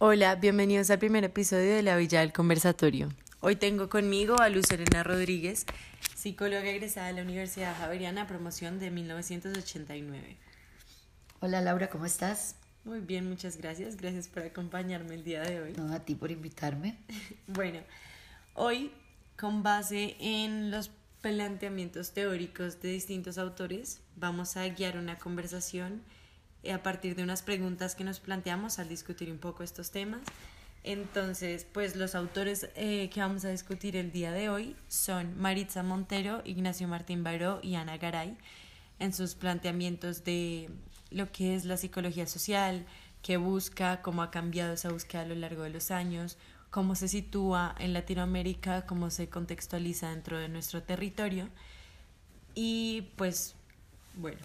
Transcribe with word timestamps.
Hola, 0.00 0.36
bienvenidos 0.36 0.90
al 0.90 1.00
primer 1.00 1.24
episodio 1.24 1.74
de 1.74 1.82
La 1.82 1.96
Villa 1.96 2.20
del 2.20 2.32
Conversatorio. 2.32 3.08
Hoy 3.40 3.56
tengo 3.56 3.88
conmigo 3.88 4.40
a 4.40 4.48
Luz 4.48 4.70
Elena 4.70 5.02
Rodríguez, 5.02 5.66
psicóloga 6.14 6.70
egresada 6.70 7.08
de 7.08 7.14
la 7.14 7.22
Universidad 7.22 7.76
Javeriana, 7.76 8.28
promoción 8.28 8.78
de 8.78 8.92
1989. 8.92 10.36
Hola 11.40 11.60
Laura, 11.62 11.90
¿cómo 11.90 12.06
estás? 12.06 12.54
Muy 12.84 13.00
bien, 13.00 13.28
muchas 13.28 13.56
gracias. 13.56 13.96
Gracias 13.96 14.28
por 14.28 14.44
acompañarme 14.44 15.16
el 15.16 15.24
día 15.24 15.42
de 15.42 15.60
hoy. 15.60 15.72
No, 15.76 15.92
a 15.92 15.98
ti 15.98 16.14
por 16.14 16.30
invitarme. 16.30 16.96
bueno, 17.48 17.80
hoy 18.54 18.92
con 19.36 19.64
base 19.64 20.14
en 20.20 20.70
los 20.70 20.92
planteamientos 21.22 22.12
teóricos 22.12 22.80
de 22.80 22.90
distintos 22.92 23.36
autores, 23.36 24.00
vamos 24.14 24.56
a 24.56 24.68
guiar 24.68 24.96
una 24.96 25.18
conversación 25.18 26.02
a 26.72 26.82
partir 26.82 27.14
de 27.14 27.22
unas 27.22 27.42
preguntas 27.42 27.94
que 27.94 28.04
nos 28.04 28.20
planteamos 28.20 28.78
al 28.78 28.88
discutir 28.88 29.30
un 29.30 29.38
poco 29.38 29.62
estos 29.62 29.90
temas. 29.90 30.20
Entonces, 30.84 31.66
pues 31.70 31.96
los 31.96 32.14
autores 32.14 32.68
eh, 32.74 33.10
que 33.12 33.20
vamos 33.20 33.44
a 33.44 33.50
discutir 33.50 33.96
el 33.96 34.12
día 34.12 34.32
de 34.32 34.48
hoy 34.48 34.76
son 34.88 35.38
Maritza 35.38 35.82
Montero, 35.82 36.42
Ignacio 36.44 36.88
Martín 36.88 37.24
Baró 37.24 37.60
y 37.62 37.74
Ana 37.74 37.98
Garay 37.98 38.36
en 38.98 39.12
sus 39.12 39.34
planteamientos 39.34 40.24
de 40.24 40.70
lo 41.10 41.30
que 41.30 41.54
es 41.54 41.64
la 41.64 41.76
psicología 41.76 42.26
social, 42.26 42.86
qué 43.22 43.36
busca, 43.36 44.02
cómo 44.02 44.22
ha 44.22 44.30
cambiado 44.30 44.74
esa 44.74 44.90
búsqueda 44.90 45.22
a 45.22 45.26
lo 45.26 45.34
largo 45.34 45.62
de 45.62 45.70
los 45.70 45.90
años, 45.90 46.36
cómo 46.70 46.94
se 46.94 47.08
sitúa 47.08 47.74
en 47.78 47.92
Latinoamérica, 47.92 48.86
cómo 48.86 49.10
se 49.10 49.28
contextualiza 49.28 50.10
dentro 50.10 50.38
de 50.38 50.48
nuestro 50.48 50.82
territorio. 50.82 51.48
Y 52.54 53.08
pues, 53.16 53.54
bueno, 54.14 54.38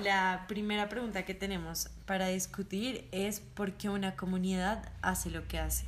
la 0.00 0.46
primera 0.48 0.88
pregunta 0.88 1.24
que 1.24 1.34
tenemos 1.34 1.90
para 2.06 2.28
discutir 2.28 3.06
es 3.12 3.40
por 3.40 3.74
qué 3.74 3.88
una 3.88 4.16
comunidad 4.16 4.90
hace 5.02 5.30
lo 5.30 5.46
que 5.48 5.58
hace. 5.58 5.84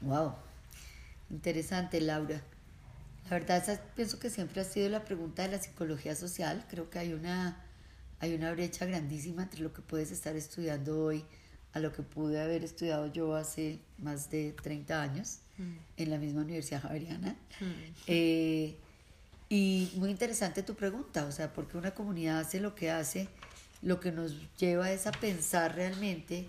Wow, 0.00 0.34
interesante 1.30 2.00
Laura. 2.00 2.42
La 3.24 3.30
verdad 3.30 3.80
pienso 3.96 4.18
que 4.18 4.30
siempre 4.30 4.60
ha 4.60 4.64
sido 4.64 4.88
la 4.88 5.04
pregunta 5.04 5.42
de 5.42 5.48
la 5.48 5.58
psicología 5.58 6.14
social. 6.14 6.66
Creo 6.68 6.90
que 6.90 6.98
hay 6.98 7.12
una, 7.14 7.64
hay 8.20 8.34
una 8.34 8.52
brecha 8.52 8.84
grandísima 8.84 9.44
entre 9.44 9.60
lo 9.60 9.72
que 9.72 9.82
puedes 9.82 10.10
estar 10.10 10.36
estudiando 10.36 11.04
hoy 11.04 11.24
a 11.72 11.80
lo 11.80 11.92
que 11.92 12.02
pude 12.02 12.40
haber 12.40 12.62
estudiado 12.64 13.12
yo 13.12 13.34
hace 13.34 13.80
más 13.98 14.30
de 14.30 14.52
30 14.52 15.02
años 15.02 15.38
mm. 15.58 15.76
en 15.96 16.10
la 16.10 16.18
misma 16.18 16.42
Universidad 16.42 16.82
Javeriana. 16.82 17.32
Mm. 17.60 17.64
Eh, 18.06 18.76
y 19.54 19.92
muy 19.94 20.10
interesante 20.10 20.64
tu 20.64 20.74
pregunta, 20.74 21.26
o 21.26 21.30
sea, 21.30 21.52
porque 21.52 21.78
una 21.78 21.94
comunidad 21.94 22.40
hace 22.40 22.58
lo 22.58 22.74
que 22.74 22.90
hace, 22.90 23.28
lo 23.82 24.00
que 24.00 24.10
nos 24.10 24.34
lleva 24.56 24.90
es 24.90 25.06
a 25.06 25.12
pensar 25.12 25.76
realmente 25.76 26.48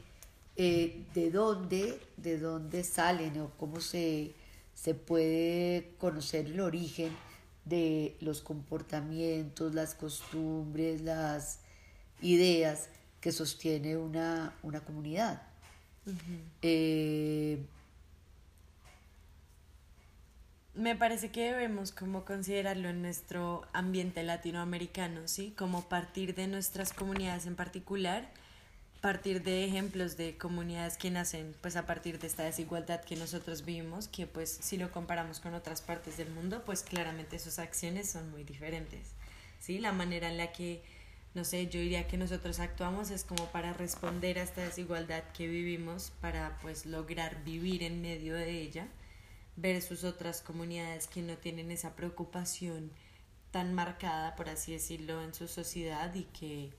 eh, 0.55 1.03
de 1.13 1.29
dónde, 1.29 1.99
de 2.17 2.39
dónde 2.39 2.83
salen 2.83 3.39
o 3.41 3.51
cómo 3.57 3.79
se, 3.79 4.33
se 4.73 4.95
puede 4.95 5.91
conocer 5.99 6.47
el 6.47 6.59
origen 6.59 7.15
de 7.63 8.17
los 8.21 8.41
comportamientos, 8.41 9.75
las 9.75 9.93
costumbres, 9.93 11.01
las 11.01 11.59
ideas 12.23 12.89
que 13.21 13.31
sostiene 13.31 13.97
una, 13.97 14.55
una 14.63 14.79
comunidad. 14.83 15.43
Me 20.75 20.95
parece 20.95 21.31
que 21.31 21.51
debemos 21.51 21.91
como 21.91 22.25
considerarlo 22.25 22.89
en 22.89 23.01
nuestro 23.01 23.65
ambiente 23.73 24.23
latinoamericano, 24.23 25.27
¿sí? 25.27 25.53
Como 25.57 25.87
partir 25.87 26.35
de 26.35 26.47
nuestras 26.47 26.91
comunidades 26.91 27.45
en 27.45 27.55
particular, 27.55 28.29
partir 29.05 29.43
de 29.43 29.63
ejemplos 29.63 30.17
de 30.17 30.35
comunidades 30.35 30.97
que 30.97 31.11
nacen 31.11 31.55
pues 31.61 31.75
a 31.75 31.85
partir 31.85 32.19
de 32.19 32.27
esta 32.27 32.43
desigualdad 32.43 33.01
que 33.01 33.15
nosotros 33.15 33.63
vivimos, 33.63 34.07
que 34.07 34.27
pues 34.27 34.49
si 34.49 34.77
lo 34.77 34.91
comparamos 34.91 35.39
con 35.39 35.53
otras 35.53 35.81
partes 35.81 36.17
del 36.17 36.29
mundo, 36.31 36.63
pues 36.65 36.81
claramente 36.81 37.39
sus 37.39 37.59
acciones 37.59 38.09
son 38.09 38.29
muy 38.31 38.43
diferentes, 38.43 39.11
¿sí? 39.59 39.77
La 39.79 39.93
manera 39.93 40.29
en 40.29 40.37
la 40.37 40.51
que, 40.51 40.81
no 41.35 41.45
sé, 41.45 41.67
yo 41.67 41.79
diría 41.79 42.07
que 42.07 42.17
nosotros 42.17 42.59
actuamos 42.59 43.11
es 43.11 43.23
como 43.23 43.45
para 43.51 43.73
responder 43.73 44.39
a 44.39 44.43
esta 44.43 44.63
desigualdad 44.63 45.23
que 45.37 45.47
vivimos, 45.47 46.11
para 46.19 46.57
pues 46.61 46.85
lograr 46.85 47.43
vivir 47.45 47.83
en 47.83 48.01
medio 48.01 48.33
de 48.33 48.59
ella, 48.59 48.87
versus 49.55 50.03
otras 50.03 50.41
comunidades 50.41 51.07
que 51.07 51.21
no 51.21 51.37
tienen 51.37 51.71
esa 51.71 51.95
preocupación 51.95 52.91
tan 53.51 53.73
marcada, 53.73 54.35
por 54.35 54.49
así 54.49 54.73
decirlo, 54.73 55.21
en 55.21 55.33
su 55.33 55.47
sociedad 55.47 56.13
y 56.13 56.23
que 56.23 56.71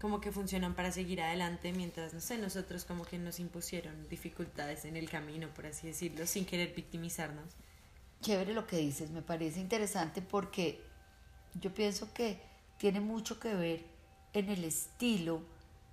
como 0.00 0.20
que 0.20 0.32
funcionan 0.32 0.74
para 0.74 0.92
seguir 0.92 1.22
adelante 1.22 1.72
mientras, 1.72 2.12
no 2.12 2.20
sé, 2.20 2.38
nosotros 2.38 2.84
como 2.84 3.04
que 3.04 3.18
nos 3.18 3.40
impusieron 3.40 4.08
dificultades 4.08 4.84
en 4.84 4.96
el 4.96 5.08
camino, 5.08 5.48
por 5.54 5.66
así 5.66 5.86
decirlo, 5.86 6.26
sin 6.26 6.44
querer 6.44 6.74
victimizarnos. 6.74 7.54
Chévere 8.20 8.52
lo 8.52 8.66
que 8.66 8.78
dices, 8.78 9.10
me 9.10 9.22
parece 9.22 9.60
interesante 9.60 10.22
porque 10.22 10.82
yo 11.54 11.72
pienso 11.72 12.12
que 12.12 12.40
tiene 12.78 13.00
mucho 13.00 13.40
que 13.40 13.54
ver 13.54 13.84
en 14.32 14.50
el 14.50 14.64
estilo 14.64 15.40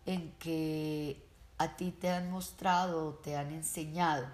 en 0.06 0.32
que 0.34 1.24
a 1.58 1.78
ti 1.78 1.92
te 1.92 2.10
han 2.10 2.30
mostrado, 2.30 3.16
te 3.24 3.38
han 3.38 3.52
enseñado 3.54 4.28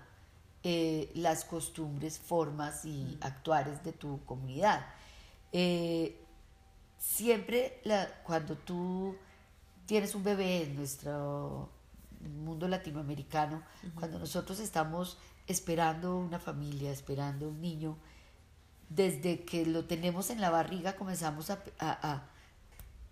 eh, 0.64 1.12
las 1.16 1.46
costumbres, 1.46 2.20
formas 2.20 2.86
y 2.86 3.18
actuares 3.22 3.84
de 3.84 3.94
tu 3.94 4.24
comunidad. 4.26 4.86
Eh, 5.52 6.20
siempre 6.98 7.82
cuando 8.24 8.56
tú 8.56 9.16
tienes 9.86 10.16
un 10.16 10.24
bebé 10.24 10.64
en 10.64 10.76
nuestro 10.76 11.70
mundo 12.44 12.68
latinoamericano, 12.68 13.64
cuando 13.96 14.20
nosotros 14.20 14.60
estamos 14.60 15.18
esperando 15.48 16.18
una 16.18 16.40
familia, 16.40 16.92
esperando 16.92 17.48
un 17.50 17.62
niño, 17.62 17.98
desde 18.90 19.46
que 19.46 19.66
lo 19.66 19.86
tenemos 19.86 20.30
en 20.30 20.42
la 20.42 20.50
barriga 20.50 20.96
comenzamos 20.96 21.50
a 21.50 22.24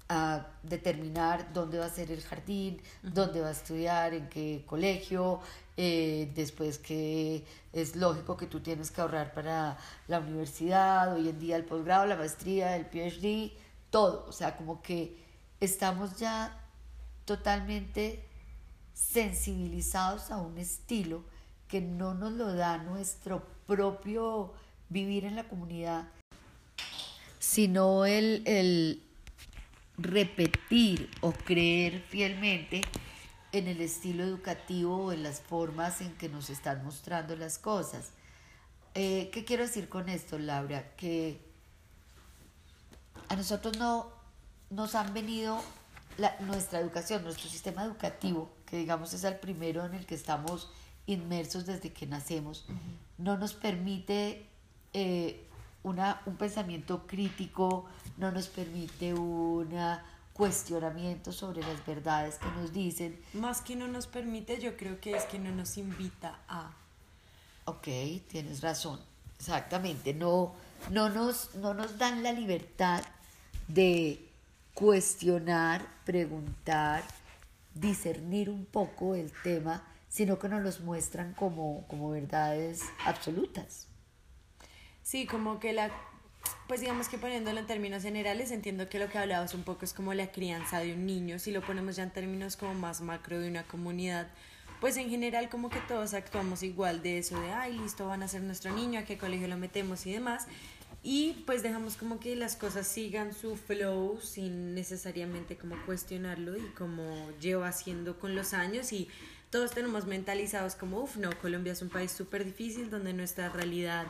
a 0.10 0.48
determinar 0.64 1.52
dónde 1.54 1.80
va 1.80 1.86
a 1.86 1.90
ser 1.90 2.12
el 2.12 2.22
jardín, 2.22 2.82
dónde 3.04 3.42
va 3.42 3.50
a 3.50 3.52
estudiar, 3.52 4.14
en 4.14 4.30
qué 4.30 4.64
colegio, 4.66 5.42
eh, 5.80 6.32
después 6.34 6.80
que 6.80 7.46
es 7.72 7.96
lógico 7.96 8.36
que 8.36 8.48
tú 8.48 8.62
tienes 8.62 8.90
que 8.90 9.00
ahorrar 9.00 9.34
para 9.34 9.78
la 10.08 10.20
universidad, 10.20 11.14
hoy 11.14 11.30
en 11.30 11.40
día 11.40 11.56
el 11.56 11.66
posgrado, 11.66 12.08
la 12.08 12.16
maestría, 12.16 12.76
el 12.76 12.88
PhD, 12.88 13.52
todo, 13.92 14.26
o 14.28 14.32
sea, 14.32 14.58
como 14.58 14.82
que 14.82 15.16
estamos 15.60 16.18
ya 16.18 16.60
totalmente 17.26 18.26
sensibilizados 18.96 20.32
a 20.32 20.38
un 20.38 20.58
estilo 20.58 21.24
que 21.68 21.80
no 21.80 22.16
nos 22.16 22.32
lo 22.32 22.56
da 22.56 22.80
nuestro 22.80 23.46
propio 23.68 24.54
vivir 24.90 25.26
en 25.26 25.36
la 25.36 25.48
comunidad, 25.48 26.08
sino 27.38 28.06
el, 28.06 28.42
el 28.48 29.04
repetir 29.98 31.12
o 31.22 31.32
creer 31.34 32.02
fielmente 32.02 32.82
en 33.52 33.68
el 33.68 33.82
estilo 33.82 34.24
educativo 34.24 35.06
o 35.06 35.12
en 35.12 35.24
las 35.24 35.40
formas 35.40 36.02
en 36.02 36.14
que 36.16 36.30
nos 36.30 36.50
están 36.50 36.84
mostrando 36.84 37.36
las 37.36 37.58
cosas. 37.58 38.12
Eh, 38.94 39.30
¿Qué 39.32 39.46
quiero 39.46 39.64
decir 39.64 39.90
con 39.90 40.10
esto, 40.10 40.38
Laura? 40.40 40.96
Que 40.96 41.40
a 43.30 43.36
nosotros 43.36 43.78
no 43.78 44.10
nos 44.70 44.96
han 44.96 45.14
venido 45.14 45.62
nuestra 46.42 46.80
educación, 46.80 47.24
nuestro 47.24 47.50
sistema 47.50 47.84
educativo, 47.84 48.50
que 48.66 48.78
digamos 48.78 49.14
es 49.14 49.24
el 49.24 49.36
primero 49.36 49.86
en 49.86 49.94
el 49.94 50.06
que 50.06 50.16
estamos 50.16 50.72
inmersos 51.06 51.66
desde 51.66 51.94
que 51.94 52.08
nacemos, 52.08 52.66
no 53.18 53.38
nos 53.38 53.54
permite 53.54 54.48
eh, 54.94 55.46
una, 55.84 56.22
un 56.26 56.36
pensamiento 56.36 57.06
crítico, 57.08 57.86
no 58.18 58.32
nos 58.32 58.48
permite 58.48 59.14
un 59.14 59.70
cuestionamiento 60.38 61.32
sobre 61.32 61.62
las 61.62 61.84
verdades 61.86 62.36
que 62.36 62.50
nos 62.52 62.72
dicen. 62.72 63.20
Más 63.34 63.62
que 63.62 63.76
no 63.76 63.88
nos 63.88 64.06
permite, 64.06 64.62
yo 64.62 64.78
creo 64.78 65.02
que 65.02 65.18
es 65.18 65.24
que 65.26 65.40
no 65.40 65.52
nos 65.52 65.78
invita 65.78 66.40
a. 66.48 66.72
Ok, 67.66 67.88
tienes 68.30 68.62
razón, 68.62 69.00
exactamente. 69.40 70.14
No, 70.14 70.54
no, 70.92 71.10
nos, 71.10 71.56
no 71.56 71.74
nos 71.74 71.98
dan 71.98 72.22
la 72.22 72.32
libertad 72.32 73.04
de 73.68 74.30
cuestionar, 74.76 75.86
preguntar, 76.06 77.04
discernir 77.74 78.50
un 78.50 78.66
poco 78.66 79.16
el 79.16 79.32
tema, 79.44 79.84
sino 80.08 80.38
que 80.38 80.50
nos 80.50 80.62
los 80.62 80.82
muestran 80.82 81.34
como, 81.34 81.86
como 81.88 82.12
verdades 82.12 82.84
absolutas. 83.06 83.88
Sí, 85.02 85.26
como 85.26 85.60
que 85.60 85.74
la, 85.74 85.90
pues 86.68 86.82
digamos 86.82 87.08
que 87.08 87.18
poniéndolo 87.18 87.60
en 87.60 87.68
términos 87.68 88.04
generales, 88.04 88.52
entiendo 88.52 88.90
que 88.90 89.00
lo 89.00 89.10
que 89.10 89.18
hablabas 89.18 89.54
un 89.54 89.64
poco 89.64 89.86
es 89.86 89.94
como 89.94 90.14
la 90.14 90.32
crianza 90.32 90.80
de 90.80 90.94
un 90.94 91.06
niño, 91.06 91.40
si 91.40 91.52
lo 91.52 91.62
ponemos 91.62 91.96
ya 91.96 92.04
en 92.04 92.12
términos 92.12 92.58
como 92.58 92.74
más 92.74 93.02
macro 93.02 93.40
de 93.40 93.50
una 93.50 93.64
comunidad, 93.64 94.28
pues 94.80 94.98
en 94.98 95.10
general 95.10 95.50
como 95.50 95.70
que 95.70 95.80
todos 95.88 96.14
actuamos 96.14 96.64
igual 96.64 97.02
de 97.02 97.18
eso 97.18 97.40
de, 97.40 97.52
ay, 97.52 97.78
listo, 97.78 98.08
van 98.08 98.24
a 98.24 98.28
ser 98.28 98.42
nuestro 98.42 98.72
niño, 98.74 99.00
a 99.00 99.04
qué 99.04 99.18
colegio 99.18 99.48
lo 99.48 99.58
metemos 99.58 100.06
y 100.06 100.12
demás. 100.12 100.48
y 101.04 101.44
pues 101.46 101.64
dejamos 101.64 101.96
como 101.96 102.20
que 102.20 102.36
las 102.36 102.56
cosas 102.56 102.88
sigan 102.88 103.34
su 103.34 103.56
flow 103.56 104.20
sin 104.22 104.76
necesariamente 104.76 105.56
como 105.58 105.76
cuestionarlo 105.86 106.58
y 106.58 106.66
como 106.78 107.32
lleva 107.40 107.70
haciendo 107.70 108.20
con 108.20 108.36
los 108.36 108.54
años 108.54 108.92
y 108.92 109.08
todos 109.50 109.72
tenemos 109.72 110.06
mentalizados 110.06 110.76
como, 110.76 111.00
uff, 111.00 111.16
no, 111.16 111.30
Colombia 111.42 111.74
es 111.74 111.82
un 111.82 111.90
país 111.90 112.12
súper 112.12 112.44
difícil 112.44 112.90
donde 112.90 113.14
nuestra 113.14 113.50
realidad 113.50 114.06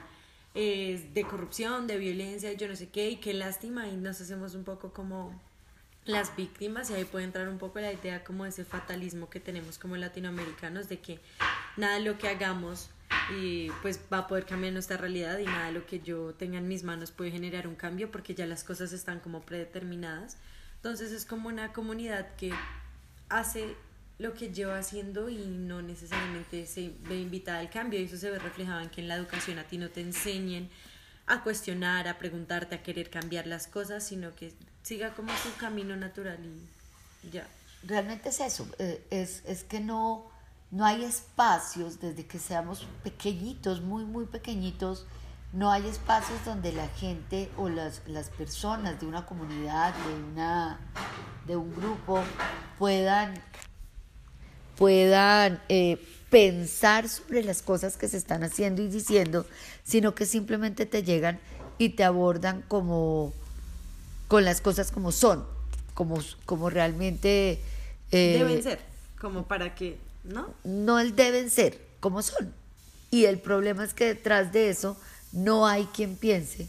es 0.57 1.13
de 1.13 1.23
corrupción, 1.23 1.85
de 1.85 1.97
violencia, 1.97 2.51
yo 2.53 2.67
no 2.67 2.75
sé 2.75 2.89
qué, 2.89 3.11
y 3.11 3.17
qué 3.17 3.33
lástima, 3.33 3.87
y 3.87 3.95
nos 3.95 4.19
hacemos 4.19 4.55
un 4.55 4.63
poco 4.63 4.91
como 4.91 5.39
las 6.03 6.35
víctimas, 6.35 6.89
y 6.89 6.95
ahí 6.95 7.05
puede 7.05 7.25
entrar 7.25 7.47
un 7.47 7.59
poco 7.59 7.79
la 7.79 7.93
idea 7.93 8.23
como 8.23 8.43
ese 8.45 8.65
fatalismo 8.65 9.29
que 9.29 9.39
tenemos 9.39 9.77
como 9.77 9.97
latinoamericanos, 9.97 10.89
de 10.89 10.99
que 10.99 11.19
nada 11.75 11.95
de 11.95 12.01
lo 12.01 12.17
que 12.17 12.27
hagamos 12.27 12.89
y 13.37 13.69
pues 13.81 13.99
va 14.11 14.19
a 14.19 14.27
poder 14.27 14.45
cambiar 14.45 14.73
nuestra 14.73 14.97
realidad 14.97 15.37
y 15.37 15.45
nada 15.45 15.67
de 15.67 15.73
lo 15.73 15.85
que 15.85 15.99
yo 15.99 16.33
tenga 16.33 16.57
en 16.57 16.67
mis 16.67 16.83
manos 16.83 17.11
puede 17.11 17.31
generar 17.31 17.67
un 17.67 17.75
cambio 17.75 18.11
porque 18.11 18.33
ya 18.35 18.45
las 18.45 18.63
cosas 18.63 18.93
están 18.93 19.19
como 19.19 19.41
predeterminadas. 19.41 20.37
Entonces 20.77 21.11
es 21.11 21.25
como 21.25 21.49
una 21.49 21.71
comunidad 21.71 22.35
que 22.35 22.51
hace 23.29 23.75
lo 24.19 24.33
que 24.33 24.51
lleva 24.51 24.77
haciendo 24.77 25.29
y 25.29 25.37
no 25.37 25.81
necesariamente 25.81 26.65
se 26.65 26.93
ve 27.07 27.19
invitada 27.19 27.59
al 27.59 27.69
cambio 27.69 27.99
y 27.99 28.03
eso 28.03 28.17
se 28.17 28.31
ve 28.31 28.39
reflejado 28.39 28.81
en 28.81 28.89
que 28.89 29.01
en 29.01 29.07
la 29.07 29.15
educación 29.15 29.59
a 29.59 29.63
ti 29.63 29.77
no 29.77 29.89
te 29.89 30.01
enseñen 30.01 30.69
a 31.27 31.43
cuestionar, 31.43 32.07
a 32.07 32.17
preguntarte, 32.17 32.75
a 32.75 32.83
querer 32.83 33.09
cambiar 33.09 33.45
las 33.47 33.67
cosas, 33.67 34.03
sino 34.03 34.33
que 34.35 34.53
siga 34.81 35.13
como 35.13 35.31
su 35.37 35.55
camino 35.57 35.95
natural 35.95 36.39
y 36.43 37.29
ya. 37.29 37.47
Realmente 37.83 38.29
es 38.29 38.39
eso, 38.39 38.67
eh, 38.79 39.05
es, 39.11 39.43
es 39.45 39.63
que 39.63 39.79
no 39.79 40.31
no 40.69 40.85
hay 40.85 41.03
espacios 41.03 41.99
desde 41.99 42.25
que 42.25 42.39
seamos 42.39 42.85
pequeñitos, 43.03 43.81
muy, 43.81 44.03
muy 44.03 44.25
pequeñitos, 44.25 45.05
no 45.53 45.71
hay 45.71 45.87
espacios 45.87 46.43
donde 46.43 46.73
la 46.73 46.87
gente 46.89 47.49
o 47.55 47.69
las, 47.69 48.01
las 48.05 48.29
personas 48.29 48.99
de 48.99 49.05
una 49.05 49.25
comunidad, 49.25 49.93
de, 49.93 50.13
una, 50.13 50.79
de 51.45 51.55
un 51.55 51.73
grupo, 51.73 52.21
puedan, 52.77 53.33
puedan 54.77 55.61
eh, 55.69 55.97
pensar 56.29 57.09
sobre 57.09 57.43
las 57.43 57.61
cosas 57.61 57.97
que 57.97 58.07
se 58.07 58.17
están 58.17 58.43
haciendo 58.43 58.81
y 58.81 58.87
diciendo, 58.87 59.45
sino 59.83 60.15
que 60.15 60.25
simplemente 60.25 60.85
te 60.85 61.03
llegan 61.03 61.39
y 61.77 61.89
te 61.89 62.03
abordan 62.03 62.63
como 62.67 63.33
con 64.27 64.45
las 64.45 64.61
cosas 64.61 64.91
como 64.91 65.11
son, 65.11 65.45
como, 65.93 66.19
como 66.45 66.69
realmente... 66.69 67.59
Eh, 68.11 68.35
Deben 68.37 68.63
ser, 68.63 68.79
como 69.19 69.47
para 69.47 69.73
que 69.73 69.97
¿no? 70.27 70.53
No 70.63 70.97
deben 70.97 71.49
ser 71.49 71.79
como 71.99 72.21
son. 72.21 72.53
Y 73.09 73.25
el 73.25 73.39
problema 73.39 73.83
es 73.83 73.93
que 73.93 74.05
detrás 74.05 74.51
de 74.51 74.69
eso 74.69 74.97
no 75.31 75.65
hay 75.65 75.85
quien 75.85 76.15
piense 76.15 76.67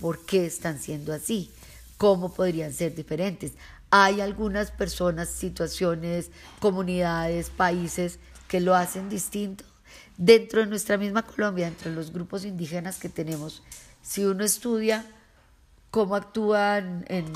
por 0.00 0.24
qué 0.24 0.46
están 0.46 0.78
siendo 0.80 1.12
así, 1.12 1.50
cómo 1.96 2.32
podrían 2.32 2.72
ser 2.72 2.94
diferentes. 2.94 3.52
Hay 3.94 4.22
algunas 4.22 4.70
personas, 4.70 5.28
situaciones, 5.28 6.30
comunidades, 6.60 7.50
países 7.50 8.20
que 8.48 8.58
lo 8.58 8.74
hacen 8.74 9.10
distinto. 9.10 9.64
Dentro 10.16 10.60
de 10.60 10.66
nuestra 10.66 10.96
misma 10.96 11.26
Colombia, 11.26 11.68
entre 11.68 11.92
los 11.92 12.10
grupos 12.10 12.46
indígenas 12.46 12.98
que 12.98 13.10
tenemos, 13.10 13.62
si 14.00 14.24
uno 14.24 14.44
estudia 14.44 15.04
cómo 15.90 16.16
actúan 16.16 17.04
en 17.08 17.30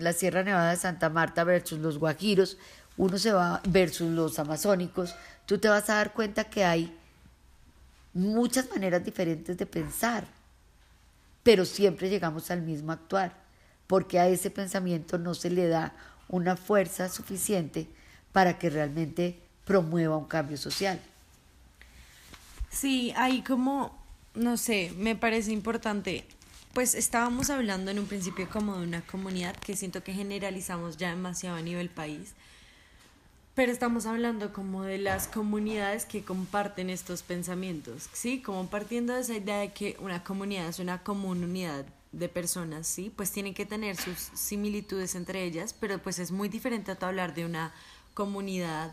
la 0.00 0.12
Sierra 0.12 0.42
Nevada 0.42 0.70
de 0.70 0.78
Santa 0.78 1.10
Marta 1.10 1.44
versus 1.44 1.78
los 1.78 1.96
guajiros, 1.96 2.58
uno 2.96 3.16
se 3.16 3.32
va 3.32 3.62
versus 3.68 4.10
los 4.10 4.36
amazónicos, 4.40 5.14
tú 5.46 5.58
te 5.58 5.68
vas 5.68 5.88
a 5.90 5.94
dar 5.94 6.12
cuenta 6.12 6.42
que 6.42 6.64
hay 6.64 6.92
muchas 8.14 8.68
maneras 8.68 9.04
diferentes 9.04 9.56
de 9.56 9.64
pensar, 9.64 10.26
pero 11.44 11.64
siempre 11.64 12.10
llegamos 12.10 12.50
al 12.50 12.62
mismo 12.62 12.90
actuar, 12.90 13.39
porque 13.90 14.20
a 14.20 14.28
ese 14.28 14.52
pensamiento 14.52 15.18
no 15.18 15.34
se 15.34 15.50
le 15.50 15.66
da 15.66 15.92
una 16.28 16.56
fuerza 16.56 17.08
suficiente 17.08 17.88
para 18.30 18.56
que 18.56 18.70
realmente 18.70 19.40
promueva 19.64 20.16
un 20.16 20.26
cambio 20.26 20.56
social. 20.56 21.00
Sí, 22.70 23.12
hay 23.16 23.42
como, 23.42 23.98
no 24.36 24.56
sé, 24.56 24.92
me 24.96 25.16
parece 25.16 25.50
importante. 25.50 26.24
Pues 26.72 26.94
estábamos 26.94 27.50
hablando 27.50 27.90
en 27.90 27.98
un 27.98 28.06
principio 28.06 28.48
como 28.48 28.76
de 28.76 28.86
una 28.86 29.00
comunidad 29.00 29.56
que 29.56 29.74
siento 29.74 30.04
que 30.04 30.12
generalizamos 30.12 30.96
ya 30.96 31.10
demasiado 31.10 31.56
a 31.56 31.60
nivel 31.60 31.90
país 31.90 32.34
pero 33.56 33.72
estamos 33.72 34.06
hablando 34.06 34.52
como 34.54 34.84
de 34.84 34.96
las 34.96 35.26
comunidades 35.26 36.06
que 36.06 36.22
comparten 36.22 36.88
estos 36.88 37.22
pensamientos, 37.22 38.08
¿sí? 38.14 38.40
Como 38.40 38.68
partiendo 38.70 39.12
de 39.12 39.20
esa 39.20 39.34
idea 39.34 39.58
de 39.58 39.72
que 39.72 39.96
una 40.00 40.24
comunidad 40.24 40.68
es 40.68 40.78
una 40.78 41.02
comunidad 41.02 41.84
de 42.12 42.28
personas, 42.28 42.86
¿sí? 42.86 43.12
Pues 43.14 43.30
tienen 43.30 43.54
que 43.54 43.66
tener 43.66 43.96
sus 43.96 44.18
similitudes 44.34 45.14
entre 45.14 45.44
ellas, 45.44 45.74
pero 45.78 45.98
pues 45.98 46.18
es 46.18 46.32
muy 46.32 46.48
diferente 46.48 46.92
a 46.92 47.06
hablar 47.06 47.34
de 47.34 47.44
una 47.44 47.72
comunidad 48.14 48.92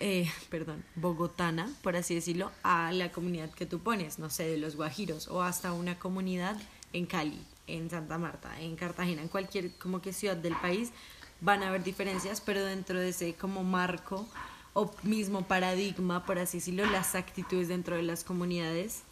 eh, 0.00 0.30
perdón, 0.50 0.84
bogotana, 0.94 1.70
por 1.82 1.96
así 1.96 2.14
decirlo, 2.14 2.50
a 2.62 2.92
la 2.92 3.12
comunidad 3.12 3.50
que 3.50 3.66
tú 3.66 3.80
pones, 3.80 4.18
no 4.18 4.30
sé, 4.30 4.44
de 4.44 4.56
los 4.56 4.76
guajiros, 4.76 5.28
o 5.28 5.42
hasta 5.42 5.72
una 5.72 5.98
comunidad 5.98 6.56
en 6.92 7.06
Cali, 7.06 7.40
en 7.66 7.90
Santa 7.90 8.16
Marta, 8.18 8.58
en 8.60 8.76
Cartagena, 8.76 9.22
en 9.22 9.28
cualquier 9.28 9.72
como 9.74 10.00
que 10.00 10.12
ciudad 10.12 10.36
del 10.36 10.56
país, 10.56 10.92
van 11.40 11.62
a 11.62 11.68
haber 11.68 11.82
diferencias, 11.82 12.40
pero 12.40 12.64
dentro 12.64 12.98
de 12.98 13.10
ese 13.10 13.34
como 13.34 13.62
marco 13.62 14.26
o 14.72 14.90
mismo 15.02 15.42
paradigma, 15.42 16.24
por 16.24 16.38
así 16.38 16.58
decirlo, 16.58 16.86
las 16.86 17.14
actitudes 17.14 17.68
dentro 17.68 17.96
de 17.96 18.02
las 18.02 18.24
comunidades, 18.24 19.02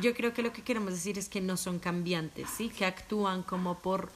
yo 0.00 0.14
creo 0.14 0.32
que 0.32 0.42
lo 0.42 0.52
que 0.52 0.62
queremos 0.62 0.92
decir 0.92 1.18
es 1.18 1.28
que 1.28 1.40
no 1.40 1.56
son 1.56 1.78
cambiantes, 1.78 2.48
¿sí? 2.56 2.68
Que 2.68 2.84
actúan 2.84 3.42
como 3.42 3.78
por, 3.78 4.10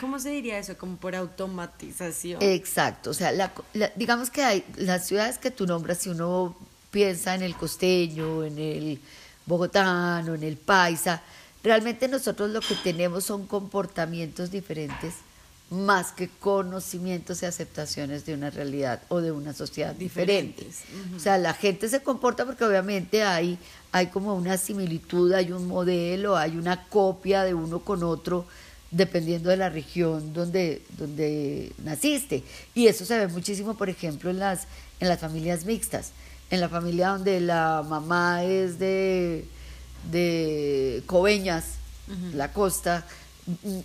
¿cómo 0.00 0.18
se 0.18 0.30
diría 0.30 0.58
eso? 0.58 0.76
Como 0.76 0.96
por 0.96 1.14
automatización. 1.14 2.42
Exacto, 2.42 3.10
o 3.10 3.14
sea, 3.14 3.52
digamos 3.94 4.30
que 4.30 4.42
hay 4.42 4.64
las 4.76 5.06
ciudades 5.06 5.38
que 5.38 5.50
tú 5.50 5.66
nombras, 5.66 5.98
si 5.98 6.10
uno 6.10 6.56
piensa 6.90 7.34
en 7.34 7.42
el 7.42 7.56
costeño, 7.56 8.44
en 8.44 8.58
el 8.58 9.00
bogotano, 9.44 10.34
en 10.34 10.42
el 10.42 10.56
paisa, 10.56 11.22
realmente 11.62 12.08
nosotros 12.08 12.50
lo 12.50 12.60
que 12.60 12.74
tenemos 12.76 13.24
son 13.24 13.46
comportamientos 13.46 14.50
diferentes 14.50 15.14
más 15.70 16.12
que 16.12 16.28
conocimientos 16.28 17.42
y 17.42 17.46
aceptaciones 17.46 18.24
de 18.24 18.34
una 18.34 18.50
realidad 18.50 19.02
o 19.08 19.20
de 19.20 19.32
una 19.32 19.52
sociedad 19.52 19.94
diferente. 19.94 20.66
O 21.16 21.18
sea, 21.18 21.38
la 21.38 21.54
gente 21.54 21.88
se 21.88 22.02
comporta 22.02 22.44
porque 22.44 22.64
obviamente 22.64 23.24
hay, 23.24 23.58
hay 23.90 24.06
como 24.06 24.34
una 24.36 24.58
similitud, 24.58 25.32
hay 25.32 25.50
un 25.50 25.66
modelo, 25.66 26.36
hay 26.36 26.56
una 26.56 26.86
copia 26.86 27.42
de 27.42 27.54
uno 27.54 27.80
con 27.80 28.04
otro, 28.04 28.46
dependiendo 28.92 29.50
de 29.50 29.56
la 29.56 29.68
región 29.68 30.32
donde, 30.32 30.82
donde 30.96 31.72
naciste. 31.82 32.44
Y 32.72 32.86
eso 32.86 33.04
se 33.04 33.18
ve 33.18 33.26
muchísimo, 33.26 33.76
por 33.76 33.88
ejemplo, 33.88 34.30
en 34.30 34.38
las, 34.38 34.68
en 35.00 35.08
las 35.08 35.18
familias 35.18 35.64
mixtas. 35.64 36.12
En 36.48 36.60
la 36.60 36.68
familia 36.68 37.08
donde 37.08 37.40
la 37.40 37.84
mamá 37.86 38.44
es 38.44 38.78
de, 38.78 39.44
de 40.12 41.02
Coveñas, 41.06 41.64
la 42.34 42.52
costa, 42.52 43.04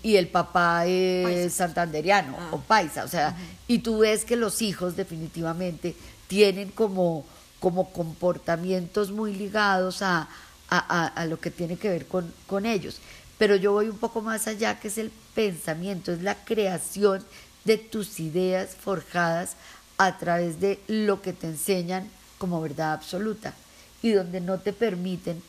y 0.03 0.15
el 0.15 0.27
papá 0.27 0.85
es 0.85 1.53
santanderiano 1.53 2.35
ah. 2.39 2.49
o 2.51 2.59
paisa, 2.59 3.03
o 3.03 3.07
sea, 3.07 3.35
y 3.67 3.79
tú 3.79 3.99
ves 3.99 4.25
que 4.25 4.35
los 4.35 4.61
hijos 4.61 4.95
definitivamente 4.95 5.95
tienen 6.27 6.69
como, 6.69 7.25
como 7.59 7.91
comportamientos 7.91 9.11
muy 9.11 9.33
ligados 9.33 10.01
a, 10.01 10.27
a, 10.69 11.25
lo 11.25 11.39
que 11.39 11.51
tiene 11.51 11.77
que 11.77 11.89
ver 11.89 12.07
con, 12.07 12.33
con 12.47 12.65
ellos. 12.65 12.99
Pero 13.37 13.55
yo 13.55 13.73
voy 13.73 13.89
un 13.89 13.97
poco 13.97 14.21
más 14.21 14.47
allá, 14.47 14.79
que 14.79 14.87
es 14.87 14.97
el 14.97 15.11
pensamiento, 15.35 16.11
es 16.11 16.21
la 16.21 16.35
creación 16.35 17.23
de 17.65 17.77
tus 17.77 18.19
ideas 18.19 18.75
forjadas 18.75 19.55
a 19.97 20.17
través 20.17 20.59
de 20.59 20.79
lo 20.87 21.21
que 21.21 21.33
te 21.33 21.47
enseñan 21.47 22.09
como 22.37 22.61
verdad 22.61 22.93
absoluta 22.93 23.53
y 24.01 24.11
donde 24.11 24.41
no 24.41 24.59
te 24.59 24.73
permiten 24.73 25.41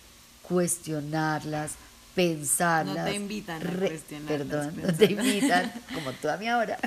cuestionarlas, 0.42 1.72
pensarlas. 2.14 2.96
No 2.96 3.04
te 3.04 3.14
invitan 3.14 3.66
a 3.66 3.70
cuestionarlas. 3.78 4.38
Perdón, 4.38 4.82
no 4.82 4.94
te 4.94 5.04
invitan, 5.06 5.72
como 5.94 6.12
tú 6.12 6.28
a 6.28 6.36
mí 6.36 6.48
ahora, 6.48 6.78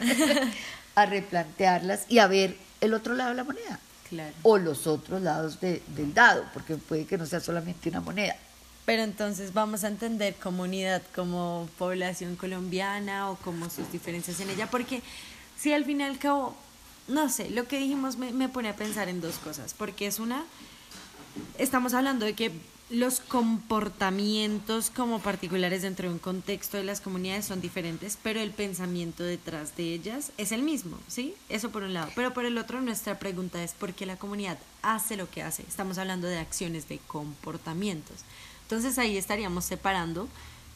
a 0.95 1.05
replantearlas 1.05 2.05
y 2.09 2.19
a 2.19 2.27
ver 2.27 2.57
el 2.81 2.93
otro 2.93 3.13
lado 3.15 3.31
de 3.31 3.35
la 3.35 3.43
moneda. 3.43 3.79
Claro. 4.09 4.33
O 4.43 4.57
los 4.57 4.85
otros 4.85 5.21
lados 5.21 5.59
del 5.59 6.13
dado, 6.13 6.45
porque 6.53 6.75
puede 6.75 7.05
que 7.05 7.17
no 7.17 7.25
sea 7.25 7.39
solamente 7.39 7.89
una 7.89 8.01
moneda. 8.01 8.35
Pero 8.85 9.01
entonces 9.01 9.51
vamos 9.51 9.83
a 9.83 9.87
entender 9.87 10.35
comunidad 10.35 11.01
como 11.15 11.67
población 11.79 12.35
colombiana 12.35 13.31
o 13.31 13.35
como 13.37 13.69
sus 13.71 13.91
diferencias 13.91 14.39
en 14.41 14.51
ella, 14.51 14.69
porque 14.69 15.01
si 15.57 15.73
al 15.73 15.85
fin 15.85 16.01
y 16.01 16.03
al 16.03 16.19
cabo, 16.19 16.55
no 17.07 17.29
sé, 17.29 17.49
lo 17.49 17.67
que 17.67 17.79
dijimos 17.79 18.17
me, 18.17 18.31
me 18.31 18.47
pone 18.47 18.69
a 18.69 18.75
pensar 18.75 19.09
en 19.09 19.21
dos 19.21 19.39
cosas, 19.39 19.73
porque 19.73 20.05
es 20.05 20.19
una, 20.19 20.45
estamos 21.57 21.95
hablando 21.95 22.27
de 22.27 22.35
que 22.35 22.51
los 22.89 23.19
comportamientos 23.19 24.91
como 24.91 25.19
particulares 25.19 25.81
dentro 25.81 26.07
de 26.07 26.13
un 26.13 26.19
contexto 26.19 26.77
de 26.77 26.83
las 26.83 27.01
comunidades 27.01 27.45
son 27.45 27.59
diferentes, 27.59 28.17
pero 28.21 28.39
el 28.39 28.51
pensamiento 28.51 29.23
detrás 29.23 29.75
de 29.75 29.93
ellas 29.93 30.31
es 30.37 30.51
el 30.51 30.61
mismo, 30.61 30.99
¿sí? 31.07 31.33
Eso 31.49 31.71
por 31.71 31.81
un 31.81 31.95
lado. 31.95 32.11
Pero 32.15 32.33
por 32.33 32.45
el 32.45 32.57
otro, 32.59 32.81
nuestra 32.81 33.17
pregunta 33.17 33.63
es 33.63 33.73
por 33.73 33.93
qué 33.93 34.05
la 34.05 34.17
comunidad 34.17 34.59
hace 34.83 35.17
lo 35.17 35.29
que 35.29 35.41
hace. 35.41 35.63
Estamos 35.63 35.97
hablando 35.97 36.27
de 36.27 36.37
acciones, 36.37 36.87
de 36.87 36.99
comportamientos. 37.07 38.17
Entonces 38.61 38.99
ahí 38.99 39.17
estaríamos 39.17 39.65
separando 39.65 40.27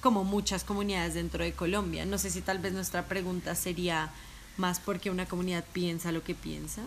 como 0.01 0.23
muchas 0.23 0.63
comunidades 0.63 1.13
dentro 1.13 1.43
de 1.43 1.53
Colombia. 1.53 2.05
No 2.05 2.17
sé 2.17 2.31
si 2.31 2.41
tal 2.41 2.57
vez 2.57 2.73
nuestra 2.73 3.05
pregunta 3.05 3.53
sería 3.53 4.11
más 4.57 4.79
porque 4.79 5.11
una 5.11 5.27
comunidad 5.27 5.63
piensa 5.73 6.11
lo 6.11 6.23
que 6.23 6.33
piensa 6.33 6.81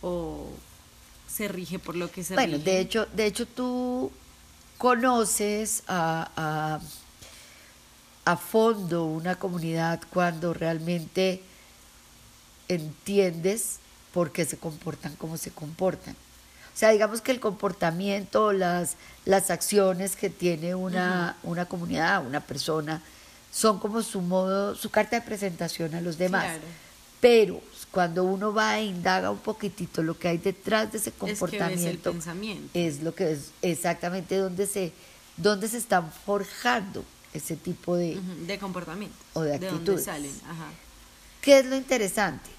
o 0.00 0.48
se 1.28 1.48
rige 1.48 1.78
por 1.80 1.96
lo 1.96 2.10
que 2.10 2.22
se 2.22 2.34
bueno, 2.34 2.58
rige. 2.58 2.70
de 2.70 2.80
hecho, 2.80 3.06
de 3.06 3.26
hecho 3.26 3.46
tú 3.46 4.12
conoces 4.84 5.82
a, 5.88 6.28
a, 6.36 8.30
a 8.30 8.36
fondo 8.36 9.06
una 9.06 9.34
comunidad 9.36 9.98
cuando 10.12 10.52
realmente 10.52 11.40
entiendes 12.68 13.78
por 14.12 14.30
qué 14.30 14.44
se 14.44 14.58
comportan 14.58 15.16
como 15.16 15.38
se 15.38 15.50
comportan. 15.52 16.12
O 16.12 16.76
sea, 16.76 16.90
digamos 16.90 17.22
que 17.22 17.32
el 17.32 17.40
comportamiento, 17.40 18.52
las, 18.52 18.96
las 19.24 19.50
acciones 19.50 20.16
que 20.16 20.28
tiene 20.28 20.74
una, 20.74 21.38
una 21.44 21.64
comunidad, 21.64 22.22
una 22.26 22.40
persona, 22.40 23.00
son 23.50 23.78
como 23.78 24.02
su 24.02 24.20
modo, 24.20 24.74
su 24.74 24.90
carta 24.90 25.18
de 25.18 25.22
presentación 25.22 25.94
a 25.94 26.02
los 26.02 26.18
demás. 26.18 26.44
Claro. 26.44 26.62
Pero 27.22 27.62
cuando 27.94 28.24
uno 28.24 28.52
va 28.52 28.78
e 28.78 28.84
indaga 28.86 29.30
un 29.30 29.38
poquitito 29.38 30.02
lo 30.02 30.18
que 30.18 30.28
hay 30.28 30.38
detrás 30.38 30.90
de 30.92 30.98
ese 30.98 31.10
Es 31.10 31.14
que 31.14 31.26
ves 31.26 31.30
el 31.30 31.38
comportamiento, 31.38 32.12
pensamiento. 32.12 32.70
es 32.74 33.02
lo 33.02 33.14
que 33.14 33.32
es 33.32 33.52
exactamente 33.62 34.36
donde 34.36 34.66
se, 34.66 34.92
donde 35.36 35.68
se 35.68 35.78
están 35.78 36.10
forjando 36.12 37.04
ese 37.32 37.56
tipo 37.56 37.96
de... 37.96 38.18
Ujú, 38.18 38.46
de 38.46 38.58
comportamiento. 38.58 39.16
O 39.34 39.42
de 39.42 39.54
actitudes. 39.54 40.04
salen, 40.04 40.32
ajá. 40.44 40.70
¿Qué 41.40 41.60
es 41.60 41.66
lo 41.66 41.76
interesante? 41.76 42.50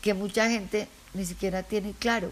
Que 0.00 0.14
mucha 0.14 0.48
gente 0.48 0.88
ni 1.12 1.26
siquiera 1.26 1.62
tiene 1.62 1.92
claro 1.98 2.30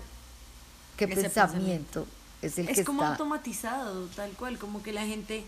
qué 0.96 1.04
Ese 1.06 1.14
pensamiento 1.22 2.06
es 2.42 2.58
el 2.58 2.68
es 2.68 2.78
que 2.78 2.84
como 2.84 3.02
está... 3.02 3.12
automatizado, 3.12 4.06
tal 4.14 4.30
cual, 4.32 4.58
como 4.58 4.82
que 4.82 4.92
la 4.92 5.04
gente 5.06 5.44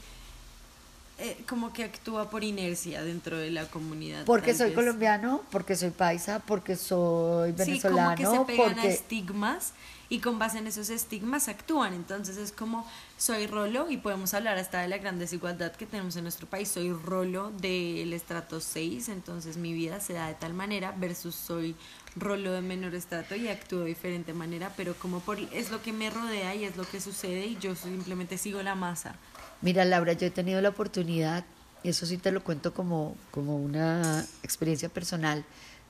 eh, 1.18 1.44
como 1.48 1.72
que 1.72 1.84
actúa 1.84 2.28
por 2.28 2.42
inercia 2.42 3.02
dentro 3.02 3.38
de 3.38 3.50
la 3.50 3.66
comunidad. 3.66 4.24
Porque 4.24 4.52
soy 4.54 4.70
vez. 4.70 4.74
colombiano, 4.74 5.42
porque 5.50 5.76
soy 5.76 5.90
paisa, 5.90 6.40
porque 6.40 6.74
soy 6.74 7.52
venezolano, 7.52 8.16
Sí, 8.16 8.24
como 8.24 8.46
que 8.46 8.52
se 8.52 8.58
pegan 8.58 8.78
a 8.80 8.84
estigmas 8.86 9.72
y 10.08 10.18
con 10.18 10.38
base 10.38 10.58
en 10.58 10.66
esos 10.66 10.90
estigmas 10.90 11.48
actúan. 11.48 11.94
Entonces 11.94 12.36
es 12.36 12.50
como 12.50 12.86
soy 13.16 13.46
rolo 13.46 13.90
y 13.90 13.96
podemos 13.96 14.34
hablar 14.34 14.58
hasta 14.58 14.80
de 14.80 14.88
la 14.88 14.98
gran 14.98 15.18
desigualdad 15.18 15.72
que 15.72 15.86
tenemos 15.86 16.16
en 16.16 16.24
nuestro 16.24 16.48
país. 16.48 16.68
Soy 16.68 16.92
rolo 16.92 17.52
del 17.52 18.12
estrato 18.12 18.60
6, 18.60 19.08
entonces 19.08 19.56
mi 19.56 19.72
vida 19.72 20.00
se 20.00 20.14
da 20.14 20.26
de 20.26 20.34
tal 20.34 20.52
manera 20.52 20.94
versus 20.98 21.34
soy 21.34 21.76
rolo 22.16 22.52
de 22.52 22.60
menor 22.60 22.94
estrato 22.94 23.34
y 23.34 23.48
actúo 23.48 23.80
de 23.80 23.86
diferente 23.86 24.34
manera, 24.34 24.72
pero 24.76 24.94
como 24.94 25.20
por 25.20 25.38
es 25.38 25.70
lo 25.70 25.82
que 25.82 25.92
me 25.92 26.10
rodea 26.10 26.54
y 26.54 26.64
es 26.64 26.76
lo 26.76 26.84
que 26.84 27.00
sucede 27.00 27.46
y 27.46 27.56
yo 27.58 27.74
simplemente 27.74 28.38
sigo 28.38 28.62
la 28.62 28.74
masa. 28.74 29.16
Mira, 29.62 29.84
Laura, 29.84 30.12
yo 30.12 30.26
he 30.26 30.30
tenido 30.30 30.60
la 30.60 30.70
oportunidad, 30.70 31.44
y 31.82 31.88
eso 31.90 32.06
sí 32.06 32.18
te 32.18 32.32
lo 32.32 32.42
cuento 32.44 32.74
como, 32.74 33.16
como 33.30 33.56
una 33.56 34.24
experiencia 34.42 34.88
personal, 34.88 35.44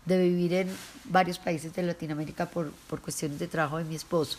de 0.06 0.18
vivir 0.22 0.52
en 0.54 0.68
varios 1.04 1.38
países 1.38 1.72
de 1.74 1.82
Latinoamérica 1.82 2.46
por, 2.50 2.70
por 2.88 3.00
cuestiones 3.00 3.38
de 3.38 3.48
trabajo 3.48 3.78
de 3.78 3.84
mi 3.84 3.94
esposo. 3.94 4.38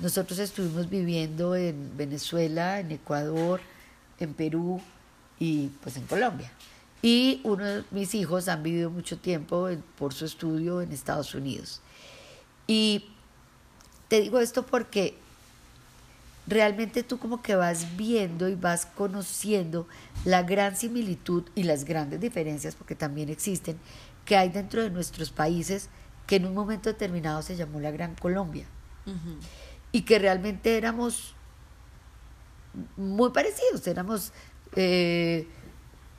Nosotros 0.00 0.38
estuvimos 0.38 0.88
viviendo 0.88 1.54
en 1.54 1.96
Venezuela, 1.96 2.80
en 2.80 2.90
Ecuador, 2.90 3.60
en 4.18 4.34
Perú 4.34 4.80
y 5.38 5.68
pues 5.82 5.96
en 5.96 6.06
Colombia. 6.06 6.50
Y 7.02 7.40
uno 7.44 7.64
de 7.64 7.84
mis 7.90 8.14
hijos 8.14 8.48
han 8.48 8.62
vivido 8.62 8.88
mucho 8.90 9.18
tiempo 9.18 9.68
en- 9.68 9.82
por 9.98 10.14
su 10.14 10.24
estudio 10.24 10.80
en 10.80 10.90
Estados 10.90 11.34
Unidos. 11.34 11.80
Y 12.66 13.04
te 14.08 14.22
digo 14.22 14.40
esto 14.40 14.64
porque 14.64 15.16
realmente 16.46 17.02
tú 17.02 17.18
como 17.18 17.42
que 17.42 17.56
vas 17.56 17.96
viendo 17.96 18.48
y 18.48 18.54
vas 18.54 18.86
conociendo 18.86 19.88
la 20.24 20.42
gran 20.42 20.76
similitud 20.76 21.44
y 21.54 21.62
las 21.62 21.84
grandes 21.84 22.20
diferencias, 22.20 22.74
porque 22.74 22.94
también 22.94 23.28
existen, 23.28 23.78
que 24.24 24.36
hay 24.36 24.50
dentro 24.50 24.82
de 24.82 24.90
nuestros 24.90 25.30
países, 25.30 25.88
que 26.26 26.36
en 26.36 26.46
un 26.46 26.54
momento 26.54 26.88
determinado 26.88 27.42
se 27.42 27.56
llamó 27.56 27.80
la 27.80 27.90
Gran 27.90 28.14
Colombia, 28.14 28.66
y 29.92 30.02
que 30.02 30.18
realmente 30.18 30.76
éramos 30.76 31.34
muy 32.96 33.30
parecidos, 33.30 33.86
éramos 33.86 34.32
eh, 34.76 35.46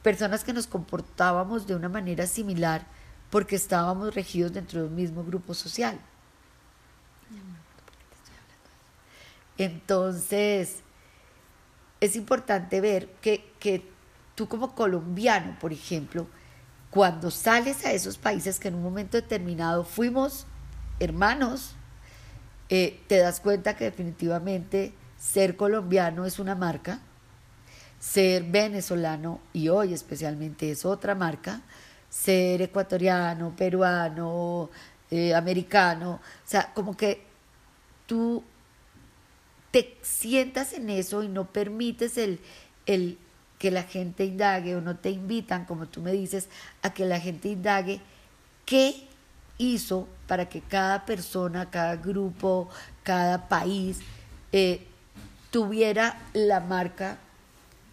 personas 0.03 0.43
que 0.43 0.53
nos 0.53 0.67
comportábamos 0.67 1.65
de 1.67 1.75
una 1.75 1.89
manera 1.89 2.27
similar 2.27 2.85
porque 3.31 3.55
estábamos 3.55 4.13
regidos 4.13 4.53
dentro 4.53 4.81
de 4.81 4.87
un 4.87 4.95
mismo 4.95 5.23
grupo 5.23 5.53
social. 5.53 5.99
Entonces, 9.57 10.81
es 12.01 12.15
importante 12.15 12.81
ver 12.81 13.07
que, 13.21 13.51
que 13.59 13.87
tú 14.35 14.47
como 14.47 14.75
colombiano, 14.75 15.57
por 15.59 15.71
ejemplo, 15.73 16.27
cuando 16.89 17.31
sales 17.31 17.85
a 17.85 17.91
esos 17.91 18.17
países 18.17 18.59
que 18.59 18.69
en 18.69 18.75
un 18.75 18.83
momento 18.83 19.17
determinado 19.17 19.83
fuimos 19.83 20.45
hermanos, 20.99 21.75
eh, 22.69 23.01
te 23.07 23.17
das 23.17 23.39
cuenta 23.39 23.75
que 23.75 23.85
definitivamente 23.85 24.93
ser 25.17 25.55
colombiano 25.55 26.25
es 26.25 26.39
una 26.39 26.55
marca, 26.55 26.99
ser 27.99 28.43
venezolano 28.43 29.39
y 29.53 29.69
hoy 29.69 29.93
especialmente 29.93 30.71
es 30.71 30.85
otra 30.85 31.15
marca, 31.15 31.61
ser 32.09 32.61
ecuatoriano, 32.61 33.55
peruano, 33.55 34.69
eh, 35.11 35.35
americano, 35.35 36.13
o 36.13 36.47
sea, 36.47 36.73
como 36.73 36.95
que 36.95 37.25
tú 38.05 38.43
te 39.75 39.93
sientas 40.03 40.71
en 40.71 40.89
eso 40.89 41.21
y 41.21 41.27
no 41.27 41.51
permites 41.51 42.17
el, 42.17 42.39
el 42.85 43.17
que 43.59 43.71
la 43.71 43.83
gente 43.83 44.23
indague 44.23 44.73
o 44.77 44.79
no 44.79 44.95
te 44.95 45.09
invitan, 45.09 45.65
como 45.65 45.87
tú 45.87 45.99
me 45.99 46.13
dices, 46.13 46.47
a 46.81 46.93
que 46.93 47.03
la 47.03 47.19
gente 47.19 47.49
indague 47.49 47.99
qué 48.65 49.05
hizo 49.57 50.07
para 50.27 50.47
que 50.47 50.61
cada 50.61 51.05
persona, 51.05 51.69
cada 51.71 51.97
grupo, 51.97 52.69
cada 53.03 53.49
país 53.49 53.99
eh, 54.53 54.79
tuviera 55.51 56.21
la 56.31 56.61
marca 56.61 57.17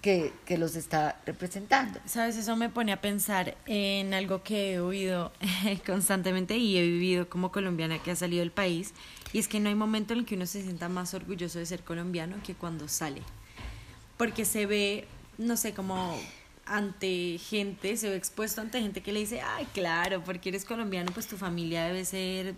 que, 0.03 0.33
que 0.47 0.59
los 0.59 0.77
está 0.77 1.21
representando. 1.27 1.99
Sabes, 2.07 2.37
eso 2.37 2.55
me 2.55 2.69
pone 2.69 2.93
a 2.93 3.01
pensar 3.01 3.57
en 3.67 4.15
algo 4.15 4.45
que 4.45 4.75
he 4.75 4.81
oído 4.81 5.33
constantemente 5.85 6.57
y 6.59 6.79
he 6.79 6.83
vivido 6.83 7.29
como 7.29 7.51
colombiana 7.51 7.99
que 8.01 8.12
ha 8.12 8.17
salido 8.17 8.39
del 8.39 8.53
país, 8.53 8.95
y 9.33 9.39
es 9.39 9.49
que 9.49 9.61
no 9.61 9.69
hay 9.69 9.75
momento 9.75 10.12
en 10.12 10.21
el 10.21 10.27
que 10.27 10.35
uno 10.35 10.47
se 10.47 10.62
sienta 10.62 10.89
más 10.89 11.15
orgulloso 11.15 11.59
de 11.59 11.67
ser 11.67 11.83
colombiano 11.83 12.37
que 12.45 12.55
cuando 12.55 12.89
sale. 12.89 13.23
Porque 14.17 14.45
se 14.45 14.67
ve, 14.67 15.07
no 15.39 15.57
sé, 15.57 15.73
como 15.73 16.19
ante 16.67 17.39
gente, 17.39 17.97
se 17.97 18.11
ve 18.11 18.17
expuesto 18.17 18.61
ante 18.61 18.81
gente 18.81 19.03
que 19.03 19.12
le 19.12 19.21
dice, 19.21 19.41
ay, 19.41 19.67
claro, 19.73 20.23
porque 20.23 20.51
eres 20.51 20.65
colombiano, 20.65 21.11
pues 21.12 21.27
tu 21.27 21.37
familia 21.37 21.85
debe 21.85 22.05
ser 22.05 22.55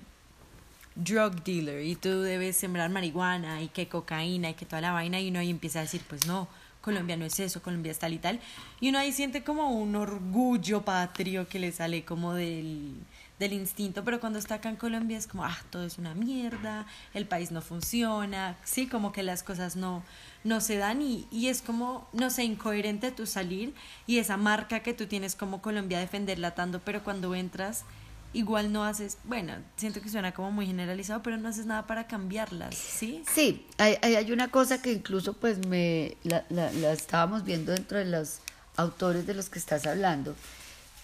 drug 0.97 1.43
dealer 1.43 1.85
y 1.85 1.97
tú 1.97 2.21
debes 2.21 2.57
sembrar 2.57 2.91
marihuana 2.91 3.63
y 3.63 3.69
que 3.69 3.89
cocaína 3.89 4.51
y 4.51 4.55
que 4.55 4.67
toda 4.67 4.81
la 4.81 4.93
vaina 4.93 5.21
y 5.21 5.29
uno 5.29 5.41
ahí 5.41 5.51
empieza 5.51 5.81
a 5.81 5.83
decir, 5.83 6.03
pues 6.09 6.27
no, 6.27 6.49
Colombia 6.81 7.17
no 7.17 7.25
es 7.25 7.41
eso, 7.41 7.63
Colombia 7.63 7.93
es 7.93 7.99
tal 7.99 8.13
y 8.13 8.19
tal. 8.19 8.41
Y 8.81 8.91
uno 8.91 8.99
ahí 8.99 9.13
siente 9.13 9.43
como 9.43 9.71
un 9.71 9.97
orgullo 9.97 10.83
patrio 10.83 11.49
que 11.49 11.59
le 11.59 11.73
sale 11.73 12.05
como 12.05 12.35
del, 12.35 12.95
del 13.39 13.53
instinto, 13.53 14.05
pero 14.05 14.21
cuando 14.21 14.39
está 14.39 14.57
acá 14.57 14.69
en 14.69 14.77
Colombia 14.77 15.19
es 15.19 15.27
como, 15.27 15.45
ah, 15.45 15.59
todo 15.71 15.85
es 15.85 15.99
una 15.99 16.15
mierda, 16.15 16.87
el 17.15 17.27
país 17.27 17.51
no 17.51 17.63
funciona, 17.63 18.57
sí, 18.65 18.87
como 18.87 19.11
que 19.13 19.23
las 19.25 19.43
cosas 19.43 19.75
no, 19.75 20.05
no 20.45 20.61
se 20.61 20.77
dan 20.77 21.03
y, 21.03 21.27
y 21.33 21.49
es 21.49 21.61
como, 21.61 22.09
no 22.13 22.31
sé, 22.31 22.45
incoherente 22.45 23.11
tu 23.11 23.27
salir 23.27 23.75
y 24.07 24.19
esa 24.19 24.37
marca 24.37 24.81
que 24.85 24.95
tú 24.95 25.07
tienes 25.07 25.35
como 25.35 25.61
Colombia 25.63 25.99
defenderla 25.99 26.53
tanto, 26.55 26.81
pero 26.85 27.03
cuando 27.03 27.35
entras 27.35 27.85
igual 28.33 28.73
no 28.73 28.85
haces, 28.85 29.19
bueno, 29.25 29.55
siento 29.77 30.01
que 30.01 30.09
suena 30.09 30.33
como 30.33 30.51
muy 30.53 30.67
generalizado, 30.67 31.23
pero 31.23 31.37
no 31.37 31.49
haces 31.49 31.67
nada 31.67 31.87
para 31.87 32.07
cambiarlas, 32.07 32.75
¿sí? 32.77 33.23
Sí, 33.33 33.65
hay, 33.79 33.97
hay- 34.03 34.31
una 34.33 34.49
cosa 34.49 34.81
que 34.83 34.93
incluso 34.93 35.33
pues 35.35 35.65
me 35.67 36.17
la, 36.25 36.45
la- 36.51 36.73
la 36.73 36.93
estábamos 36.93 37.45
viendo 37.45 37.73
dentro 37.73 37.99
de 37.99 38.05
los 38.07 38.39
autores 38.77 39.27
de 39.27 39.35
los 39.35 39.49
que 39.51 39.59
estás 39.61 39.87
hablando 39.87 40.35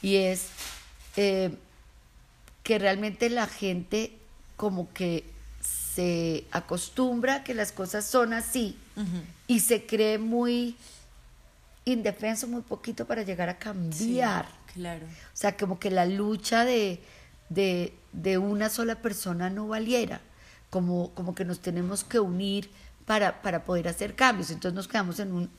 y 0.02 0.16
es 0.16 0.46
eh, 1.16 1.56
que 2.70 2.78
realmente 2.78 3.28
la 3.30 3.48
gente 3.48 4.16
como 4.56 4.92
que 4.92 5.24
se 5.60 6.44
acostumbra 6.52 7.34
a 7.34 7.42
que 7.42 7.52
las 7.52 7.72
cosas 7.72 8.04
son 8.04 8.32
así 8.32 8.78
y 9.48 9.58
se 9.58 9.86
cree 9.86 10.18
muy 10.18 10.76
indefenso, 11.84 12.46
muy 12.46 12.62
poquito 12.62 13.06
para 13.06 13.24
llegar 13.24 13.48
a 13.48 13.58
cambiar. 13.58 14.46
Claro. 14.72 15.04
O 15.04 15.36
sea, 15.36 15.56
como 15.56 15.80
que 15.80 15.90
la 15.90 16.06
lucha 16.06 16.64
de, 16.64 17.00
de, 17.48 17.92
de 18.12 18.38
una 18.38 18.68
sola 18.68 19.02
persona 19.02 19.50
no 19.50 19.66
valiera, 19.66 20.20
como, 20.70 21.10
como 21.14 21.34
que 21.34 21.44
nos 21.44 21.58
tenemos 21.58 22.04
que 22.04 22.20
unir 22.20 22.70
para, 23.04 23.42
para 23.42 23.64
poder 23.64 23.88
hacer 23.88 24.14
cambios. 24.14 24.52
Entonces 24.52 24.76
nos 24.76 24.86
quedamos 24.86 25.18
en 25.18 25.32
un, 25.32 25.50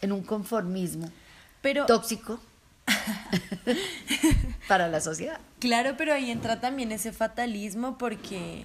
en 0.00 0.10
un 0.10 0.22
conformismo 0.22 1.12
Pero 1.60 1.84
tóxico 1.84 2.40
para 4.68 4.88
la 4.88 5.00
sociedad. 5.00 5.40
Claro, 5.58 5.94
pero 5.96 6.12
ahí 6.12 6.30
entra 6.30 6.60
también 6.60 6.92
ese 6.92 7.12
fatalismo 7.12 7.98
porque 7.98 8.64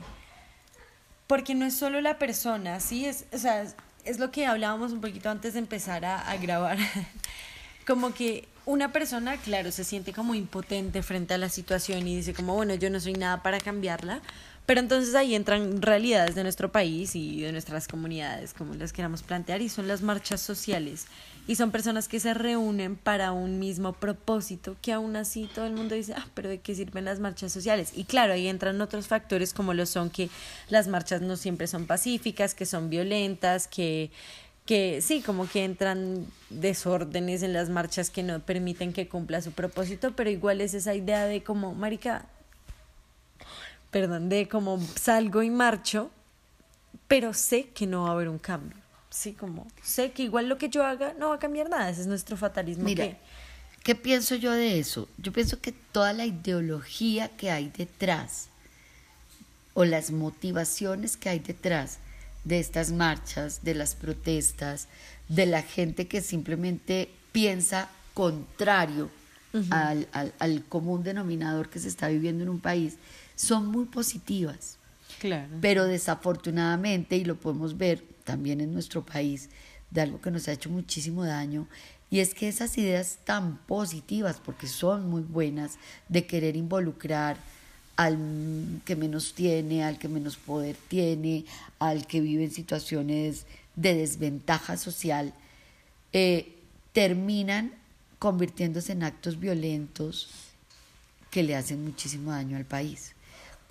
porque 1.28 1.56
no 1.56 1.66
es 1.66 1.76
solo 1.76 2.02
la 2.02 2.20
persona, 2.20 2.82
sí, 2.82 3.06
es, 3.06 3.24
o 3.32 3.38
sea, 3.38 3.66
es, 4.04 4.20
lo 4.20 4.32
que 4.32 4.46
hablábamos 4.46 4.92
un 4.92 5.00
poquito 5.00 5.30
antes 5.30 5.54
de 5.54 5.60
empezar 5.60 6.04
a, 6.04 6.30
a 6.30 6.36
grabar. 6.36 6.78
como 7.88 8.14
que 8.14 8.50
una 8.66 8.92
persona, 8.92 9.38
claro, 9.38 9.72
se 9.72 9.86
siente 9.86 10.12
como 10.12 10.36
impotente 10.36 11.02
frente 11.04 11.34
a 11.34 11.38
la 11.38 11.48
situación 11.48 12.06
y 12.06 12.18
dice 12.18 12.34
como, 12.34 12.54
bueno, 12.54 12.76
yo 12.76 12.90
no 12.90 13.00
soy 13.00 13.14
nada 13.14 13.42
para 13.44 13.60
cambiarla, 13.60 14.22
pero 14.66 14.80
entonces 14.80 15.16
ahí 15.16 15.36
entran 15.36 15.82
realidades 15.82 16.36
de 16.36 16.44
nuestro 16.44 16.72
país 16.72 17.16
y 17.16 17.42
de 17.42 17.52
nuestras 17.52 17.88
comunidades, 17.88 18.54
como 18.54 18.74
las 18.76 18.94
queramos 18.94 19.24
plantear, 19.24 19.62
y 19.62 19.70
son 19.70 19.88
las 19.88 20.02
marchas 20.02 20.42
sociales. 20.42 21.08
Y 21.48 21.56
son 21.56 21.72
personas 21.72 22.08
que 22.08 22.20
se 22.20 22.34
reúnen 22.34 22.96
para 22.96 23.32
un 23.32 23.60
mismo 23.60 23.94
propósito, 23.94 24.78
que 24.82 24.94
aún 24.94 25.16
así 25.16 25.50
todo 25.54 25.66
el 25.66 25.74
mundo 25.74 25.96
dice, 25.96 26.14
ah, 26.16 26.28
pero 26.36 26.50
¿de 26.50 26.60
qué 26.60 26.76
sirven 26.76 27.06
las 27.06 27.20
marchas 27.20 27.52
sociales? 27.52 27.92
Y 27.96 28.04
claro, 28.04 28.34
ahí 28.34 28.48
entran 28.48 28.80
otros 28.80 29.08
factores 29.08 29.54
como 29.54 29.74
lo 29.74 29.86
son 29.86 30.10
que 30.10 30.30
las 30.70 30.88
marchas 30.88 31.22
no 31.22 31.36
siempre 31.36 31.68
son 31.68 31.88
pacíficas, 31.88 32.54
que 32.54 32.66
son 32.66 32.90
violentas, 32.90 33.68
que 33.68 34.12
que 34.66 35.02
sí, 35.02 35.22
como 35.22 35.50
que 35.50 35.64
entran 35.64 36.26
desórdenes 36.50 37.44
en 37.44 37.52
las 37.52 37.70
marchas 37.70 38.10
que 38.10 38.24
no 38.24 38.40
permiten 38.40 38.94
que 38.94 39.08
cumpla 39.08 39.42
su 39.42 39.52
propósito, 39.52 40.14
pero 40.16 40.30
igual 40.30 40.62
es 40.62 40.74
esa 40.74 40.94
idea 40.94 41.26
de 41.26 41.44
como, 41.44 41.74
marica, 41.74 42.26
perdón, 43.92 44.30
de 44.30 44.48
como 44.48 44.80
salgo 44.96 45.44
y 45.44 45.50
marcho, 45.50 46.10
pero 47.08 47.34
sé 47.34 47.70
que 47.70 47.86
no 47.86 48.04
va 48.04 48.10
a 48.10 48.12
haber 48.14 48.30
un 48.30 48.40
cambio. 48.40 48.78
Sí, 49.10 49.34
como 49.34 49.68
sé 49.84 50.12
que 50.12 50.24
igual 50.24 50.48
lo 50.48 50.58
que 50.58 50.70
yo 50.70 50.86
haga 50.86 51.14
no 51.20 51.30
va 51.30 51.36
a 51.36 51.40
cambiar 51.40 51.70
nada, 51.70 51.90
ese 51.90 52.02
es 52.02 52.08
nuestro 52.08 52.38
fatalismo. 52.38 52.86
Mira, 52.86 53.18
¿qué 53.84 53.94
pienso 53.94 54.36
yo 54.36 54.54
de 54.54 54.80
eso? 54.80 55.10
Yo 55.18 55.34
pienso 55.34 55.60
que 55.60 55.74
toda 55.74 56.14
la 56.14 56.26
ideología 56.26 57.28
que 57.28 57.52
hay 57.52 57.70
detrás 57.78 58.48
o 59.74 59.84
las 59.86 60.12
motivaciones 60.12 61.18
que 61.18 61.30
hay 61.30 61.40
detrás 61.40 62.00
de 62.46 62.60
estas 62.60 62.92
marchas, 62.92 63.64
de 63.64 63.76
las 63.76 63.96
protestas, 63.96 64.88
de 65.28 65.46
la 65.46 65.62
gente 65.62 66.08
que 66.08 66.22
simplemente 66.22 67.10
piensa 67.32 67.90
contrario 68.14 69.10
al, 69.70 70.08
al, 70.40 70.64
común 70.64 71.04
denominador 71.04 71.70
que 71.70 71.80
se 71.80 71.90
está 71.90 72.08
viviendo 72.08 72.44
en 72.44 72.50
un 72.50 72.60
país, 72.60 72.96
son 73.42 73.68
muy 73.68 73.86
positivas. 73.86 74.78
Claro. 75.20 75.50
Pero 75.62 75.86
desafortunadamente, 75.86 77.18
y 77.18 77.26
lo 77.26 77.36
podemos 77.36 77.78
ver 77.78 78.04
también 78.24 78.62
en 78.62 78.74
nuestro 78.74 79.04
país, 79.04 79.50
de 79.90 80.02
algo 80.02 80.22
que 80.22 80.32
nos 80.32 80.48
ha 80.48 80.54
hecho 80.54 80.70
muchísimo 80.70 81.26
daño, 81.26 81.68
y 82.10 82.20
es 82.20 82.34
que 82.34 82.48
esas 82.48 82.78
ideas 82.78 83.18
tan 83.24 83.58
positivas, 83.58 84.38
porque 84.44 84.68
son 84.68 85.10
muy 85.10 85.22
buenas, 85.22 85.78
de 86.08 86.26
querer 86.28 86.56
involucrar 86.56 87.38
al 87.96 88.18
que 88.86 88.96
menos 88.96 89.34
tiene, 89.34 89.84
al 89.84 89.98
que 89.98 90.08
menos 90.08 90.38
poder 90.38 90.76
tiene, 90.88 91.46
al 91.80 92.06
que 92.08 92.22
vive 92.22 92.44
en 92.44 92.52
situaciones 92.52 93.46
de 93.76 93.96
desventaja 93.96 94.78
social, 94.78 95.34
eh, 96.14 96.56
terminan 96.94 97.74
convirtiéndose 98.20 98.92
en 98.92 99.04
actos 99.04 99.40
violentos 99.40 100.30
que 101.32 101.44
le 101.44 101.56
hacen 101.56 101.84
muchísimo 101.84 102.32
daño 102.32 102.58
al 102.58 102.66
país. 102.66 103.14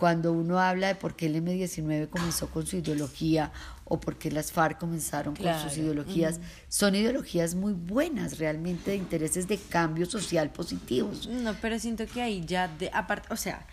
Cuando 0.00 0.32
uno 0.32 0.58
habla 0.58 0.86
de 0.86 0.94
por 0.94 1.14
qué 1.14 1.26
el 1.26 1.36
M19 1.44 2.08
comenzó 2.08 2.48
con 2.48 2.66
su 2.66 2.78
ideología 2.78 3.52
o 3.84 4.00
por 4.00 4.16
qué 4.16 4.30
las 4.30 4.50
FARC 4.50 4.78
comenzaron 4.78 5.36
con 5.36 5.60
sus 5.60 5.76
ideologías, 5.76 6.40
son 6.68 6.94
ideologías 6.94 7.54
muy 7.54 7.74
buenas, 7.74 8.38
realmente 8.38 8.92
de 8.92 8.96
intereses 8.96 9.46
de 9.46 9.58
cambio 9.58 10.06
social 10.06 10.50
positivos. 10.50 11.26
No, 11.26 11.54
pero 11.60 11.78
siento 11.78 12.06
que 12.06 12.22
ahí 12.22 12.42
ya, 12.46 12.66
de, 12.66 12.90
aparte, 12.94 13.28
o 13.30 13.36
sea, 13.36 13.66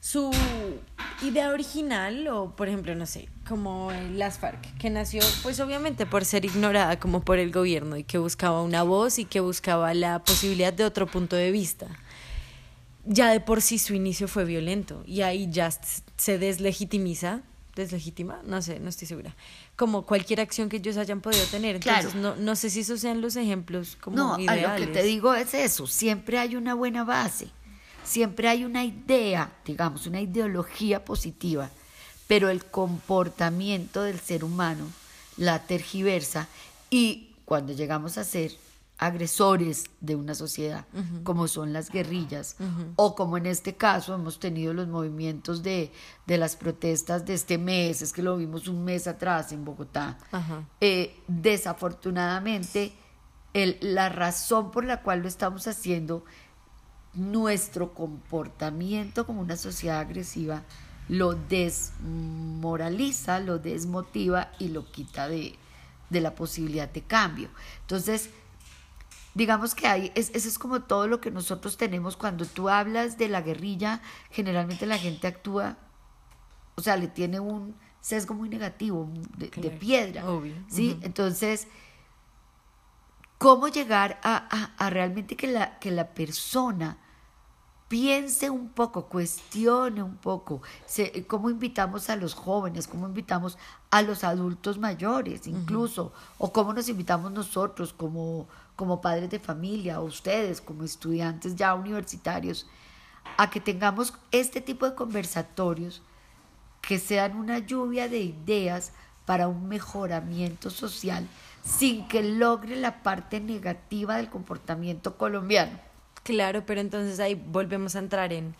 su 0.00 0.30
idea 1.22 1.50
original 1.50 2.28
o 2.28 2.54
por 2.54 2.68
ejemplo 2.68 2.94
no 2.94 3.04
sé 3.04 3.28
como 3.48 3.90
las 4.12 4.38
FARC 4.38 4.78
que 4.78 4.90
nació 4.90 5.22
pues 5.42 5.58
obviamente 5.58 6.06
por 6.06 6.24
ser 6.24 6.44
ignorada 6.44 7.00
como 7.00 7.22
por 7.22 7.40
el 7.40 7.50
gobierno 7.50 7.96
y 7.96 8.04
que 8.04 8.18
buscaba 8.18 8.62
una 8.62 8.84
voz 8.84 9.18
y 9.18 9.24
que 9.24 9.40
buscaba 9.40 9.92
la 9.94 10.20
posibilidad 10.20 10.72
de 10.72 10.84
otro 10.84 11.08
punto 11.08 11.34
de 11.34 11.50
vista 11.50 11.88
ya 13.08 13.30
de 13.30 13.40
por 13.40 13.62
sí 13.62 13.78
su 13.78 13.94
inicio 13.94 14.28
fue 14.28 14.44
violento 14.44 15.02
y 15.06 15.22
ahí 15.22 15.48
ya 15.50 15.70
se 16.16 16.38
deslegitimiza 16.38 17.40
deslegitima 17.74 18.40
no 18.44 18.60
sé 18.60 18.80
no 18.80 18.88
estoy 18.88 19.06
segura 19.06 19.34
como 19.76 20.04
cualquier 20.04 20.40
acción 20.40 20.68
que 20.68 20.78
ellos 20.78 20.96
hayan 20.96 21.20
podido 21.20 21.44
tener 21.46 21.76
entonces 21.76 22.14
no, 22.14 22.34
no 22.36 22.56
sé 22.56 22.70
si 22.70 22.80
esos 22.80 23.00
sean 23.00 23.20
los 23.20 23.36
ejemplos 23.36 23.96
como 24.00 24.16
no 24.16 24.38
ideales. 24.40 24.80
lo 24.80 24.86
que 24.86 24.92
te 24.92 25.02
digo 25.04 25.34
es 25.34 25.54
eso 25.54 25.86
siempre 25.86 26.38
hay 26.38 26.56
una 26.56 26.74
buena 26.74 27.04
base 27.04 27.50
Siempre 28.08 28.48
hay 28.48 28.64
una 28.64 28.84
idea, 28.84 29.52
digamos, 29.66 30.06
una 30.06 30.22
ideología 30.22 31.04
positiva, 31.04 31.68
pero 32.26 32.48
el 32.48 32.64
comportamiento 32.64 34.02
del 34.02 34.18
ser 34.18 34.44
humano 34.44 34.86
la 35.36 35.66
tergiversa 35.66 36.48
y 36.88 37.28
cuando 37.44 37.74
llegamos 37.74 38.16
a 38.16 38.24
ser 38.24 38.52
agresores 38.98 39.84
de 40.00 40.16
una 40.16 40.34
sociedad, 40.34 40.86
como 41.22 41.48
son 41.48 41.72
las 41.72 41.90
guerrillas, 41.90 42.56
o 42.96 43.14
como 43.14 43.36
en 43.36 43.46
este 43.46 43.76
caso 43.76 44.14
hemos 44.14 44.40
tenido 44.40 44.74
los 44.74 44.88
movimientos 44.88 45.62
de, 45.62 45.92
las 46.26 46.56
protestas 46.56 47.24
de 47.24 47.34
este 47.34 47.58
mes, 47.58 48.02
es 48.02 48.12
que 48.12 48.22
lo 48.22 48.36
vimos 48.36 48.68
un 48.68 48.84
mes 48.84 49.06
atrás 49.06 49.52
en 49.52 49.64
Bogotá. 49.64 50.18
Eh, 50.80 51.16
desafortunadamente, 51.28 52.92
la 53.80 54.08
razón 54.08 54.70
por 54.70 54.84
la 54.84 55.02
cual 55.02 55.20
lo 55.20 55.28
estamos 55.28 55.66
haciendo 55.66 56.24
nuestro 57.14 57.94
comportamiento 57.94 59.26
como 59.26 59.40
una 59.40 59.56
sociedad 59.56 60.00
agresiva 60.00 60.62
lo 61.08 61.34
desmoraliza, 61.34 63.40
lo 63.40 63.58
desmotiva 63.58 64.52
y 64.58 64.68
lo 64.68 64.90
quita 64.90 65.28
de, 65.28 65.58
la 66.10 66.34
posibilidad 66.34 66.90
de 66.90 67.02
cambio. 67.02 67.48
Entonces, 67.80 68.30
digamos 69.38 69.76
que 69.76 69.86
hay, 69.86 70.12
es, 70.16 70.30
eso 70.34 70.48
es 70.48 70.58
como 70.58 70.82
todo 70.82 71.06
lo 71.06 71.20
que 71.20 71.30
nosotros 71.30 71.76
tenemos. 71.76 72.16
Cuando 72.16 72.44
tú 72.44 72.68
hablas 72.68 73.18
de 73.18 73.28
la 73.28 73.40
guerrilla, 73.40 74.02
generalmente 74.30 74.84
la 74.84 74.98
gente 74.98 75.28
actúa, 75.28 75.78
o 76.74 76.82
sea, 76.82 76.96
le 76.96 77.06
tiene 77.06 77.38
un 77.38 77.76
sesgo 78.00 78.34
muy 78.34 78.48
negativo, 78.48 79.08
de, 79.36 79.70
piedra, 79.70 80.24
¿sí? 80.68 80.98
Entonces, 81.02 81.68
¿cómo 83.38 83.68
llegar 83.68 84.18
a, 84.24 84.90
realmente 84.90 85.36
que 85.36 85.46
la, 85.46 85.78
que 85.78 85.92
la 85.92 86.14
persona 86.14 86.98
piense 87.86 88.50
un 88.50 88.70
poco, 88.70 89.06
cuestione 89.06 90.02
un 90.02 90.16
poco 90.16 90.62
cómo 91.28 91.48
invitamos 91.48 92.10
a 92.10 92.16
los 92.16 92.34
jóvenes, 92.34 92.88
cómo 92.88 93.06
invitamos 93.06 93.56
a 93.90 94.02
los 94.02 94.24
adultos 94.24 94.78
mayores 94.78 95.46
incluso, 95.46 96.12
o 96.38 96.52
cómo 96.52 96.72
nos 96.74 96.88
invitamos 96.88 97.30
nosotros 97.30 97.92
como, 97.92 98.48
como 98.78 99.00
padres 99.00 99.28
de 99.28 99.40
familia 99.40 100.00
o 100.00 100.04
ustedes 100.04 100.60
como 100.60 100.84
estudiantes 100.84 101.56
ya 101.56 101.74
universitarios 101.74 102.64
a 103.36 103.50
que 103.50 103.58
tengamos 103.58 104.14
este 104.30 104.60
tipo 104.60 104.88
de 104.88 104.94
conversatorios 104.94 106.00
que 106.80 107.00
sean 107.00 107.36
una 107.36 107.58
lluvia 107.58 108.08
de 108.08 108.20
ideas 108.20 108.92
para 109.26 109.48
un 109.48 109.66
mejoramiento 109.66 110.70
social 110.70 111.26
sin 111.64 112.06
que 112.06 112.22
logre 112.22 112.76
la 112.76 113.02
parte 113.02 113.40
negativa 113.40 114.16
del 114.16 114.30
comportamiento 114.30 115.18
colombiano. 115.18 115.76
Claro, 116.22 116.64
pero 116.64 116.80
entonces 116.80 117.18
ahí 117.18 117.34
volvemos 117.34 117.96
a 117.96 117.98
entrar 117.98 118.32
en 118.32 118.54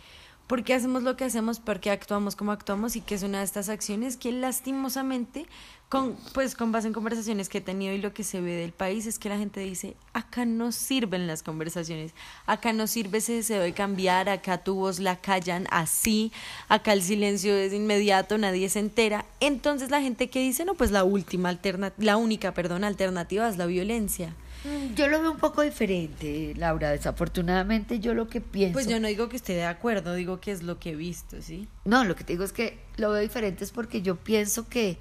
por 0.48 0.64
qué 0.64 0.74
hacemos 0.74 1.02
lo 1.02 1.16
que 1.16 1.24
hacemos, 1.24 1.60
por 1.60 1.78
qué 1.78 1.90
actuamos 1.90 2.34
como 2.34 2.52
actuamos 2.52 2.96
y 2.96 3.02
que 3.02 3.14
es 3.14 3.22
una 3.22 3.38
de 3.38 3.44
estas 3.44 3.68
acciones 3.68 4.16
que 4.16 4.32
lastimosamente, 4.32 5.46
con, 5.90 6.16
pues 6.32 6.54
con 6.54 6.72
base 6.72 6.88
en 6.88 6.94
conversaciones 6.94 7.50
que 7.50 7.58
he 7.58 7.60
tenido 7.60 7.94
y 7.94 7.98
lo 7.98 8.14
que 8.14 8.24
se 8.24 8.40
ve 8.40 8.52
del 8.52 8.72
país, 8.72 9.06
es 9.06 9.18
que 9.18 9.28
la 9.28 9.36
gente 9.36 9.60
dice, 9.60 9.94
acá 10.14 10.46
no 10.46 10.72
sirven 10.72 11.26
las 11.26 11.42
conversaciones, 11.42 12.14
acá 12.46 12.72
no 12.72 12.86
sirve 12.86 13.18
ese 13.18 13.34
deseo 13.34 13.60
de 13.60 13.74
cambiar, 13.74 14.30
acá 14.30 14.64
tu 14.64 14.74
voz 14.74 15.00
la 15.00 15.16
callan 15.16 15.66
así, 15.70 16.32
acá 16.68 16.94
el 16.94 17.02
silencio 17.02 17.54
es 17.54 17.74
inmediato, 17.74 18.38
nadie 18.38 18.70
se 18.70 18.80
entera. 18.80 19.26
Entonces 19.40 19.90
la 19.90 20.00
gente 20.00 20.30
que 20.30 20.40
dice, 20.40 20.64
no, 20.64 20.74
pues 20.74 20.90
la 20.90 21.04
última 21.04 21.58
la 21.98 22.16
única, 22.16 22.54
perdón, 22.54 22.84
alternativa 22.84 23.46
es 23.48 23.58
la 23.58 23.66
violencia. 23.66 24.34
Mm, 24.64 24.94
yo 24.94 25.08
lo 25.08 25.20
veo 25.20 25.30
un 25.30 25.38
poco 25.38 25.62
diferente, 25.62 26.54
Laura. 26.56 26.90
Desafortunadamente, 26.90 28.00
yo 28.00 28.14
lo 28.14 28.28
que 28.28 28.40
pienso. 28.40 28.72
Pues 28.72 28.88
yo 28.88 28.98
no 29.00 29.08
digo 29.08 29.28
que 29.28 29.36
esté 29.36 29.54
de 29.54 29.64
acuerdo, 29.64 30.14
digo 30.14 30.40
que 30.40 30.50
es 30.50 30.62
lo 30.62 30.78
que 30.78 30.90
he 30.90 30.94
visto, 30.96 31.40
¿sí? 31.40 31.68
No, 31.84 32.04
lo 32.04 32.16
que 32.16 32.24
te 32.24 32.32
digo 32.32 32.44
es 32.44 32.52
que 32.52 32.78
lo 32.96 33.10
veo 33.10 33.22
diferente 33.22 33.64
es 33.64 33.70
porque 33.70 34.02
yo 34.02 34.16
pienso 34.16 34.68
que 34.68 34.98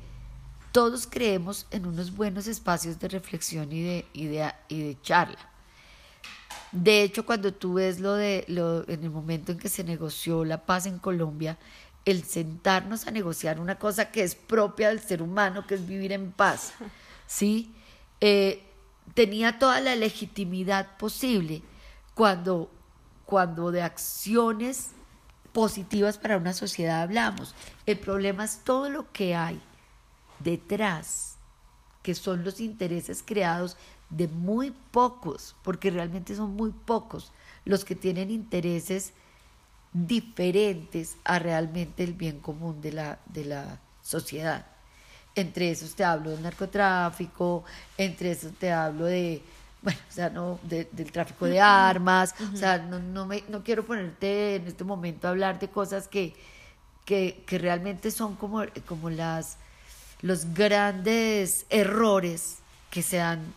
todos 0.72 1.08
creemos 1.08 1.66
en 1.72 1.88
unos 1.88 2.16
buenos 2.16 2.46
espacios 2.46 3.00
de 3.00 3.08
reflexión 3.08 3.72
y 3.72 3.82
de, 3.82 4.06
y 4.14 4.28
de, 4.28 4.98
charla. 5.02 5.50
De 6.72 7.02
hecho, 7.02 7.26
cuando 7.26 7.54
tú 7.54 7.76
ves 7.76 8.00
lo 8.00 8.14
de 8.14 8.46
lo, 8.48 8.88
en 8.88 9.04
el 9.04 9.10
momento 9.10 9.52
en 9.52 9.58
que 9.58 9.70
se 9.70 9.84
negoció 9.84 10.46
la 10.46 10.66
paz 10.66 10.86
en 10.86 11.00
Colombia, 11.00 11.58
el 12.06 12.24
sentarnos 12.24 13.08
a 13.08 13.12
negociar 13.12 13.60
una 13.60 13.80
cosa 13.80 14.12
que 14.12 14.22
es 14.22 14.36
propia 14.36 14.90
del 14.90 15.00
ser 15.00 15.24
humano, 15.24 15.66
que 15.66 15.76
es 15.76 15.88
vivir 15.88 16.12
en 16.12 16.32
paz, 16.32 16.74
¿sí? 17.26 17.74
Eh, 18.22 18.67
tenía 19.14 19.60
toda 19.60 19.80
la 19.82 19.96
legitimidad 19.96 20.98
posible 20.98 21.62
cuando, 22.14 22.70
cuando 23.26 23.72
de 23.72 23.82
acciones 23.82 24.92
positivas 25.54 26.18
para 26.18 26.38
una 26.38 26.54
sociedad 26.54 27.02
hablamos. 27.02 27.56
El 27.86 28.00
problema 28.00 28.44
es 28.44 28.60
todo 28.64 28.90
lo 28.90 29.12
que 29.12 29.36
hay 29.36 29.62
detrás, 30.40 31.38
que 32.04 32.14
son 32.16 32.44
los 32.44 32.60
intereses 32.60 33.24
creados 33.26 33.78
de 34.10 34.28
muy 34.28 34.72
pocos, 34.92 35.56
porque 35.64 35.92
realmente 35.92 36.36
son 36.36 36.56
muy 36.56 36.72
pocos 36.72 37.32
los 37.66 37.84
que 37.84 37.96
tienen 37.96 38.32
intereses 38.32 39.14
diferentes 39.94 41.18
a 41.24 41.40
realmente 41.40 42.04
el 42.04 42.14
bien 42.14 42.40
común 42.40 42.82
de 42.82 42.94
la, 42.94 43.20
de 43.26 43.46
la 43.46 43.80
sociedad. 44.02 44.77
Entre 45.38 45.72
esos 45.72 45.94
te 45.94 46.04
hablo 46.04 46.32
del 46.32 46.42
narcotráfico, 46.42 47.64
entre 47.98 48.32
esos 48.32 48.54
te 48.54 48.72
hablo 48.72 49.06
de, 49.06 49.42
bueno, 49.84 50.00
o 50.10 50.12
sea, 50.12 50.30
no, 50.30 50.60
del 50.64 51.12
tráfico 51.12 51.46
de 51.46 51.62
armas, 51.62 52.34
o 52.54 52.58
sea, 52.58 52.80
no, 52.80 52.98
no, 52.98 53.28
me, 53.28 53.44
no 53.48 53.64
quiero 53.64 53.86
ponerte 53.86 54.56
en 54.56 54.68
este 54.68 54.84
momento 54.84 55.28
a 55.28 55.30
hablar 55.30 55.60
de 55.60 55.70
cosas 55.70 56.08
que, 56.08 56.36
que, 57.06 57.44
que 57.46 57.60
realmente 57.60 58.10
son 58.10 58.36
como, 58.36 58.64
como 58.88 59.12
las, 59.12 59.58
los 60.22 60.54
grandes 60.56 61.68
errores 61.70 62.58
que 62.90 63.04
se 63.04 63.22
han 63.22 63.54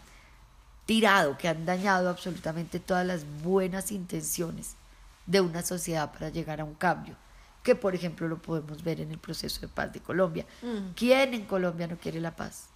tirado, 0.85 1.39
que 1.39 1.49
han 1.49 1.65
dañado 1.65 2.11
absolutamente 2.11 2.79
todas 2.79 3.07
las 3.07 3.25
buenas 3.43 3.91
intenciones 3.91 4.75
de 5.25 5.41
una 5.41 5.63
sociedad 5.63 6.13
para 6.13 6.29
llegar 6.29 6.61
a 6.61 6.65
un 6.65 6.75
cambio, 6.75 7.17
que 7.63 7.75
por 7.75 7.95
ejemplo 7.95 8.29
lo 8.29 8.41
podemos 8.41 8.83
ver 8.83 9.01
en 9.01 9.11
el 9.11 9.19
proceso 9.19 9.61
de 9.61 9.69
paz 9.69 9.93
de 9.93 10.01
Colombia. 10.01 10.47
Mm. 10.63 10.93
¿Quién 10.95 11.35
en 11.35 11.45
Colombia 11.45 11.87
no 11.87 11.97
quiere 11.97 12.21
la 12.21 12.35
paz? 12.35 12.69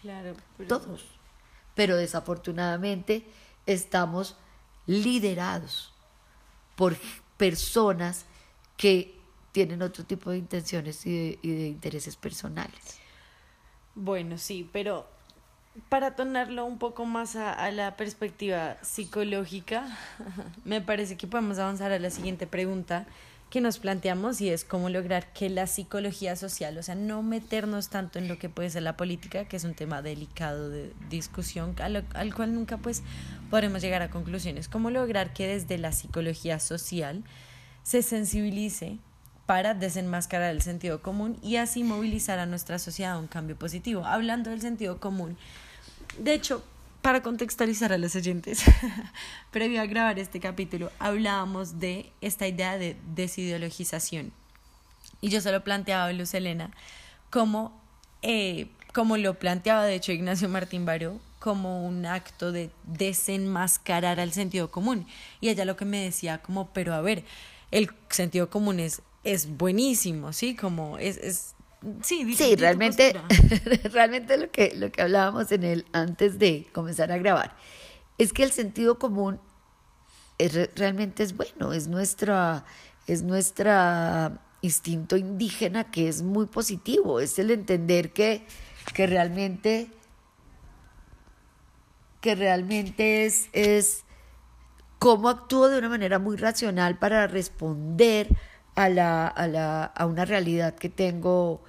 Claro, 0.00 0.34
todos. 0.66 1.04
Pero 1.74 1.96
desafortunadamente 1.96 3.26
estamos 3.66 4.36
liderados 4.86 5.92
por 6.76 6.96
personas 7.36 8.24
que 8.76 9.18
tienen 9.52 9.82
otro 9.82 10.04
tipo 10.04 10.30
de 10.30 10.38
intenciones 10.38 11.04
y 11.06 11.36
de 11.36 11.68
intereses 11.68 12.16
personales. 12.16 12.98
Bueno, 13.94 14.38
sí, 14.38 14.68
pero 14.72 15.06
para 15.88 16.16
tornarlo 16.16 16.64
un 16.64 16.78
poco 16.78 17.04
más 17.04 17.36
a, 17.36 17.70
la 17.70 17.96
perspectiva 17.96 18.76
psicológica, 18.82 19.86
me 20.64 20.80
parece 20.80 21.16
que 21.16 21.26
podemos 21.26 21.58
avanzar 21.58 21.92
a 21.92 21.98
la 21.98 22.10
siguiente 22.10 22.46
pregunta 22.46 23.06
que 23.50 23.60
nos 23.60 23.78
planteamos 23.78 24.40
y 24.40 24.48
es 24.48 24.64
cómo 24.64 24.88
lograr 24.88 25.32
que 25.32 25.50
la 25.50 25.66
psicología 25.66 26.36
social, 26.36 26.78
o 26.78 26.82
sea, 26.84 26.94
no 26.94 27.22
meternos 27.22 27.90
tanto 27.90 28.20
en 28.20 28.28
lo 28.28 28.38
que 28.38 28.48
puede 28.48 28.70
ser 28.70 28.82
la 28.82 28.96
política, 28.96 29.44
que 29.46 29.56
es 29.56 29.64
un 29.64 29.74
tema 29.74 30.02
delicado 30.02 30.70
de 30.70 30.92
discusión, 31.10 31.74
al, 31.80 32.06
al 32.14 32.34
cual 32.34 32.54
nunca 32.54 32.78
pues 32.78 33.02
podremos 33.50 33.82
llegar 33.82 34.02
a 34.02 34.10
conclusiones, 34.10 34.68
cómo 34.68 34.90
lograr 34.90 35.32
que 35.32 35.48
desde 35.48 35.78
la 35.78 35.90
psicología 35.90 36.60
social 36.60 37.24
se 37.82 38.02
sensibilice 38.02 38.98
para 39.46 39.74
desenmascarar 39.74 40.50
el 40.52 40.62
sentido 40.62 41.02
común 41.02 41.36
y 41.42 41.56
así 41.56 41.82
movilizar 41.82 42.38
a 42.38 42.46
nuestra 42.46 42.78
sociedad 42.78 43.14
a 43.14 43.18
un 43.18 43.26
cambio 43.26 43.58
positivo. 43.58 44.04
Hablando 44.04 44.50
del 44.50 44.60
sentido 44.60 45.00
común, 45.00 45.36
de 46.20 46.34
hecho, 46.34 46.62
para 47.02 47.22
contextualizar 47.22 47.92
a 47.92 47.98
los 47.98 48.14
oyentes, 48.16 48.64
previo 49.50 49.80
a 49.80 49.86
grabar 49.86 50.18
este 50.18 50.40
capítulo, 50.40 50.90
hablábamos 50.98 51.78
de 51.78 52.12
esta 52.20 52.46
idea 52.46 52.78
de 52.78 52.96
desideologización. 53.14 54.32
Y 55.20 55.30
yo 55.30 55.40
se 55.40 55.52
lo 55.52 55.62
planteaba 55.62 56.06
a 56.06 56.12
Luz 56.12 56.34
Elena 56.34 56.70
como, 57.30 57.80
eh, 58.22 58.68
como 58.92 59.16
lo 59.16 59.38
planteaba 59.38 59.84
de 59.84 59.94
hecho 59.94 60.12
Ignacio 60.12 60.48
Martín 60.48 60.84
Baró, 60.84 61.20
como 61.38 61.86
un 61.86 62.04
acto 62.04 62.52
de 62.52 62.70
desenmascarar 62.84 64.20
al 64.20 64.32
sentido 64.32 64.70
común. 64.70 65.06
Y 65.40 65.48
ella 65.48 65.64
lo 65.64 65.76
que 65.76 65.84
me 65.84 66.02
decía 66.02 66.38
como, 66.38 66.68
pero 66.72 66.94
a 66.94 67.00
ver, 67.00 67.24
el 67.70 67.90
sentido 68.10 68.50
común 68.50 68.80
es 68.80 69.02
es 69.24 69.56
buenísimo, 69.56 70.32
¿sí? 70.32 70.54
Como 70.54 70.98
es, 70.98 71.16
es 71.18 71.54
sí, 72.02 72.34
sí 72.34 72.56
realmente, 72.56 73.14
realmente 73.92 74.36
lo 74.36 74.50
que, 74.50 74.74
lo 74.76 74.90
que 74.90 75.02
hablábamos 75.02 75.50
en 75.52 75.64
él 75.64 75.86
antes 75.92 76.38
de 76.38 76.68
comenzar 76.72 77.12
a 77.12 77.18
grabar, 77.18 77.56
es 78.18 78.32
que 78.32 78.42
el 78.42 78.52
sentido 78.52 78.98
común 78.98 79.40
es, 80.38 80.74
realmente 80.74 81.22
es 81.22 81.36
bueno, 81.36 81.72
es 81.72 81.88
nuestra, 81.88 82.64
es 83.06 83.22
nuestra 83.22 84.40
instinto 84.62 85.16
indígena 85.16 85.90
que 85.90 86.08
es 86.08 86.22
muy 86.22 86.46
positivo, 86.46 87.20
es 87.20 87.38
el 87.38 87.50
entender 87.50 88.12
que, 88.12 88.44
que 88.94 89.06
realmente 89.06 89.90
que 92.20 92.34
realmente 92.34 93.24
es, 93.24 93.48
es 93.52 94.04
cómo 94.98 95.28
actúo 95.28 95.68
de 95.68 95.78
una 95.78 95.88
manera 95.88 96.18
muy 96.18 96.36
racional 96.36 96.98
para 96.98 97.26
responder 97.26 98.28
a, 98.84 98.88
la, 98.88 99.28
a, 99.28 99.46
la, 99.46 99.84
a 99.84 100.06
una 100.06 100.24
realidad 100.24 100.74
que 100.74 100.88
tengo 100.88 101.62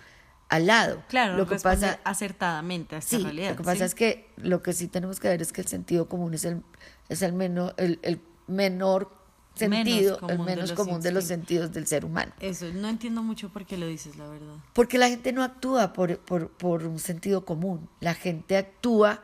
al 0.50 0.67
lado. 0.67 1.02
Claro, 1.08 1.38
lo 1.38 1.47
que 1.47 1.56
pasa 1.58 2.00
acertadamente 2.04 2.95
a 2.95 3.00
esta 3.00 3.17
realidad. 3.19 3.52
Lo 3.52 3.58
que 3.58 3.63
pasa 3.63 3.86
es 3.86 3.95
que 3.95 4.30
lo 4.38 4.62
que 4.62 4.74
sí 4.74 4.88
tenemos 4.88 5.19
que 5.19 5.30
ver 5.30 5.41
es 5.41 5.52
que 5.54 5.62
el 5.62 5.67
sentido 5.67 6.08
común 6.08 6.34
es 6.34 6.45
el, 6.45 6.62
es 7.10 7.21
el, 7.21 7.34
menor, 7.34 7.74
el, 7.78 8.00
el 8.02 8.21
menor 8.47 9.12
sentido, 9.56 10.19
el 10.28 10.39
menos 10.39 10.74
común 10.74 11.02
de 11.02 11.12
los 11.12 11.26
sentidos 11.26 11.71
del 11.71 11.88
ser 11.88 12.06
humano. 12.06 12.34
Eso, 12.39 12.65
no 12.74 12.89
entiendo 12.89 13.24
mucho 13.24 13.50
por 13.50 13.65
qué 13.65 13.78
lo 13.78 13.88
dices, 13.88 14.17
la 14.17 14.28
verdad. 14.28 14.56
Porque 14.74 14.97
la 14.97 15.10
gente 15.10 15.32
no 15.32 15.43
actúa 15.43 15.93
por, 15.93 16.17
por, 16.19 16.50
por 16.50 16.86
un 16.86 17.00
sentido 17.00 17.45
común, 17.45 17.89
la 18.00 18.13
gente 18.13 18.58
actúa 18.58 19.21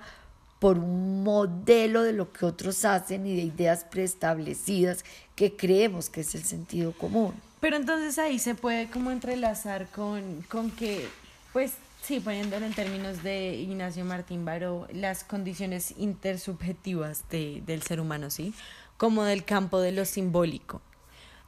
por 0.59 0.79
un 0.79 1.23
modelo 1.23 2.01
de 2.01 2.13
lo 2.13 2.33
que 2.33 2.45
otros 2.45 2.83
hacen 2.83 3.27
y 3.27 3.35
de 3.35 3.43
ideas 3.43 3.83
preestablecidas 3.83 5.05
que 5.35 5.55
creemos 5.55 6.09
que 6.09 6.21
es 6.21 6.33
el 6.35 6.43
sentido 6.43 6.93
común. 6.93 7.33
Pero 7.59 7.75
entonces 7.75 8.19
ahí 8.19 8.39
se 8.39 8.55
puede 8.55 8.87
como 8.89 9.11
entrelazar 9.11 9.87
con, 9.87 10.43
con 10.43 10.69
que, 10.71 11.07
pues 11.53 11.73
sí, 12.03 12.19
poniéndolo 12.19 12.65
en 12.65 12.73
términos 12.73 13.23
de 13.23 13.55
Ignacio 13.55 14.05
Martín 14.05 14.45
Baró, 14.45 14.87
las 14.93 15.23
condiciones 15.23 15.93
intersubjetivas 15.97 17.23
de, 17.29 17.63
del 17.65 17.81
ser 17.81 17.99
humano, 17.99 18.29
¿sí? 18.29 18.53
Como 18.97 19.23
del 19.23 19.43
campo 19.43 19.79
de 19.79 19.91
lo 19.91 20.05
simbólico. 20.05 20.81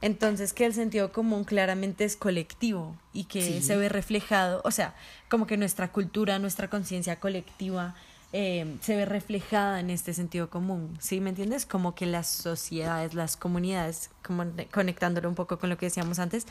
Entonces, 0.02 0.52
que 0.52 0.64
el 0.64 0.72
sentido 0.72 1.12
común 1.12 1.44
claramente 1.44 2.04
es 2.04 2.16
colectivo 2.16 2.96
y 3.12 3.24
que 3.24 3.60
se 3.60 3.76
ve 3.76 3.88
reflejado, 3.88 4.62
o 4.64 4.70
sea, 4.70 4.94
como 5.28 5.46
que 5.46 5.58
nuestra 5.58 5.92
cultura, 5.92 6.38
nuestra 6.38 6.70
conciencia 6.70 7.20
colectiva 7.20 7.94
eh, 8.32 8.76
se 8.80 8.96
ve 8.96 9.06
reflejada 9.06 9.80
en 9.80 9.90
este 9.90 10.14
sentido 10.14 10.50
común, 10.50 10.96
¿sí? 11.00 11.20
¿Me 11.20 11.30
entiendes? 11.30 11.66
Como 11.66 11.94
que 11.94 12.06
las 12.06 12.28
sociedades, 12.28 13.14
las 13.14 13.36
comunidades, 13.36 14.10
como 14.22 14.44
conectándolo 14.70 15.28
un 15.28 15.34
poco 15.34 15.58
con 15.58 15.68
lo 15.68 15.76
que 15.76 15.86
decíamos 15.86 16.18
antes, 16.18 16.46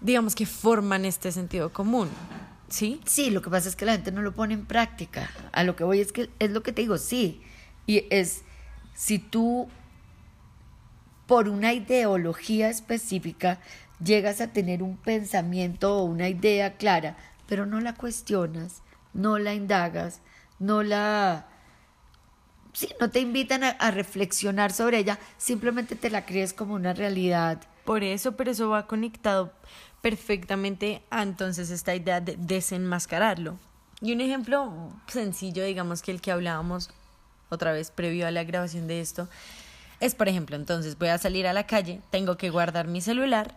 digamos 0.00 0.34
que 0.34 0.46
forman 0.46 1.04
este 1.04 1.32
sentido 1.32 1.72
común, 1.72 2.08
¿sí? 2.68 3.00
Sí, 3.04 3.30
lo 3.30 3.42
que 3.42 3.50
pasa 3.50 3.68
es 3.68 3.76
que 3.76 3.84
la 3.84 3.92
gente 3.92 4.12
no 4.12 4.22
lo 4.22 4.34
pone 4.34 4.54
en 4.54 4.66
práctica. 4.66 5.30
A 5.52 5.64
lo 5.64 5.74
que 5.74 5.84
voy 5.84 6.00
es 6.00 6.12
que 6.12 6.30
es 6.38 6.50
lo 6.50 6.62
que 6.62 6.72
te 6.72 6.82
digo, 6.82 6.98
sí. 6.98 7.42
Y 7.86 8.06
es, 8.10 8.42
si 8.94 9.18
tú 9.18 9.68
por 11.26 11.48
una 11.48 11.72
ideología 11.72 12.68
específica 12.68 13.58
llegas 14.04 14.40
a 14.40 14.48
tener 14.48 14.82
un 14.82 14.96
pensamiento 14.96 15.96
o 15.98 16.04
una 16.04 16.28
idea 16.28 16.76
clara, 16.76 17.16
pero 17.48 17.66
no 17.66 17.80
la 17.80 17.94
cuestionas, 17.94 18.82
no 19.12 19.38
la 19.38 19.54
indagas, 19.54 20.20
no 20.62 20.82
la... 20.82 21.46
Sí, 22.72 22.88
no 23.00 23.10
te 23.10 23.20
invitan 23.20 23.64
a, 23.64 23.90
reflexionar 23.90 24.72
sobre 24.72 24.98
ella, 24.98 25.18
simplemente 25.36 25.94
te 25.94 26.08
la 26.08 26.24
crees 26.24 26.54
como 26.54 26.74
una 26.74 26.94
realidad. 26.94 27.60
Por 27.84 28.02
eso, 28.02 28.32
pero 28.32 28.50
eso 28.50 28.70
va 28.70 28.86
conectado 28.86 29.52
perfectamente 30.00 31.02
a 31.10 31.22
entonces 31.22 31.68
esta 31.68 31.94
idea 31.94 32.22
de 32.22 32.36
desenmascararlo. 32.38 33.58
Y 34.00 34.12
un 34.12 34.22
ejemplo 34.22 34.90
sencillo, 35.06 35.64
digamos 35.64 36.00
que 36.00 36.12
el 36.12 36.22
que 36.22 36.32
hablábamos 36.32 36.88
otra 37.50 37.72
vez 37.72 37.90
previo 37.90 38.26
a 38.26 38.30
la 38.30 38.44
grabación 38.44 38.86
de 38.86 39.00
esto, 39.02 39.28
es 40.00 40.14
por 40.14 40.28
ejemplo, 40.28 40.56
entonces 40.56 40.96
voy 40.96 41.08
a 41.08 41.18
salir 41.18 41.46
a 41.46 41.52
la 41.52 41.66
calle, 41.66 42.00
tengo 42.10 42.38
que 42.38 42.48
guardar 42.48 42.88
mi 42.88 43.02
celular 43.02 43.54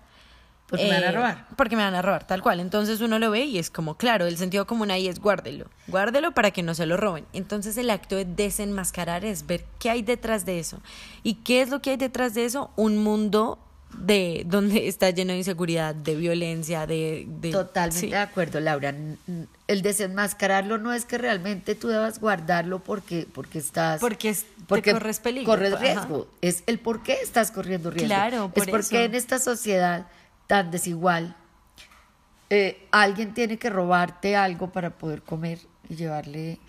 porque 0.67 0.85
me 0.85 0.93
van 0.93 1.03
a 1.03 1.09
eh, 1.09 1.11
robar. 1.11 1.47
Porque 1.55 1.75
me 1.75 1.83
van 1.83 1.95
a 1.95 2.01
robar, 2.01 2.25
tal 2.25 2.41
cual. 2.41 2.59
Entonces 2.59 2.99
uno 3.01 3.19
lo 3.19 3.29
ve 3.29 3.45
y 3.45 3.59
es 3.59 3.69
como, 3.69 3.95
claro, 3.95 4.25
el 4.25 4.37
sentido 4.37 4.65
común 4.65 4.89
ahí 4.89 5.07
es 5.07 5.19
guárdelo. 5.19 5.67
Guárdelo 5.87 6.31
para 6.31 6.51
que 6.51 6.63
no 6.63 6.73
se 6.73 6.87
lo 6.87 6.97
roben. 6.97 7.25
Entonces 7.33 7.77
el 7.77 7.89
acto 7.89 8.15
de 8.15 8.25
desenmascarar 8.25 9.25
es 9.25 9.45
ver 9.45 9.65
qué 9.79 9.91
hay 9.91 10.01
detrás 10.01 10.45
de 10.45 10.59
eso. 10.59 10.79
¿Y 11.21 11.35
qué 11.35 11.61
es 11.61 11.69
lo 11.69 11.81
que 11.81 11.91
hay 11.91 11.97
detrás 11.97 12.33
de 12.33 12.45
eso? 12.45 12.71
Un 12.75 12.97
mundo 12.97 13.59
de 13.95 14.43
donde 14.47 14.87
está 14.87 15.11
lleno 15.11 15.33
de 15.33 15.37
inseguridad, 15.37 15.93
de 15.93 16.15
violencia, 16.15 16.87
de... 16.87 17.27
Totalmente 17.51 18.07
de 18.07 18.17
acuerdo, 18.17 18.59
Laura. 18.59 18.95
El 19.67 19.81
desenmascararlo 19.83 20.79
no 20.79 20.93
es 20.93 21.05
que 21.05 21.19
realmente 21.19 21.75
tú 21.75 21.89
debas 21.89 22.19
guardarlo 22.19 22.79
porque, 22.79 23.27
porque 23.31 23.59
estás... 23.59 24.01
Porque, 24.01 24.29
es, 24.29 24.47
porque 24.67 24.93
corres 24.93 25.19
peligro. 25.19 25.45
Corres 25.45 25.79
riesgo. 25.79 26.27
Es 26.41 26.63
el 26.65 26.79
por 26.79 27.03
qué 27.03 27.19
estás 27.21 27.51
corriendo 27.51 27.91
riesgo. 27.91 28.07
Claro, 28.07 28.51
por 28.51 28.63
Es 28.63 28.69
porque 28.71 29.05
en 29.05 29.13
esta 29.13 29.37
sociedad 29.37 30.07
tan 30.47 30.71
desigual, 30.71 31.35
eh, 32.49 32.87
alguien 32.91 33.33
tiene 33.33 33.57
que 33.57 33.69
robarte 33.69 34.35
algo 34.35 34.71
para 34.71 34.91
poder 34.91 35.23
comer 35.23 35.59
y 35.89 35.95
llevarle 35.95 36.59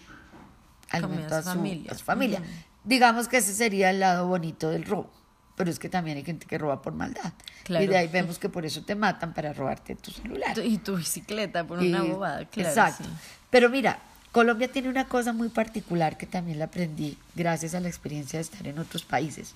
alimento 0.90 1.34
a, 1.34 1.42
su, 1.42 2.04
familia. 2.04 2.42
Digamos 2.84 3.28
que 3.28 3.38
ese 3.38 3.52
sería 3.52 3.90
el 3.90 4.00
lado 4.00 4.26
bonito 4.26 4.70
del 4.70 4.84
robo, 4.84 5.10
pero 5.56 5.70
es 5.70 5.78
que 5.78 5.88
también 5.88 6.16
hay 6.16 6.24
gente 6.24 6.46
que 6.46 6.56
roba 6.56 6.80
por 6.80 6.94
maldad. 6.94 7.32
Y 7.68 7.86
de 7.86 7.96
ahí 7.96 8.08
vemos 8.08 8.38
que 8.38 8.48
por 8.48 8.64
eso 8.64 8.84
te 8.84 8.94
matan 8.94 9.34
para 9.34 9.52
robarte 9.52 9.96
tu 9.96 10.10
celular. 10.10 10.56
Y 10.64 10.78
tu 10.78 10.96
bicicleta 10.96 11.66
por 11.66 11.78
una 11.78 12.02
bobada, 12.02 12.44
claro. 12.46 12.68
Exacto. 12.68 13.04
Pero 13.50 13.68
mira, 13.68 13.98
Colombia 14.32 14.70
tiene 14.70 14.88
una 14.88 15.08
cosa 15.08 15.32
muy 15.32 15.48
particular 15.48 16.16
que 16.16 16.26
también 16.26 16.58
la 16.58 16.66
aprendí 16.66 17.18
gracias 17.34 17.74
a 17.74 17.80
la 17.80 17.88
experiencia 17.88 18.38
de 18.38 18.42
estar 18.42 18.66
en 18.66 18.78
otros 18.78 19.04
países. 19.04 19.54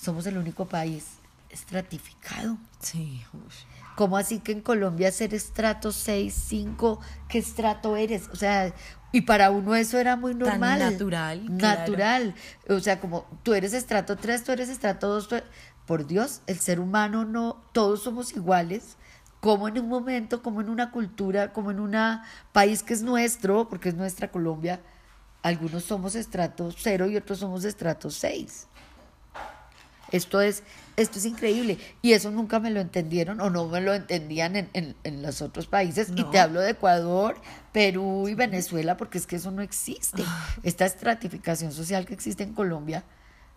Somos 0.00 0.26
el 0.26 0.36
único 0.36 0.66
país 0.66 1.04
estratificado. 1.54 2.58
Sí. 2.80 3.24
¿Cómo 3.96 4.16
así 4.16 4.40
que 4.40 4.52
en 4.52 4.60
Colombia 4.60 5.10
ser 5.12 5.34
estrato 5.34 5.92
6, 5.92 6.34
5, 6.48 7.00
qué 7.28 7.38
estrato 7.38 7.96
eres? 7.96 8.28
O 8.32 8.36
sea, 8.36 8.74
y 9.12 9.20
para 9.22 9.50
uno 9.50 9.74
eso 9.76 9.98
era 9.98 10.16
muy 10.16 10.34
normal. 10.34 10.80
natural, 10.80 11.56
Natural. 11.56 12.34
O 12.68 12.80
sea, 12.80 13.00
como 13.00 13.24
tú 13.44 13.54
eres 13.54 13.72
estrato 13.72 14.16
3, 14.16 14.42
tú 14.44 14.52
eres 14.52 14.68
estrato 14.68 15.08
2. 15.08 15.28
tú- 15.28 15.36
Por 15.86 16.06
Dios, 16.06 16.40
el 16.46 16.58
ser 16.58 16.80
humano 16.80 17.24
no, 17.24 17.62
todos 17.72 18.02
somos 18.02 18.32
iguales. 18.36 18.96
Como 19.40 19.68
en 19.68 19.78
un 19.78 19.88
momento, 19.88 20.42
como 20.42 20.60
en 20.62 20.70
una 20.70 20.90
cultura, 20.90 21.52
como 21.52 21.70
en 21.70 21.78
un 21.78 21.94
país 22.52 22.82
que 22.82 22.94
es 22.94 23.02
nuestro, 23.02 23.68
porque 23.68 23.90
es 23.90 23.94
nuestra 23.94 24.32
Colombia, 24.32 24.80
algunos 25.42 25.84
somos 25.84 26.14
estrato 26.14 26.72
0 26.76 27.06
y 27.08 27.16
otros 27.18 27.38
somos 27.40 27.64
estrato 27.66 28.10
6. 28.10 28.66
Esto 30.14 30.40
es, 30.40 30.62
esto 30.96 31.18
es 31.18 31.24
increíble. 31.24 31.78
Y 32.02 32.12
eso 32.12 32.30
nunca 32.30 32.60
me 32.60 32.70
lo 32.70 32.80
entendieron 32.80 33.40
o 33.40 33.50
no 33.50 33.66
me 33.68 33.80
lo 33.80 33.94
entendían 33.94 34.54
en, 34.56 34.70
en- 34.74 34.94
en 35.02 35.22
los 35.22 35.42
otros 35.42 35.66
países. 35.66 36.08
Y 36.14 36.22
te 36.30 36.38
hablo 36.38 36.60
de 36.60 36.70
Ecuador, 36.70 37.36
Perú 37.72 38.28
y 38.28 38.34
Venezuela, 38.34 38.96
porque 38.96 39.18
es 39.18 39.26
que 39.26 39.36
eso 39.36 39.50
no 39.50 39.60
existe. 39.62 40.22
Ah. 40.26 40.48
Esta 40.62 40.86
estratificación 40.86 41.72
social 41.72 42.06
que 42.06 42.14
existe 42.14 42.42
en 42.44 42.52
Colombia 42.54 43.04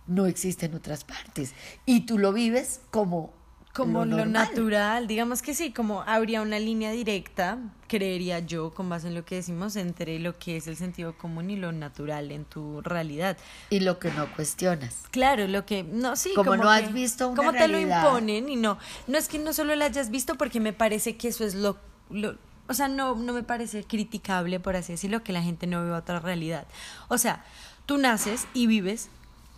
no 0.07 0.25
existe 0.25 0.65
en 0.65 0.73
otras 0.73 1.03
partes. 1.03 1.53
Y 1.85 2.05
tú 2.05 2.17
lo 2.17 2.33
vives 2.33 2.79
como, 2.91 3.33
Como 3.77 4.05
lo, 4.05 4.25
natural, 4.25 5.07
digamos 5.07 5.41
que 5.41 5.53
sí, 5.53 5.71
como 5.71 6.01
habría 6.01 6.41
una 6.41 6.57
línea 6.59 6.91
directa, 6.91 7.59
creería 7.87 8.39
yo, 8.39 8.73
con 8.73 8.89
base 8.89 9.07
en 9.07 9.15
lo 9.15 9.23
que 9.23 9.35
decimos, 9.35 9.75
entre 9.75 10.19
lo 10.19 10.37
que 10.37 10.57
es 10.57 10.67
el 10.67 10.75
sentido 10.77 11.17
común 11.17 11.49
y 11.51 11.55
lo 11.55 11.71
natural 11.71 12.31
en 12.31 12.43
tu 12.45 12.81
realidad. 12.81 13.37
Y 13.69 13.79
lo 13.81 13.99
que 13.99 14.09
no 14.11 14.31
cuestionas. 14.35 15.03
Claro, 15.11 15.47
lo 15.47 15.65
que 15.65 15.83
no 15.83 16.15
sí, 16.15 16.31
Como 16.35 16.55
no 16.57 16.69
has 16.69 16.91
visto 16.91 17.27
una 17.27 17.35
como 17.35 17.51
te 17.53 17.67
lo 17.67 17.79
imponen 17.79 18.49
y 18.49 18.55
no, 18.55 18.77
no 19.07 19.17
es 19.17 19.27
que 19.27 19.37
no 19.39 19.53
solo 19.53 19.75
lo 19.75 19.85
hayas 19.85 20.09
visto 20.09 20.35
porque 20.35 20.59
me 20.59 20.73
parece 20.73 21.15
que 21.15 21.27
eso 21.27 21.45
es 21.45 21.53
lo, 21.53 21.77
lo- 22.09 22.35
o 22.69 22.73
sea, 22.73 22.87
no 22.87 23.15
no 23.15 23.31
me 23.31 23.43
parece 23.43 23.83
criticable 23.83 24.59
por 24.59 24.75
así 24.75 24.93
decirlo 24.93 25.23
que 25.23 25.31
la 25.31 25.41
gente 25.41 25.67
no 25.67 25.83
viva 25.83 25.97
otra 25.99 26.19
realidad. 26.19 26.65
O 27.07 27.17
sea, 27.17 27.45
tú 27.85 27.97
naces 27.97 28.47
y 28.53 28.67
vives 28.67 29.09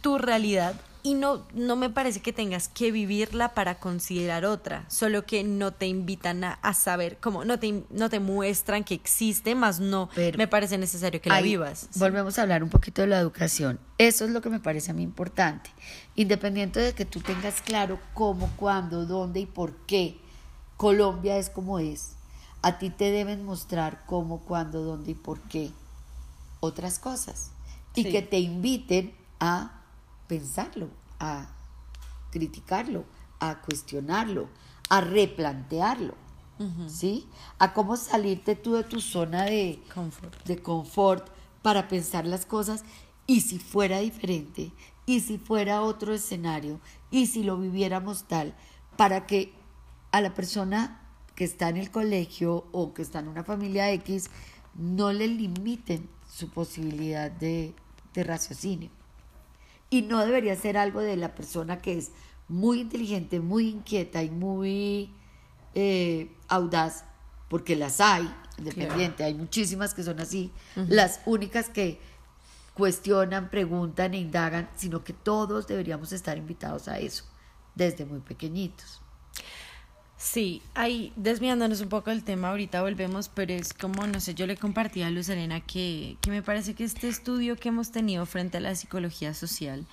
tu 0.02 0.18
realidad 0.18 0.76
y 1.02 1.14
no 1.14 1.46
no 1.54 1.76
me 1.76 1.90
parece 1.90 2.22
que 2.22 2.34
tengas 2.34 2.68
que 2.68 2.92
vivirla 2.92 3.54
para 3.54 3.80
considerar 3.80 4.46
otra, 4.46 4.86
solo 4.90 5.26
que 5.26 5.44
no 5.44 5.72
te 5.72 5.88
invitan 5.88 6.44
a, 6.44 6.54
a 6.54 6.74
saber, 6.74 7.18
como 7.20 7.46
no 7.46 7.58
te 7.60 7.84
no 7.90 8.10
te 8.10 8.20
muestran 8.20 8.84
que 8.84 8.96
existe, 8.96 9.56
más 9.56 9.80
no 9.80 10.10
Pero 10.16 10.38
me 10.38 10.48
parece 10.48 10.78
necesario 10.78 11.22
que 11.22 11.30
la 11.30 11.42
vivas. 11.42 11.88
Sí. 11.92 12.00
Volvemos 12.00 12.38
a 12.38 12.42
hablar 12.42 12.64
un 12.64 12.70
poquito 12.70 13.02
de 13.02 13.08
la 13.08 13.20
educación. 13.20 13.80
Eso 13.98 14.26
es 14.26 14.32
lo 14.32 14.42
que 14.42 14.50
me 14.50 14.60
parece 14.60 14.92
a 14.92 14.94
mí 14.94 15.04
importante. 15.04 15.70
Independiente 16.16 16.80
de 16.80 16.94
que 16.94 17.06
tú 17.06 17.22
tengas 17.22 17.62
claro 17.62 18.00
cómo, 18.14 18.50
cuándo, 18.58 19.06
dónde 19.06 19.40
y 19.42 19.46
por 19.46 19.76
qué 19.86 20.18
Colombia 20.78 21.38
es 21.38 21.50
como 21.50 21.80
es, 21.80 22.14
a 22.62 22.78
ti 22.78 22.90
te 22.90 23.12
deben 23.12 23.46
mostrar 23.46 24.04
cómo, 24.06 24.40
cuándo, 24.40 24.84
dónde 24.84 25.12
y 25.12 25.16
por 25.16 25.40
qué 25.42 25.72
otras 26.60 27.00
cosas. 27.00 27.52
Y 27.96 28.04
Sí. 28.04 28.12
que 28.12 28.22
te 28.22 28.40
inviten 28.40 29.14
a 29.40 29.79
pensarlo, 30.30 30.88
a 31.20 31.50
criticarlo, 32.32 33.04
a 33.42 33.60
cuestionarlo, 33.62 34.48
a 34.90 35.02
replantearlo. 35.02 36.16
¿Sí? 36.90 37.26
A 37.58 37.72
cómo 37.74 37.96
salirte 37.96 38.54
tú 38.54 38.74
de 38.74 38.84
tu 38.84 39.00
zona 39.00 39.46
de, 39.46 39.82
Confort. 39.94 40.44
de 40.46 40.62
confort 40.62 41.30
para 41.62 41.88
pensar 41.88 42.26
las 42.26 42.46
cosas 42.46 42.84
y 43.28 43.40
si 43.42 43.60
fuera 43.60 44.00
diferente 44.00 44.74
y 45.06 45.22
si 45.22 45.38
fuera 45.38 45.84
otro 45.84 46.14
escenario 46.14 46.82
y 47.12 47.28
si 47.28 47.44
lo 47.44 47.58
viviéramos 47.58 48.26
tal 48.26 48.56
para 48.98 49.26
que 49.26 49.54
a 50.12 50.20
la 50.20 50.34
persona 50.34 51.00
que 51.34 51.46
está 51.46 51.70
en 51.70 51.78
el 51.78 51.92
colegio 51.92 52.66
o 52.74 52.94
que 52.94 53.04
está 53.04 53.20
en 53.20 53.30
una 53.30 53.46
familia 53.46 53.90
X 53.94 54.30
no 54.76 55.14
le 55.14 55.30
limiten 55.30 56.10
su 56.30 56.50
posibilidad 56.50 57.32
de, 57.32 57.74
de 58.14 58.24
raciocinio. 58.26 58.90
Y 59.90 60.04
no 60.04 60.26
debería 60.26 60.56
ser 60.56 60.78
algo 60.78 61.02
de 61.02 61.18
la 61.18 61.34
persona 61.36 61.80
que 61.80 61.98
es 61.98 62.12
muy 62.48 62.82
inteligente, 62.82 63.40
muy 63.40 63.70
inquieta 63.70 64.24
y 64.24 64.30
muy 64.30 65.14
eh, 65.76 66.32
audaz, 66.48 67.06
porque 67.48 67.76
las 67.76 68.02
hay, 68.02 68.30
independiente, 68.58 69.24
hay 69.24 69.34
muchísimas 69.34 69.94
que 69.94 70.04
son 70.04 70.20
así, 70.20 70.52
las 70.76 71.22
únicas 71.26 71.70
que 71.70 72.00
cuestionan, 72.74 73.50
preguntan 73.50 74.14
e 74.14 74.18
indagan, 74.18 74.70
sino 74.76 75.04
que 75.04 75.14
todos 75.14 75.68
deberíamos 75.68 76.12
estar 76.12 76.38
invitados 76.38 76.88
a 76.88 77.00
eso, 77.00 77.26
desde 77.76 78.06
muy 78.06 78.20
pequeñitos. 78.20 79.02
Sí, 80.20 80.62
ahí 80.76 81.14
desviándonos 81.16 81.80
un 81.80 81.88
poco 81.88 82.10
del 82.10 82.26
tema, 82.26 82.50
ahorita 82.50 82.82
volvemos, 82.82 83.30
pero 83.30 83.54
es 83.54 83.74
como, 83.74 84.06
no 84.06 84.20
sé, 84.20 84.36
yo 84.36 84.48
le 84.48 84.58
compartí 84.58 85.02
a 85.02 85.10
Luz 85.10 85.30
Elena 85.30 85.62
que, 85.62 86.18
que 86.20 86.30
me 86.30 86.44
parece 86.44 86.74
que 86.74 86.84
este 86.84 87.08
estudio 87.08 87.56
que 87.56 87.70
hemos 87.70 87.92
tenido 87.92 88.26
frente 88.26 88.58
a 88.58 88.60
la 88.60 88.76
psicología 88.76 89.34
social, 89.34 89.86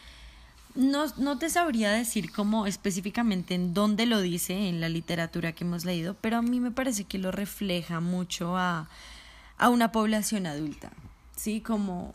no, 0.74 1.06
no 1.16 1.38
te 1.38 1.48
sabría 1.48 1.92
decir 1.92 2.32
cómo 2.32 2.66
específicamente 2.66 3.54
en 3.54 3.72
dónde 3.72 4.04
lo 4.04 4.20
dice 4.20 4.68
en 4.68 4.80
la 4.80 4.88
literatura 4.88 5.52
que 5.52 5.62
hemos 5.62 5.84
leído, 5.84 6.16
pero 6.20 6.38
a 6.38 6.42
mí 6.42 6.58
me 6.58 6.72
parece 6.72 7.04
que 7.04 7.18
lo 7.18 7.30
refleja 7.30 8.00
mucho 8.00 8.56
a, 8.56 8.88
a 9.58 9.68
una 9.68 9.92
población 9.92 10.48
adulta, 10.48 10.90
¿sí? 11.36 11.60
Como 11.60 12.12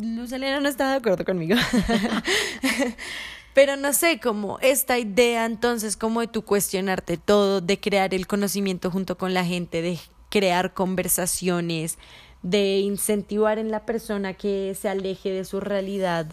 Luz 0.00 0.32
Elena 0.32 0.58
no 0.60 0.70
está 0.70 0.90
de 0.90 0.96
acuerdo 0.96 1.26
conmigo. 1.26 1.56
Pero 3.56 3.76
no 3.76 3.94
sé, 3.94 4.20
como 4.20 4.58
esta 4.60 4.98
idea 4.98 5.46
entonces 5.46 5.96
como 5.96 6.20
de 6.20 6.26
tu 6.26 6.42
cuestionarte 6.42 7.16
todo, 7.16 7.62
de 7.62 7.80
crear 7.80 8.12
el 8.12 8.26
conocimiento 8.26 8.90
junto 8.90 9.16
con 9.16 9.32
la 9.32 9.46
gente, 9.46 9.80
de 9.80 9.98
crear 10.28 10.74
conversaciones, 10.74 11.96
de 12.42 12.80
incentivar 12.80 13.58
en 13.58 13.70
la 13.70 13.86
persona 13.86 14.34
que 14.34 14.76
se 14.78 14.90
aleje 14.90 15.30
de 15.30 15.46
su 15.46 15.60
realidad 15.60 16.26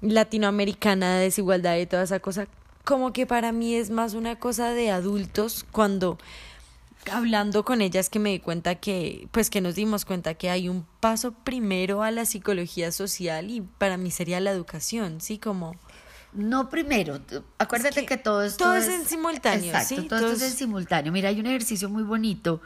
latinoamericana 0.00 1.18
de 1.18 1.22
desigualdad 1.26 1.76
y 1.76 1.86
toda 1.86 2.02
esa 2.02 2.18
cosa, 2.18 2.48
como 2.82 3.12
que 3.12 3.26
para 3.26 3.52
mí 3.52 3.76
es 3.76 3.90
más 3.90 4.14
una 4.14 4.36
cosa 4.40 4.72
de 4.72 4.90
adultos 4.90 5.64
cuando 5.70 6.18
hablando 7.12 7.64
con 7.64 7.80
ellas 7.80 8.10
que 8.10 8.18
me 8.18 8.30
di 8.30 8.40
cuenta 8.40 8.74
que, 8.74 9.28
pues 9.30 9.50
que 9.50 9.60
nos 9.60 9.76
dimos 9.76 10.04
cuenta 10.04 10.34
que 10.34 10.50
hay 10.50 10.68
un 10.68 10.84
paso 10.98 11.30
primero 11.30 12.02
a 12.02 12.10
la 12.10 12.24
psicología 12.24 12.90
social 12.90 13.52
y 13.52 13.60
para 13.60 13.96
mí 13.96 14.10
sería 14.10 14.40
la 14.40 14.50
educación, 14.50 15.20
¿sí? 15.20 15.38
Como... 15.38 15.76
No 16.32 16.68
primero, 16.70 17.20
acuérdate 17.58 18.00
Es 18.00 18.06
que, 18.06 18.06
que 18.06 18.16
todo 18.16 18.42
esto 18.44 18.64
todo 18.64 18.74
es 18.76 18.88
en 18.88 19.04
simultáneo, 19.04 19.66
Exacto, 19.66 19.88
¿sí? 20.02 20.08
todo 20.08 20.18
esto 20.18 20.32
es 20.32 20.42
en 20.42 20.48
Todos- 20.48 20.58
simultáneo. 20.58 21.12
Mira, 21.12 21.28
hay 21.28 21.40
un 21.40 21.46
ejercicio 21.46 21.88
muy 21.88 22.02
bonito 22.04 22.60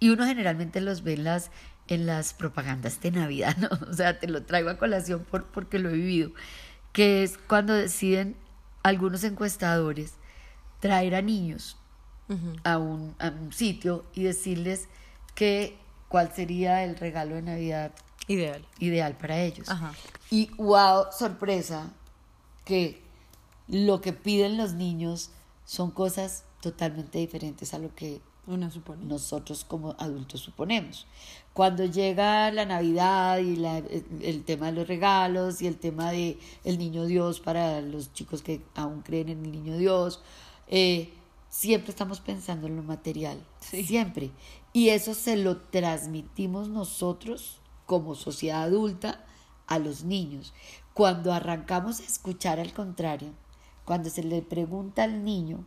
y 0.00 0.08
uno 0.10 0.24
generalmente 0.26 0.80
los 0.80 1.02
ve 1.02 1.12
en 1.14 1.24
las, 1.24 1.50
en 1.88 2.06
las 2.06 2.32
propagandas 2.34 3.00
de 3.02 3.10
Navidad, 3.10 3.56
¿no? 3.58 3.68
O 3.90 3.92
sea, 3.92 4.18
te 4.18 4.26
lo 4.28 4.42
traigo 4.44 4.70
a 4.70 4.78
colación 4.78 5.24
por, 5.30 5.44
porque 5.44 5.78
lo 5.78 5.90
he 5.90 5.94
vivido, 5.94 6.30
que 6.92 7.22
es 7.22 7.36
cuando 7.38 7.74
deciden 7.74 8.36
algunos 8.82 9.22
encuestadores 9.24 10.14
traer 10.80 11.14
a 11.14 11.22
niños 11.22 11.76
a, 12.64 12.78
un, 12.78 13.14
a 13.18 13.28
un 13.28 13.52
sitio 13.52 14.04
y 14.14 14.22
decirles 14.22 14.88
que 15.34 15.76
cuál 16.08 16.32
sería 16.34 16.84
el 16.84 16.96
regalo 16.96 17.34
de 17.34 17.42
Navidad 17.42 17.92
Ideal. 18.28 18.64
ideal 18.78 19.14
para 19.18 19.38
ellos. 19.40 19.68
Ajá. 19.68 19.92
Y 20.30 20.50
wow, 20.56 21.06
sorpresa, 21.16 21.90
que 22.64 23.02
lo 23.68 24.00
que 24.00 24.12
piden 24.12 24.56
los 24.56 24.74
niños 24.74 25.30
son 25.64 25.90
cosas 25.90 26.44
totalmente 26.60 27.18
diferentes 27.18 27.72
a 27.74 27.78
lo 27.78 27.94
que 27.94 28.20
Uno 28.46 28.70
supone. 28.70 29.04
nosotros 29.06 29.64
como 29.64 29.94
adultos 29.98 30.40
suponemos. 30.40 31.06
Cuando 31.54 31.84
llega 31.86 32.50
la 32.52 32.66
Navidad 32.66 33.38
y 33.38 33.56
la- 33.56 33.78
el, 33.78 34.44
tema 34.44 34.66
de 34.66 34.72
los 34.72 34.88
regalos 34.88 35.62
y 35.62 35.66
el 35.66 35.78
tema 35.78 36.10
de 36.10 36.38
el 36.64 36.78
niño 36.78 37.06
Dios 37.06 37.40
para 37.40 37.80
los 37.80 38.12
chicos 38.12 38.42
que 38.42 38.62
aún 38.74 39.00
creen 39.02 39.30
en 39.30 39.44
el 39.46 39.52
niño 39.52 39.78
Dios, 39.78 40.20
eh, 40.68 41.12
siempre 41.48 41.90
estamos 41.90 42.20
pensando 42.20 42.66
en 42.66 42.76
lo 42.76 42.82
material, 42.82 43.42
Sí. 43.60 43.84
siempre. 43.84 44.30
Y 44.74 44.88
eso 44.90 45.14
se 45.14 45.36
lo 45.36 45.56
transmitimos 45.58 46.68
nosotros 46.68 47.60
como 47.86 48.14
sociedad 48.14 48.62
adulta 48.64 49.24
a 49.66 49.78
los 49.78 50.02
niños. 50.04 50.52
Cuando 50.94 51.32
arrancamos 51.32 52.00
a 52.00 52.04
escuchar 52.04 52.60
al 52.60 52.72
contrario, 52.72 53.30
cuando 53.84 54.10
se 54.10 54.22
le 54.22 54.42
pregunta 54.42 55.02
al 55.02 55.24
niño, 55.24 55.64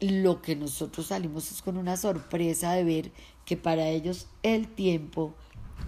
lo 0.00 0.42
que 0.42 0.56
nosotros 0.56 1.06
salimos 1.06 1.52
es 1.52 1.62
con 1.62 1.76
una 1.76 1.96
sorpresa 1.96 2.72
de 2.72 2.84
ver 2.84 3.12
que 3.44 3.56
para 3.56 3.86
ellos 3.86 4.26
el 4.42 4.66
tiempo, 4.66 5.34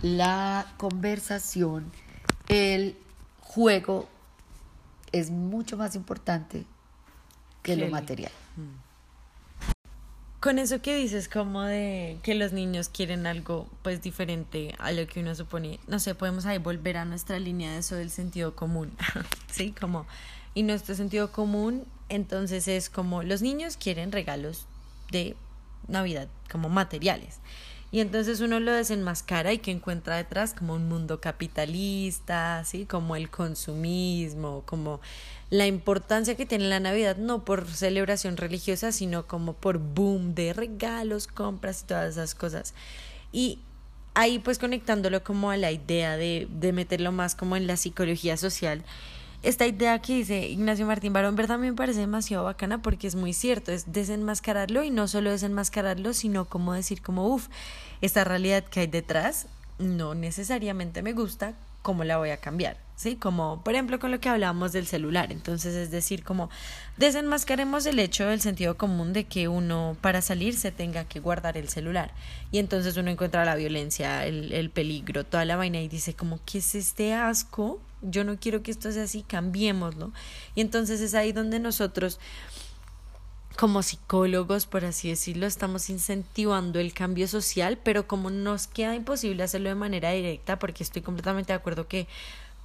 la 0.03 0.73
conversación, 0.79 1.90
el 2.49 2.97
juego 3.40 4.09
es 5.11 5.31
mucho 5.31 5.77
más 5.77 5.97
importante 5.97 6.64
que 7.62 7.77
lo 7.77 7.88
material. 7.88 8.33
Con 10.45 10.59
eso 10.59 10.83
que 10.83 10.95
dices 10.95 11.27
como 11.27 11.63
de 11.63 12.19
que 12.23 12.35
los 12.35 12.53
niños 12.53 12.91
quieren 12.91 13.27
algo 13.27 13.67
pues 13.81 14.03
diferente 14.03 14.75
a 14.79 14.93
lo 14.93 15.07
que 15.07 15.21
uno 15.21 15.35
supone, 15.35 15.81
no 15.87 15.99
sé, 15.99 16.15
podemos 16.15 16.45
ahí 16.45 16.59
volver 16.59 16.99
a 16.99 17.07
nuestra 17.07 17.39
línea 17.39 17.73
de 17.73 17.79
eso 17.79 17.95
del 17.95 18.11
sentido 18.11 18.55
común, 18.55 18.93
¿sí? 19.51 19.73
Como, 19.81 20.07
y 20.53 20.63
nuestro 20.63 20.95
sentido 20.97 21.33
común 21.33 21.87
entonces 22.11 22.69
es 22.69 22.91
como 22.91 23.23
los 23.23 23.41
niños 23.41 23.79
quieren 23.79 24.13
regalos 24.13 24.67
de 25.11 25.35
Navidad, 25.89 26.29
como 26.53 26.69
materiales. 26.69 27.39
Y 27.95 28.01
entonces 28.01 28.41
uno 28.41 28.59
lo 28.59 28.73
desenmascara 28.73 29.53
y 29.53 29.59
que 29.59 29.71
encuentra 29.71 30.17
detrás 30.17 30.53
como 30.53 30.75
un 30.75 30.89
mundo 30.89 31.21
capitalista, 31.21 32.65
¿sí? 32.65 32.87
Como 32.87 33.15
el 33.15 33.31
consumismo, 33.31 34.65
como 34.67 35.01
la 35.49 35.69
importancia 35.69 36.35
que 36.35 36.45
tiene 36.45 36.69
la 36.69 36.81
Navidad, 36.81 37.19
no 37.19 37.45
por 37.45 37.69
celebración 37.69 38.37
religiosa, 38.37 38.91
sino 38.91 39.29
como 39.29 39.53
por 39.53 39.79
boom 39.79 40.35
de 40.35 40.53
regalos, 40.55 41.29
compras 41.29 41.83
y 41.83 41.87
todas 41.87 42.11
esas 42.11 42.35
cosas. 42.35 42.75
Y 43.31 43.61
ahí 44.15 44.41
pues 44.41 44.59
conectándolo 44.59 45.23
como 45.23 45.53
a 45.53 45.57
la 45.57 45.71
idea 45.71 46.17
de, 46.17 46.49
de 46.51 46.73
meterlo 46.73 47.13
más 47.13 47.37
como 47.37 47.55
en 47.55 47.69
la 47.69 47.77
psicología 47.77 48.37
social, 48.37 48.83
esta 49.45 49.67
idea 49.67 49.99
que 50.01 50.15
dice 50.15 50.49
Ignacio 50.49 50.87
Martín 50.87 51.13
Barón, 51.13 51.37
verdad 51.37 51.59
me 51.59 51.73
parece 51.73 52.01
demasiado 52.01 52.45
bacana 52.45 52.81
porque 52.81 53.07
es 53.07 53.15
muy 53.15 53.35
cierto, 53.35 53.73
es 53.73 53.93
desenmascararlo 53.93 54.83
y 54.83 54.91
no 54.91 55.07
solo 55.07 55.31
desenmascararlo, 55.31 56.15
sino 56.15 56.47
como 56.47 56.73
decir 56.73 57.03
como, 57.03 57.29
uff, 57.29 57.49
esta 58.01 58.25
realidad 58.25 58.65
que 58.65 58.81
hay 58.81 58.87
detrás 58.87 59.47
no 59.79 60.15
necesariamente 60.15 61.03
me 61.03 61.13
gusta, 61.13 61.55
¿cómo 61.83 62.05
la 62.05 62.17
voy 62.17 62.31
a 62.31 62.39
cambiar? 62.39 62.79
¿Sí? 62.97 63.17
Como, 63.17 63.63
por 63.63 63.75
ejemplo, 63.75 63.99
con 63.99 64.11
lo 64.11 64.21
que 64.21 64.29
hablábamos 64.29 64.73
del 64.73 64.87
celular. 64.87 65.33
Entonces, 65.33 65.75
es 65.75 65.91
decir, 65.91 66.23
como 66.23 66.49
desenmascaremos 66.97 67.85
el 67.87 67.99
hecho 67.99 68.27
del 68.27 68.41
sentido 68.41 68.79
común 68.79 69.13
de 69.13 69.25
que 69.25 69.49
uno 69.49 69.97
para 70.01 70.23
salir 70.23 70.57
se 70.57 70.71
tenga 70.71 71.05
que 71.05 71.21
guardar 71.21 71.59
el 71.59 71.69
celular. 71.69 72.13
Y 72.53 72.59
entonces 72.59 72.97
uno 72.97 73.11
encuentra 73.11 73.45
la 73.45 73.57
violencia, 73.57 74.25
el, 74.25 74.53
el 74.53 74.71
peligro, 74.71 75.25
toda 75.25 75.45
la 75.45 75.57
vaina 75.57 75.81
y 75.81 75.89
dice 75.89 76.15
como, 76.15 76.39
¿qué 76.47 76.59
es 76.59 76.75
este 76.75 77.13
asco? 77.13 77.81
Yo 78.05 78.25
no 78.25 78.38
quiero 78.38 78.62
que 78.62 78.71
esto 78.71 78.93
sea 78.93 79.05
así, 79.05 79.23
cambiémoslo. 79.23 80.12
Y 80.55 80.61
entonces 80.61 81.01
es 81.01 81.14
ahí 81.14 81.33
donde 81.33 81.59
nosotros, 81.59 82.21
como 83.57 83.83
psicólogos, 83.83 84.67
por 84.67 84.85
así 84.85 85.09
decirlo, 85.09 85.47
estamos 85.47 85.90
incentivando 85.90 86.79
el 86.79 86.93
cambio 86.93 87.27
social, 87.29 87.79
pero 87.83 88.07
como 88.07 88.31
nos 88.31 88.67
queda 88.67 88.95
imposible 88.95 89.43
hacerlo 89.43 89.69
de 89.69 89.75
manera 89.75 90.11
directa, 90.11 90.59
porque 90.59 90.83
estoy 90.83 91.03
completamente 91.03 91.53
de 91.53 91.57
acuerdo 91.57 91.88
que 91.88 92.07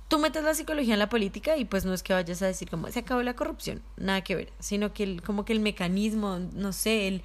tú 0.08 0.18
metes 0.18 0.44
la 0.44 0.56
psicología 0.56 0.94
en 0.94 1.00
la 1.00 1.10
política 1.10 1.56
y 1.58 1.66
pues 1.66 1.86
no 1.86 1.94
es 1.94 2.04
que 2.04 2.14
vayas 2.14 2.42
a 2.42 2.48
decir 2.48 2.70
como 2.70 2.90
se 2.90 3.00
acabó 3.00 3.22
la 3.22 3.36
corrupción, 3.36 3.82
nada 3.96 4.22
que 4.24 4.36
ver, 4.36 4.52
sino 4.60 4.92
que 4.92 5.04
el, 5.04 5.22
como 5.22 5.46
que 5.46 5.54
el 5.54 5.60
mecanismo, 5.60 6.40
no 6.54 6.74
sé, 6.74 7.08
el, 7.08 7.22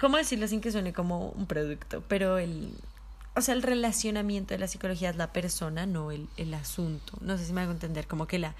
¿cómo 0.00 0.16
decirlo 0.16 0.48
sin 0.48 0.60
que 0.60 0.72
suene 0.72 0.92
como 0.92 1.28
un 1.30 1.46
producto? 1.46 2.02
Pero 2.08 2.38
el, 2.38 2.72
o 3.36 3.40
sea, 3.40 3.54
el 3.54 3.62
relacionamiento 3.62 4.54
de 4.54 4.58
la 4.58 4.68
psicología 4.68 5.10
es 5.10 5.16
la 5.16 5.32
persona, 5.32 5.86
no 5.86 6.10
el, 6.10 6.28
el 6.36 6.54
asunto. 6.54 7.18
No 7.20 7.36
sé 7.36 7.46
si 7.46 7.52
me 7.52 7.62
hago 7.62 7.72
entender, 7.72 8.06
como 8.06 8.26
que 8.26 8.38
la, 8.38 8.54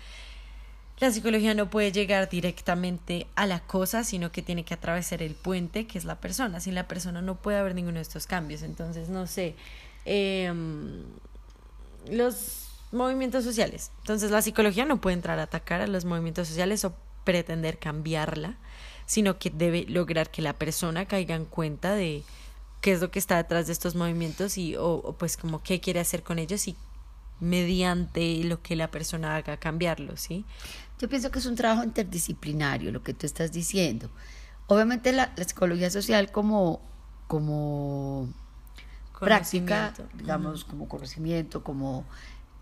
la 0.99 1.11
psicología 1.11 1.55
no 1.55 1.71
puede 1.71 1.93
llegar 1.93 2.29
directamente 2.29 3.27
a 3.35 3.47
la 3.47 3.61
cosa, 3.61 4.05
sino 4.05 4.31
que 4.31 4.43
tiene 4.43 4.65
que 4.65 4.75
atravesar 4.75 5.23
el 5.23 5.35
puente, 5.35 5.87
que 5.87 5.99
es 5.99 6.05
la 6.05 6.21
persona. 6.21 6.61
Sin 6.61 6.75
la 6.75 6.89
persona 6.89 7.21
no 7.21 7.37
puede 7.37 7.59
haber 7.59 7.75
ninguno 7.75 7.97
de 7.97 8.03
estos 8.03 8.27
cambios. 8.27 8.63
Entonces, 8.63 9.09
no 9.09 9.27
sé, 9.27 9.57
em, 10.05 11.03
los 12.11 12.69
movimientos 12.93 13.45
sociales. 13.45 13.91
Entonces, 14.01 14.31
la 14.31 14.43
psicología 14.43 14.85
no 14.85 15.01
puede 15.01 15.15
entrar 15.15 15.39
a 15.41 15.45
atacar 15.45 15.81
a 15.81 15.87
los 15.89 16.05
movimientos 16.05 16.47
sociales 16.49 16.85
o 16.85 16.95
pretender 17.25 17.79
cambiarla, 17.79 18.57
sino 19.07 19.39
que 19.39 19.51
debe 19.51 19.87
lograr 19.89 20.31
que 20.31 20.43
la 20.43 20.53
persona 20.53 21.07
caiga 21.07 21.35
en 21.35 21.45
cuenta 21.45 21.95
de 21.95 22.23
qué 22.85 22.93
es 22.93 23.01
lo 23.01 23.11
que 23.11 23.19
está 23.19 23.39
detrás 23.39 23.67
de 23.67 23.73
estos 23.73 23.95
movimientos 23.95 24.59
y 24.59 24.77
o, 24.77 25.17
pues 25.19 25.39
como 25.39 25.63
qué 25.63 25.81
quiere 25.81 26.01
hacer 26.01 26.23
con 26.23 26.39
ellos 26.39 26.69
y 26.69 26.77
mediante 27.41 28.45
lo 28.45 28.61
que 28.61 28.77
la 28.77 28.91
persona 28.91 29.37
haga 29.37 29.57
cambiarlo, 29.57 30.19
¿sí? 30.19 30.45
Yo 30.99 31.09
pienso 31.09 31.31
que 31.31 31.39
es 31.39 31.47
un 31.47 31.55
trabajo 31.55 31.83
interdisciplinario 31.83 32.93
lo 32.93 33.03
que 33.03 33.15
tú 33.15 33.25
estás 33.25 33.53
diciendo. 33.53 34.11
Obviamente 34.67 35.13
la, 35.13 35.35
psicología 35.35 35.89
social 35.89 36.31
como, 36.31 36.83
como 37.27 38.29
práctica, 39.19 39.95
digamos, 40.13 40.67
como 40.67 40.87
conocimiento, 40.87 41.65
como... 41.65 42.05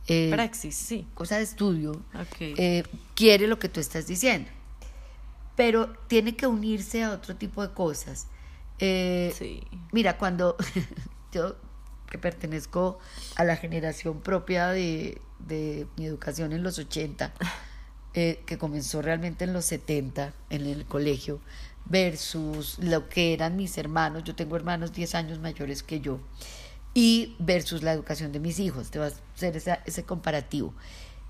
Eh, 0.07 0.31
Praxis, 0.31 0.77
sí. 0.77 1.05
Cosa 1.15 1.39
de 1.39 1.43
estudio, 1.43 2.01
eh, 2.39 2.85
quiere 3.17 3.49
lo 3.49 3.59
que 3.59 3.69
tú 3.69 3.81
estás 3.81 4.07
diciendo. 4.07 4.49
Pero 5.57 5.93
tiene 6.07 6.37
que 6.37 6.47
unirse 6.47 7.03
a 7.03 7.11
otro 7.11 7.35
tipo 7.35 7.67
de 7.67 7.75
cosas 7.75 8.29
eh, 8.85 9.33
sí. 9.39 9.63
Mira, 9.93 10.19
cuando 10.19 10.57
yo 11.33 11.57
que 12.11 12.19
pertenezco 12.19 12.99
a 13.37 13.45
la 13.45 13.57
generación 13.57 14.21
propia 14.21 14.69
de, 14.69 15.19
mi 15.97 16.05
educación 16.05 16.53
en 16.53 16.63
los 16.63 16.79
80, 16.79 17.33
eh, 18.15 18.43
que 18.45 18.59
comenzó 18.59 19.01
realmente 19.01 19.45
en 19.45 19.53
los 19.53 19.65
70 19.67 20.35
en 20.51 20.67
el 20.67 20.85
colegio, 20.85 21.41
versus 21.87 22.79
lo 22.81 23.09
que 23.09 23.33
eran 23.33 23.57
mis 23.57 23.79
hermanos, 23.79 24.25
yo 24.25 24.35
tengo 24.35 24.57
hermanos 24.57 24.93
10 24.93 25.15
años 25.15 25.39
mayores 25.39 25.83
que 25.83 26.01
yo, 26.01 26.21
y 26.93 27.37
versus 27.39 27.83
la 27.83 27.93
educación 27.93 28.33
de 28.33 28.41
mis 28.41 28.59
hijos, 28.59 28.91
te 28.91 28.99
vas 28.99 29.15
a 29.15 29.35
hacer 29.35 29.81
ese 29.87 30.05
comparativo. 30.05 30.75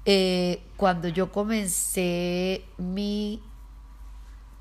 Eh, 0.04 0.62
cuando 0.76 1.06
yo 1.06 1.30
comencé 1.30 2.64
mi, 2.76 3.40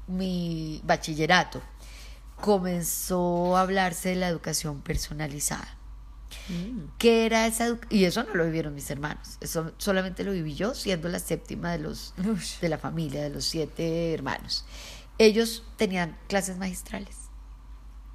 mi 0.07 0.81
bachillerato, 0.83 1.61
comenzó 2.41 3.55
a 3.55 3.61
hablarse 3.61 4.09
de 4.09 4.15
la 4.15 4.27
educación 4.27 4.81
personalizada. 4.81 5.77
Mm. 6.49 6.97
¿Qué 6.97 7.25
era 7.25 7.45
esa 7.45 7.77
Y 7.89 8.05
eso 8.05 8.23
no 8.23 8.33
lo 8.33 8.45
vivieron 8.45 8.73
mis 8.73 8.89
hermanos, 8.89 9.37
eso 9.41 9.71
solamente 9.77 10.23
lo 10.23 10.31
viví 10.31 10.55
yo 10.55 10.73
siendo 10.73 11.09
la 11.09 11.19
séptima 11.19 11.71
de, 11.71 11.79
los, 11.79 12.13
de 12.61 12.69
la 12.69 12.77
familia, 12.77 13.21
de 13.23 13.29
los 13.29 13.45
siete 13.45 14.13
hermanos. 14.13 14.65
Ellos 15.17 15.63
tenían 15.77 16.17
clases 16.27 16.57
magistrales, 16.57 17.15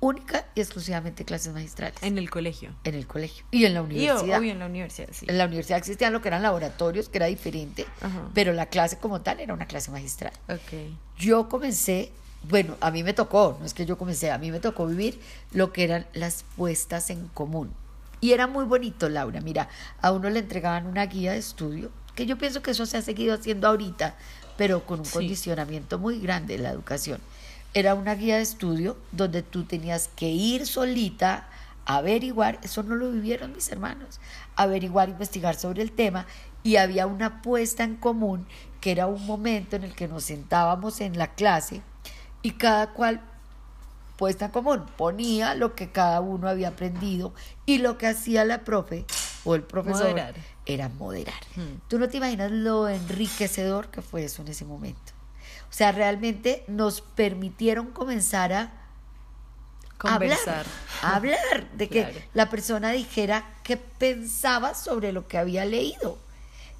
única 0.00 0.46
y 0.54 0.60
exclusivamente 0.60 1.24
clases 1.24 1.52
magistrales. 1.52 2.02
En 2.02 2.18
el 2.18 2.30
colegio. 2.30 2.74
En 2.84 2.94
el 2.94 3.06
colegio. 3.06 3.44
Y 3.50 3.64
en 3.64 3.74
la 3.74 3.82
universidad. 3.82 4.42
Y 4.42 4.50
en 4.50 4.58
la 4.58 4.66
universidad, 4.66 5.08
sí. 5.12 5.26
En 5.28 5.38
la 5.38 5.46
universidad 5.46 5.78
existían 5.78 6.12
lo 6.12 6.20
que 6.20 6.28
eran 6.28 6.42
laboratorios, 6.42 7.08
que 7.08 7.18
era 7.18 7.26
diferente, 7.26 7.86
pero 8.34 8.52
la 8.52 8.66
clase 8.66 8.98
como 8.98 9.20
tal 9.20 9.40
era 9.40 9.54
una 9.54 9.66
clase 9.66 9.90
magistral. 9.90 10.32
Okay. 10.48 10.96
Yo 11.16 11.48
comencé 11.48 12.12
bueno, 12.48 12.76
a 12.80 12.90
mí 12.90 13.02
me 13.02 13.12
tocó, 13.12 13.56
no 13.58 13.66
es 13.66 13.74
que 13.74 13.86
yo 13.86 13.98
comencé, 13.98 14.30
a 14.30 14.38
mí 14.38 14.50
me 14.50 14.60
tocó 14.60 14.86
vivir 14.86 15.20
lo 15.52 15.72
que 15.72 15.84
eran 15.84 16.06
las 16.12 16.44
puestas 16.56 17.10
en 17.10 17.28
común. 17.28 17.72
Y 18.20 18.32
era 18.32 18.46
muy 18.46 18.64
bonito, 18.64 19.08
Laura. 19.08 19.40
Mira, 19.40 19.68
a 20.00 20.12
uno 20.12 20.30
le 20.30 20.40
entregaban 20.40 20.86
una 20.86 21.06
guía 21.06 21.32
de 21.32 21.38
estudio, 21.38 21.90
que 22.14 22.26
yo 22.26 22.38
pienso 22.38 22.62
que 22.62 22.70
eso 22.70 22.86
se 22.86 22.96
ha 22.96 23.02
seguido 23.02 23.34
haciendo 23.34 23.68
ahorita, 23.68 24.14
pero 24.56 24.86
con 24.86 25.00
un 25.00 25.06
condicionamiento 25.06 25.98
muy 25.98 26.18
grande 26.20 26.54
en 26.54 26.62
la 26.62 26.70
educación. 26.70 27.20
Era 27.74 27.94
una 27.94 28.14
guía 28.14 28.36
de 28.36 28.42
estudio 28.42 28.96
donde 29.12 29.42
tú 29.42 29.64
tenías 29.64 30.08
que 30.16 30.28
ir 30.28 30.66
solita 30.66 31.48
a 31.84 31.96
averiguar, 31.96 32.58
eso 32.62 32.82
no 32.82 32.94
lo 32.94 33.10
vivieron 33.10 33.52
mis 33.52 33.70
hermanos, 33.70 34.18
averiguar, 34.56 35.08
investigar 35.08 35.56
sobre 35.56 35.82
el 35.82 35.92
tema 35.92 36.26
y 36.62 36.76
había 36.76 37.06
una 37.06 37.42
puesta 37.42 37.84
en 37.84 37.96
común 37.96 38.46
que 38.80 38.92
era 38.92 39.06
un 39.06 39.24
momento 39.26 39.76
en 39.76 39.84
el 39.84 39.94
que 39.94 40.08
nos 40.08 40.24
sentábamos 40.24 41.00
en 41.00 41.18
la 41.18 41.34
clase 41.34 41.82
y 42.46 42.52
cada 42.52 42.92
cual 42.92 43.20
puesta 44.16 44.44
en 44.44 44.50
común 44.52 44.86
ponía 44.96 45.56
lo 45.56 45.74
que 45.74 45.90
cada 45.90 46.20
uno 46.20 46.48
había 46.48 46.68
aprendido 46.68 47.34
y 47.66 47.78
lo 47.78 47.98
que 47.98 48.06
hacía 48.06 48.44
la 48.44 48.60
profe 48.62 49.04
o 49.42 49.56
el 49.56 49.64
profesor 49.64 50.14
era 50.64 50.88
moderar. 50.90 51.42
Hmm. 51.56 51.80
Tú 51.88 51.98
no 51.98 52.08
te 52.08 52.18
imaginas 52.18 52.52
lo 52.52 52.88
enriquecedor 52.88 53.88
que 53.88 54.00
fue 54.00 54.22
eso 54.22 54.42
en 54.42 54.48
ese 54.48 54.64
momento. 54.64 55.12
O 55.68 55.72
sea, 55.72 55.90
realmente 55.90 56.62
nos 56.68 57.00
permitieron 57.00 57.88
comenzar 57.88 58.52
a 58.52 58.72
Conversar. 59.98 60.66
hablar, 60.66 60.66
a 61.02 61.16
hablar 61.16 61.70
de 61.72 61.88
que 61.88 62.28
la 62.32 62.48
persona 62.48 62.92
dijera 62.92 63.44
qué 63.64 63.76
pensaba 63.76 64.74
sobre 64.74 65.10
lo 65.10 65.26
que 65.26 65.36
había 65.36 65.64
leído, 65.64 66.16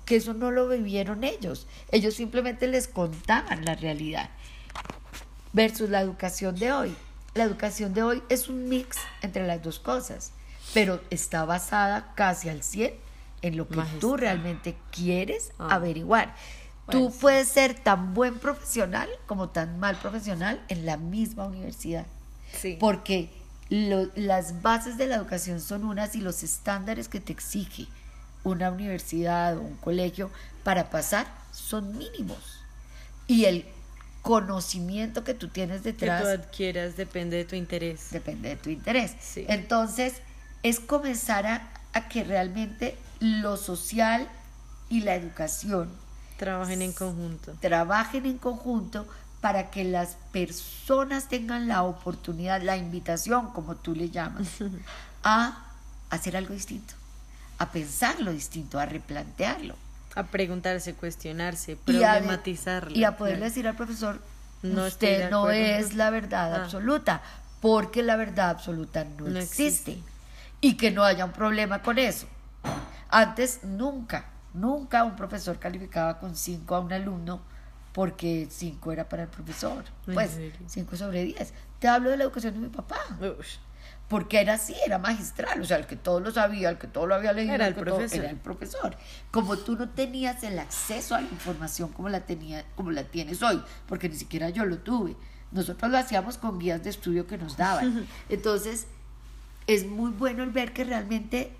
que 0.05 0.15
eso 0.15 0.33
no 0.33 0.53
lo 0.53 0.69
vivieron 0.69 1.25
ellos, 1.25 1.67
ellos 1.91 2.15
simplemente 2.15 2.69
les 2.69 2.87
contaban 2.87 3.65
la 3.65 3.75
realidad 3.75 4.31
versus 5.57 5.89
la 5.89 6.03
educación 6.03 6.55
de 6.57 6.71
hoy. 6.71 6.95
La 7.35 7.45
educación 7.45 7.95
de 7.95 8.03
hoy 8.03 8.23
es 8.29 8.49
un 8.49 8.69
mix 8.69 8.99
entre 9.23 9.47
las 9.47 9.63
dos 9.63 9.79
cosas, 9.79 10.33
pero 10.75 11.01
está 11.09 11.47
basada 11.47 12.13
casi 12.15 12.51
al 12.51 12.63
100 12.63 12.93
en 13.41 13.57
lo 13.57 13.67
que 13.67 13.81
tú 13.99 14.19
realmente 14.19 14.77
quieres 14.91 15.53
ah. 15.59 15.69
averiguar. 15.71 16.35
tú 16.91 17.11
puedes 17.21 17.49
ser 17.49 17.75
tan 17.75 18.13
buen 18.13 18.39
profesional 18.39 19.09
como 19.27 19.49
tan 19.49 19.81
mal 19.81 19.97
profesional 19.97 20.63
en 20.69 20.85
la 20.85 20.99
misma 20.99 21.47
universidad. 21.47 22.07
Sí. 22.53 22.77
Porque 22.79 23.31
las 23.71 24.61
bases 24.61 24.99
de 24.99 25.07
la 25.07 25.17
educación 25.17 25.61
son 25.61 25.85
unas 25.85 26.15
y 26.17 26.21
los 26.21 26.43
estándares 26.43 27.09
que 27.09 27.19
te 27.19 27.33
exige 27.33 27.87
una 28.45 28.71
universidad 28.71 29.57
o 29.57 29.63
un 29.63 29.77
colegio 29.77 30.31
para 30.65 30.91
pasar 30.91 31.27
son 31.51 31.97
mínimos. 31.97 32.61
Y 33.27 33.47
el 33.47 33.67
conocimiento 34.27 35.23
que 35.23 35.35
tú 35.35 35.49
tienes 35.49 35.85
detrás. 35.85 36.21
Que 36.21 36.27
tú 36.27 36.43
adquieras 36.43 36.97
depende 36.97 37.37
de 37.37 37.45
tu 37.45 37.55
interés. 37.55 38.11
Depende 38.11 38.49
de 38.51 38.57
tu 38.57 38.71
interés. 38.71 39.15
Entonces, 39.37 40.15
es 40.65 40.81
comenzar 40.81 41.47
a, 41.47 41.71
a 41.93 42.09
que 42.09 42.25
realmente 42.25 42.99
lo 43.21 43.57
social 43.57 44.29
y 44.89 45.03
la 45.03 45.15
educación 45.15 45.89
trabajen 46.37 46.83
en 46.83 46.93
conjunto. 46.93 47.53
Trabajen 47.61 48.27
en 48.27 48.39
conjunto 48.39 49.07
para 49.41 49.71
que 49.71 49.85
las 49.85 50.17
personas 50.33 51.29
tengan 51.29 51.69
la 51.69 51.85
oportunidad, 51.85 52.61
la 52.63 52.77
invitación, 52.77 53.53
como 53.53 53.77
tú 53.77 53.95
le 53.95 54.11
llamas, 54.11 54.49
a 55.23 55.67
hacer 56.11 56.37
algo 56.37 56.53
distinto, 56.53 56.95
a 57.59 57.71
pensarlo 57.71 58.33
distinto, 58.33 58.81
a 58.81 58.87
replantearlo. 58.87 59.77
A 60.17 60.25
preguntarse, 60.25 60.95
cuestionarse, 60.95 61.77
problematizarlo. 61.77 62.97
Y 62.97 63.05
a, 63.05 63.17
poderle 63.17 63.45
decir 63.45 63.69
al 63.69 63.77
profesor, 63.77 64.21
no 64.63 64.87
usted 64.87 65.31
no 65.31 65.51
es 65.51 65.95
la 65.95 66.11
verdad 66.11 66.55
ah. 66.55 66.65
absoluta, 66.65 67.23
porque 67.61 68.03
la 68.03 68.17
verdad 68.17 68.51
absoluta 68.51 69.05
no, 69.05 69.39
existe. 69.39 69.99
Y 70.61 70.77
que 70.77 70.91
no 70.91 71.05
haya 71.05 71.25
un 71.25 71.33
problema 71.33 71.83
con 71.83 71.99
eso. 71.99 72.27
Antes 73.09 73.63
nunca, 73.63 74.27
nunca 74.55 75.05
un 75.05 75.15
profesor 75.15 75.59
calificaba 75.59 76.19
con 76.19 76.35
cinco 76.35 76.75
a 76.75 76.81
un 76.81 76.93
alumno 76.93 77.41
porque 77.93 78.49
cinco 78.51 78.93
era 78.93 79.09
para 79.09 79.23
el 79.23 79.29
profesor. 79.29 79.85
Pues 80.05 80.39
cinco 80.67 80.97
sobre 80.97 81.25
diez. 81.25 81.53
Te 81.79 81.89
hablo 81.89 82.11
de 82.11 82.17
la 82.17 82.25
educación 82.25 82.55
de 82.55 82.61
mi 82.61 82.69
papá 82.69 82.99
porque 84.09 84.41
era 84.41 84.55
así, 84.55 84.75
era 84.87 84.99
magistral, 84.99 85.61
o 85.61 85.65
sea, 85.65 85.79
el 85.79 85.87
que 85.87 85.97
todo 85.97 86.21
lo 86.21 86.31
sabía, 86.31 86.71
el 86.71 86.79
que 86.79 86.87
todo 86.87 87.07
lo 87.07 87.15
había 87.17 87.33
leído, 87.33 87.55
era 87.55 87.67
el, 87.67 87.75
profesor. 87.75 88.21
era 88.21 88.31
el 88.31 88.37
profesor. 88.37 88.97
Como 89.33 89.57
tú 89.57 89.77
no 89.77 89.89
tenías 89.89 90.45
el 90.45 90.59
acceso 90.59 91.17
a 91.17 91.21
la 91.21 91.29
información 91.29 91.93
como 91.93 92.09
la, 92.09 92.21
tenía, 92.21 92.65
como 92.77 92.93
la 92.93 93.05
tienes 93.05 93.43
hoy, 93.43 93.61
porque 93.89 94.09
ni 94.09 94.15
siquiera 94.15 94.51
yo 94.51 94.65
lo 94.65 94.79
tuve, 94.79 95.17
nosotros 95.51 95.91
lo 95.91 95.99
hacíamos 95.99 96.39
con 96.39 96.59
guías 96.59 96.85
de 96.85 96.91
estudio 96.91 97.27
que 97.27 97.37
nos 97.37 97.57
daban. 97.57 98.07
Entonces, 98.29 98.87
es 99.67 99.87
muy 99.87 100.13
bueno 100.13 100.45
el 100.45 100.51
ver 100.51 100.73
que 100.73 100.85
realmente 100.85 101.53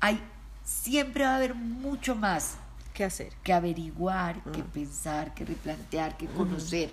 hay, 0.00 0.22
siempre 0.64 1.24
va 1.24 1.32
a 1.32 1.36
haber 1.36 1.54
mucho 1.56 2.14
más 2.14 2.58
que 2.94 3.02
hacer, 3.04 3.32
que 3.42 3.52
averiguar, 3.52 4.40
que 4.52 4.60
ah. 4.60 4.66
pensar, 4.72 5.34
que 5.34 5.44
replantear, 5.44 6.16
que 6.16 6.26
conocer, 6.26 6.92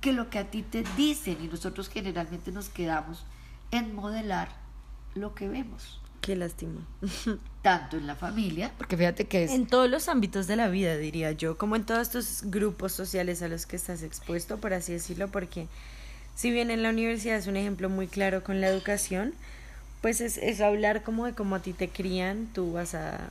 que 0.00 0.14
lo 0.14 0.30
que 0.30 0.38
a 0.38 0.50
ti 0.50 0.62
te 0.62 0.84
dicen 0.96 1.36
y 1.42 1.48
nosotros 1.48 1.90
generalmente 1.90 2.50
nos 2.50 2.70
quedamos 2.70 3.26
en 3.72 3.94
modelar 3.94 4.48
lo 5.14 5.34
que 5.34 5.48
vemos. 5.48 6.00
Qué 6.20 6.36
lástima. 6.36 6.86
Tanto 7.62 7.96
en 7.96 8.06
la 8.06 8.14
familia, 8.14 8.72
porque 8.78 8.96
fíjate 8.96 9.26
que 9.26 9.44
es... 9.44 9.50
En 9.50 9.66
todos 9.66 9.90
los 9.90 10.08
ámbitos 10.08 10.46
de 10.46 10.54
la 10.54 10.68
vida, 10.68 10.96
diría 10.96 11.32
yo, 11.32 11.58
como 11.58 11.74
en 11.74 11.84
todos 11.84 12.02
estos 12.02 12.42
grupos 12.44 12.92
sociales 12.92 13.42
a 13.42 13.48
los 13.48 13.66
que 13.66 13.74
estás 13.74 14.04
expuesto, 14.04 14.58
por 14.58 14.72
así 14.72 14.92
decirlo, 14.92 15.28
porque 15.28 15.66
si 16.36 16.52
bien 16.52 16.70
en 16.70 16.82
la 16.82 16.90
universidad 16.90 17.36
es 17.36 17.48
un 17.48 17.56
ejemplo 17.56 17.88
muy 17.88 18.06
claro 18.06 18.44
con 18.44 18.60
la 18.60 18.68
educación, 18.68 19.34
pues 20.00 20.20
es, 20.20 20.38
es 20.38 20.60
hablar 20.60 21.02
como 21.02 21.26
de 21.26 21.34
cómo 21.34 21.56
a 21.56 21.60
ti 21.60 21.72
te 21.72 21.88
crían, 21.88 22.46
tú 22.52 22.72
vas 22.72 22.94
a, 22.94 23.30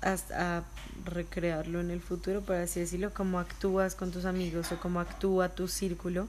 a, 0.00 0.16
a 0.34 0.62
recrearlo 1.04 1.80
en 1.80 1.90
el 1.90 2.00
futuro, 2.00 2.40
por 2.40 2.56
así 2.56 2.80
decirlo, 2.80 3.12
cómo 3.12 3.38
actúas 3.38 3.94
con 3.94 4.10
tus 4.10 4.24
amigos 4.24 4.72
o 4.72 4.80
cómo 4.80 5.00
actúa 5.00 5.50
tu 5.50 5.68
círculo, 5.68 6.28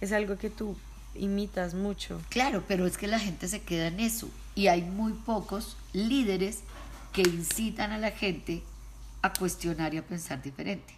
es 0.00 0.12
algo 0.12 0.36
que 0.36 0.50
tú 0.50 0.76
imitas 1.14 1.74
mucho. 1.74 2.20
Claro, 2.28 2.64
pero 2.66 2.86
es 2.86 2.96
que 2.96 3.06
la 3.06 3.18
gente 3.18 3.48
se 3.48 3.62
queda 3.62 3.88
en 3.88 4.00
eso 4.00 4.28
y 4.54 4.68
hay 4.68 4.82
muy 4.82 5.12
pocos 5.12 5.76
líderes 5.92 6.60
que 7.12 7.22
incitan 7.22 7.92
a 7.92 7.98
la 7.98 8.10
gente 8.10 8.62
a 9.22 9.32
cuestionar 9.32 9.94
y 9.94 9.98
a 9.98 10.06
pensar 10.06 10.42
diferente, 10.42 10.94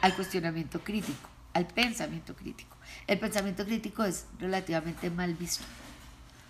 al 0.00 0.14
cuestionamiento 0.14 0.80
crítico, 0.80 1.28
al 1.52 1.66
pensamiento 1.66 2.34
crítico. 2.34 2.76
El 3.06 3.18
pensamiento 3.18 3.64
crítico 3.64 4.04
es 4.04 4.26
relativamente 4.38 5.10
mal 5.10 5.34
visto. 5.34 5.64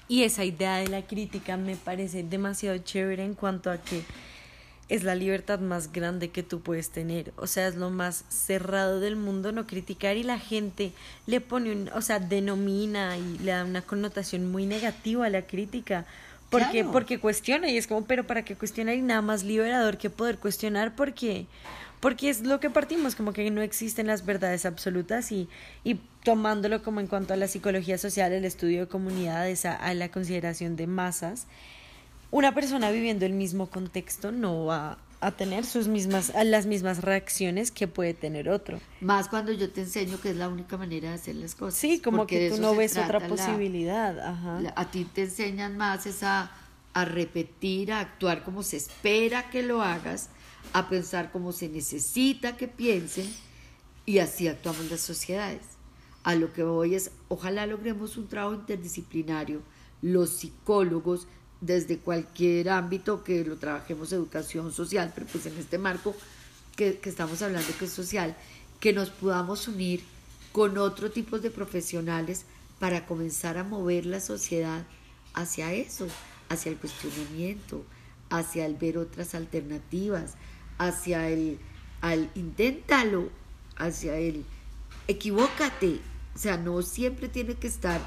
Y 0.06 0.22
esa 0.22 0.44
idea 0.44 0.76
de 0.76 0.88
la 0.88 1.02
crítica 1.02 1.56
me 1.56 1.76
parece 1.76 2.22
demasiado 2.22 2.78
chévere 2.78 3.24
en 3.24 3.34
cuanto 3.34 3.70
a 3.70 3.78
que 3.78 4.04
es 4.88 5.02
la 5.02 5.14
libertad 5.14 5.60
más 5.60 5.92
grande 5.92 6.30
que 6.30 6.42
tú 6.42 6.60
puedes 6.60 6.90
tener. 6.90 7.32
O 7.36 7.46
sea, 7.46 7.66
es 7.66 7.76
lo 7.76 7.90
más 7.90 8.24
cerrado 8.28 9.00
del 9.00 9.16
mundo 9.16 9.52
no 9.52 9.66
criticar 9.66 10.16
y 10.16 10.22
la 10.22 10.38
gente 10.38 10.92
le 11.26 11.40
pone 11.40 11.72
un, 11.72 11.90
o 11.94 12.02
sea, 12.02 12.18
denomina 12.18 13.16
y 13.16 13.38
le 13.38 13.52
da 13.52 13.64
una 13.64 13.82
connotación 13.82 14.50
muy 14.50 14.66
negativa 14.66 15.26
a 15.26 15.30
la 15.30 15.42
crítica. 15.42 16.04
Porque, 16.50 16.84
porque 16.84 17.18
cuestiona 17.18 17.68
y 17.68 17.76
es 17.76 17.86
como, 17.88 18.04
pero 18.04 18.24
para 18.26 18.44
qué 18.44 18.54
cuestionar 18.54 18.94
y 18.94 19.02
nada 19.02 19.22
más 19.22 19.42
liberador 19.42 19.98
que 19.98 20.08
poder 20.08 20.38
cuestionar 20.38 20.94
porque, 20.94 21.46
porque 21.98 22.28
es 22.28 22.42
lo 22.42 22.60
que 22.60 22.70
partimos, 22.70 23.16
como 23.16 23.32
que 23.32 23.50
no 23.50 23.60
existen 23.60 24.06
las 24.06 24.24
verdades 24.24 24.64
absolutas 24.64 25.32
y, 25.32 25.48
y 25.82 25.94
tomándolo 26.22 26.80
como 26.84 27.00
en 27.00 27.08
cuanto 27.08 27.34
a 27.34 27.36
la 27.36 27.48
psicología 27.48 27.98
social, 27.98 28.32
el 28.32 28.44
estudio 28.44 28.82
de 28.82 28.86
comunidades, 28.86 29.64
a 29.64 29.94
la 29.94 30.10
consideración 30.10 30.76
de 30.76 30.86
masas, 30.86 31.48
una 32.34 32.52
persona 32.52 32.90
viviendo 32.90 33.24
el 33.26 33.32
mismo 33.32 33.70
contexto 33.70 34.32
no 34.32 34.64
va 34.64 34.98
a 35.20 35.30
tener 35.30 35.64
sus 35.64 35.86
mismas 35.86 36.32
las 36.44 36.66
mismas 36.66 37.00
reacciones 37.00 37.70
que 37.70 37.86
puede 37.86 38.12
tener 38.12 38.48
otro. 38.48 38.80
Más 39.00 39.28
cuando 39.28 39.52
yo 39.52 39.70
te 39.70 39.82
enseño 39.82 40.20
que 40.20 40.30
es 40.30 40.36
la 40.36 40.48
única 40.48 40.76
manera 40.76 41.10
de 41.10 41.14
hacer 41.14 41.36
las 41.36 41.54
cosas. 41.54 41.78
Sí, 41.78 42.00
como 42.00 42.26
que 42.26 42.50
tú 42.50 42.60
no 42.60 42.74
ves 42.74 42.98
otra 42.98 43.28
posibilidad. 43.28 44.18
a 44.74 44.90
ti 44.90 45.04
te 45.04 45.22
enseñan 45.22 45.76
más 45.76 46.06
esa 46.06 46.50
a 46.92 47.04
repetir, 47.04 47.92
a 47.92 48.00
actuar 48.00 48.42
como 48.42 48.64
se 48.64 48.78
espera 48.78 49.48
que 49.50 49.62
lo 49.62 49.80
hagas, 49.80 50.30
a 50.72 50.88
pensar 50.88 51.30
como 51.30 51.52
se 51.52 51.68
necesita 51.68 52.56
que 52.56 52.66
piensen 52.66 53.32
y 54.06 54.18
así 54.18 54.48
actuamos 54.48 54.90
las 54.90 55.00
sociedades. 55.00 55.62
A 56.24 56.34
lo 56.34 56.52
que 56.52 56.64
voy 56.64 56.96
es, 56.96 57.12
ojalá 57.28 57.64
logremos 57.66 58.16
un 58.16 58.26
trabajo 58.26 58.56
interdisciplinario, 58.56 59.62
los 60.02 60.30
psicólogos, 60.30 61.28
desde 61.64 61.98
cualquier 61.98 62.68
ámbito 62.68 63.24
que 63.24 63.44
lo 63.44 63.56
trabajemos 63.56 64.12
educación 64.12 64.72
social, 64.72 65.12
pero 65.14 65.26
pues 65.26 65.46
en 65.46 65.56
este 65.56 65.78
marco 65.78 66.14
que, 66.76 67.00
estamos 67.04 67.40
hablando 67.40 67.68
que 67.78 67.86
es 67.86 67.92
social, 67.92 68.36
que 68.80 68.92
nos 68.92 69.10
podamos 69.10 69.66
unir 69.66 70.02
con 70.52 70.76
otro 70.76 71.10
tipo 71.10 71.38
de 71.38 71.50
profesionales 71.50 72.44
para 72.78 73.06
comenzar 73.06 73.56
a 73.56 73.64
mover 73.64 74.04
la 74.04 74.20
sociedad 74.20 74.84
hacia 75.32 75.72
eso, 75.72 76.06
hacia 76.50 76.70
el 76.70 76.76
cuestionamiento, 76.76 77.84
hacia 78.28 78.66
el 78.66 78.74
ver 78.74 78.98
otras 78.98 79.34
alternativas, 79.34 80.34
hacia 80.78 81.28
el 81.28 81.58
al 82.02 82.30
inténtalo, 82.34 83.30
hacia 83.76 84.16
el 84.16 84.44
equivócate. 85.08 86.00
O 86.34 86.38
sea, 86.38 86.58
no 86.58 86.82
siempre 86.82 87.28
tiene 87.28 87.54
que 87.54 87.68
estar 87.68 88.02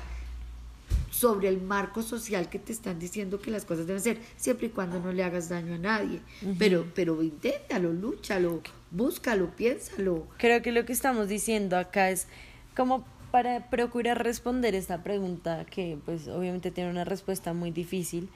sobre 1.20 1.47
el 1.47 1.61
marco 1.61 2.03
social 2.03 2.47
que 2.47 2.59
te 2.59 2.72
están 2.72 2.99
diciendo 2.99 3.39
que 3.39 3.49
las 3.49 3.65
cosas 3.65 3.88
deben 3.88 4.01
ser, 4.01 4.20
siempre 4.36 4.68
y 4.68 4.70
cuando 4.70 4.99
no 4.99 5.11
le 5.11 5.24
hagas 5.24 5.49
daño 5.49 5.74
a 5.74 5.78
nadie. 5.80 6.22
Pero, 6.59 6.86
pero 6.93 7.24
inténtalo, 7.24 7.91
lúchalo, 7.91 8.61
búscalo, 8.91 9.55
piénsalo. 9.55 10.28
Creo 10.38 10.61
que 10.61 10.72
lo 10.72 10.86
que 10.86 10.93
estamos 10.93 11.28
diciendo 11.28 11.78
acá 11.78 12.11
es 12.11 12.28
como 12.76 13.03
para 13.32 13.70
procurar 13.70 14.24
responder 14.24 14.76
esta 14.76 15.01
pregunta, 15.01 15.65
que 15.65 15.97
pues 16.05 16.28
obviamente 16.28 16.70
tiene 16.70 16.91
una 16.91 17.03
respuesta 17.03 17.53
muy 17.53 17.72
difícil, 17.72 18.30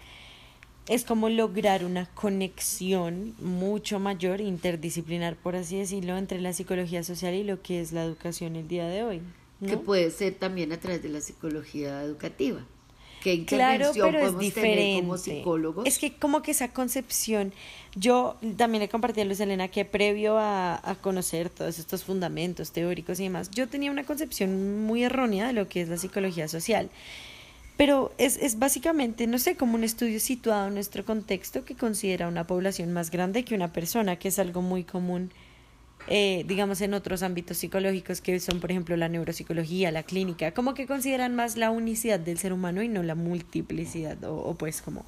es 0.87 1.05
como 1.05 1.29
lograr 1.29 1.85
una 1.85 2.07
conexión 2.07 3.35
mucho 3.39 3.99
mayor, 3.99 4.41
interdisciplinar, 4.41 5.35
por 5.35 5.55
así 5.55 5.77
decirlo, 5.77 6.17
entre 6.17 6.41
la 6.41 6.53
psicología 6.53 7.03
social 7.03 7.35
y 7.35 7.43
lo 7.43 7.61
que 7.61 7.79
es 7.79 7.91
la 7.91 8.03
educación 8.03 8.55
el 8.55 8.67
día 8.67 8.87
de 8.87 9.03
hoy 9.03 9.21
que 9.65 9.77
puede 9.77 10.11
ser 10.11 10.35
también 10.35 10.71
a 10.71 10.79
través 10.79 11.03
de 11.03 11.09
la 11.09 11.21
psicología 11.21 12.03
educativa. 12.03 12.65
¿Qué 13.21 13.35
intervención 13.35 13.93
claro, 13.93 14.17
pero 14.17 14.27
es 14.27 14.39
diferente. 14.39 15.01
como 15.01 15.17
psicólogos? 15.17 15.85
Es 15.85 15.99
que 15.99 16.15
como 16.15 16.41
que 16.41 16.51
esa 16.51 16.73
concepción, 16.73 17.53
yo 17.95 18.37
también 18.57 18.81
le 18.81 18.89
compartí 18.89 19.21
a 19.21 19.25
Luis 19.25 19.39
Elena 19.39 19.67
que 19.67 19.85
previo 19.85 20.37
a, 20.39 20.81
a, 20.83 20.95
conocer 20.95 21.49
todos 21.49 21.77
estos 21.77 22.03
fundamentos 22.03 22.71
teóricos 22.71 23.19
y 23.19 23.23
demás, 23.23 23.51
yo 23.51 23.67
tenía 23.67 23.91
una 23.91 24.05
concepción 24.05 24.83
muy 24.85 25.03
errónea 25.03 25.47
de 25.47 25.53
lo 25.53 25.69
que 25.69 25.81
es 25.81 25.89
la 25.89 25.97
psicología 25.97 26.47
social. 26.47 26.89
Pero 27.77 28.11
es, 28.17 28.37
es 28.37 28.59
básicamente, 28.59 29.27
no 29.27 29.39
sé, 29.39 29.55
como 29.55 29.75
un 29.75 29.83
estudio 29.83 30.19
situado 30.19 30.67
en 30.67 30.73
nuestro 30.75 31.05
contexto 31.05 31.63
que 31.65 31.75
considera 31.75 32.27
una 32.27 32.45
población 32.45 32.91
más 32.91 33.11
grande 33.11 33.43
que 33.43 33.55
una 33.55 33.71
persona, 33.71 34.17
que 34.17 34.27
es 34.27 34.39
algo 34.39 34.61
muy 34.61 34.83
común 34.83 35.31
eh, 36.13 36.43
digamos, 36.45 36.81
en 36.81 36.93
otros 36.93 37.23
ámbitos 37.23 37.55
psicológicos 37.55 38.19
que 38.19 38.37
son, 38.41 38.59
por 38.59 38.69
ejemplo, 38.69 38.97
la 38.97 39.07
neuropsicología, 39.07 39.91
la 39.91 40.03
clínica, 40.03 40.53
como 40.53 40.73
que 40.73 40.85
consideran 40.85 41.35
más 41.35 41.55
la 41.55 41.71
unicidad 41.71 42.19
del 42.19 42.37
ser 42.37 42.51
humano 42.51 42.83
y 42.83 42.89
no 42.89 43.01
la 43.01 43.15
multiplicidad, 43.15 44.21
o, 44.25 44.53
pues 44.55 44.81
como... 44.81 45.05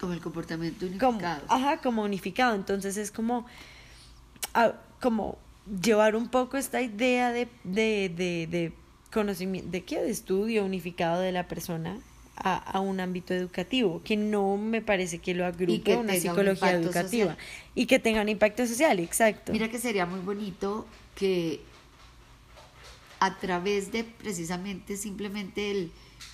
Como 0.00 0.14
el 0.14 0.20
comportamiento 0.20 0.86
unificado. 0.86 1.42
ajá, 1.48 1.82
como 1.82 2.02
unificado. 2.02 2.54
Entonces 2.54 2.96
es 2.96 3.10
como, 3.10 3.44
como 5.02 5.36
llevar 5.82 6.16
un 6.16 6.28
poco 6.28 6.56
esta 6.56 6.80
idea 6.80 7.30
de, 7.30 7.48
de, 7.64 8.10
de, 8.16 8.46
de 8.50 8.72
conocimiento, 9.12 9.70
de 9.70 9.84
qué, 9.84 10.00
de 10.00 10.10
estudio 10.10 10.64
unificado 10.64 11.20
de 11.20 11.32
la 11.32 11.46
persona 11.46 11.98
a, 12.42 12.56
a, 12.56 12.80
un 12.80 13.00
ámbito 13.00 13.34
educativo, 13.34 14.00
que 14.04 14.16
no 14.16 14.56
me 14.56 14.80
parece 14.80 15.18
que 15.18 15.34
lo 15.34 15.44
agrupe 15.44 15.94
a 15.94 15.98
una 15.98 16.14
psicología 16.14 16.72
educativa 16.72 17.36
y 17.74 17.86
que 17.86 17.98
tenga 17.98 18.22
un 18.22 18.28
impacto 18.28 18.66
social, 18.66 19.00
exacto. 19.00 19.52
Mira 19.52 19.68
que 19.68 19.78
sería 19.78 20.06
muy 20.06 20.20
bonito 20.20 20.86
que 21.14 21.60
a 23.20 23.38
través 23.38 23.90
de 23.90 24.04
precisamente 24.04 24.96
simplemente 24.96 25.70
el, 25.70 25.90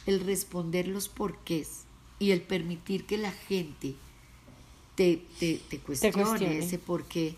el 0.06 0.20
responder 0.20 0.88
los 0.88 1.08
porqués 1.08 1.84
y 2.18 2.30
el 2.32 2.42
permitir 2.42 3.06
que 3.06 3.18
la 3.18 3.32
gente 3.32 3.94
te, 4.94 5.22
te, 5.38 5.60
te 5.68 5.78
cuestione, 5.78 6.12
cuestione. 6.22 6.58
ese 6.58 6.78
por 6.78 7.04
qué, 7.04 7.36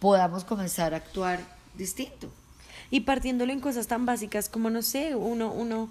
podamos 0.00 0.44
comenzar 0.44 0.94
a 0.94 0.98
actuar 0.98 1.40
distinto. 1.76 2.30
Y 2.90 3.00
partiéndolo 3.00 3.52
en 3.52 3.60
cosas 3.60 3.86
tan 3.86 4.06
básicas 4.06 4.48
como, 4.48 4.70
no 4.70 4.82
sé, 4.82 5.14
uno, 5.14 5.52
uno 5.52 5.90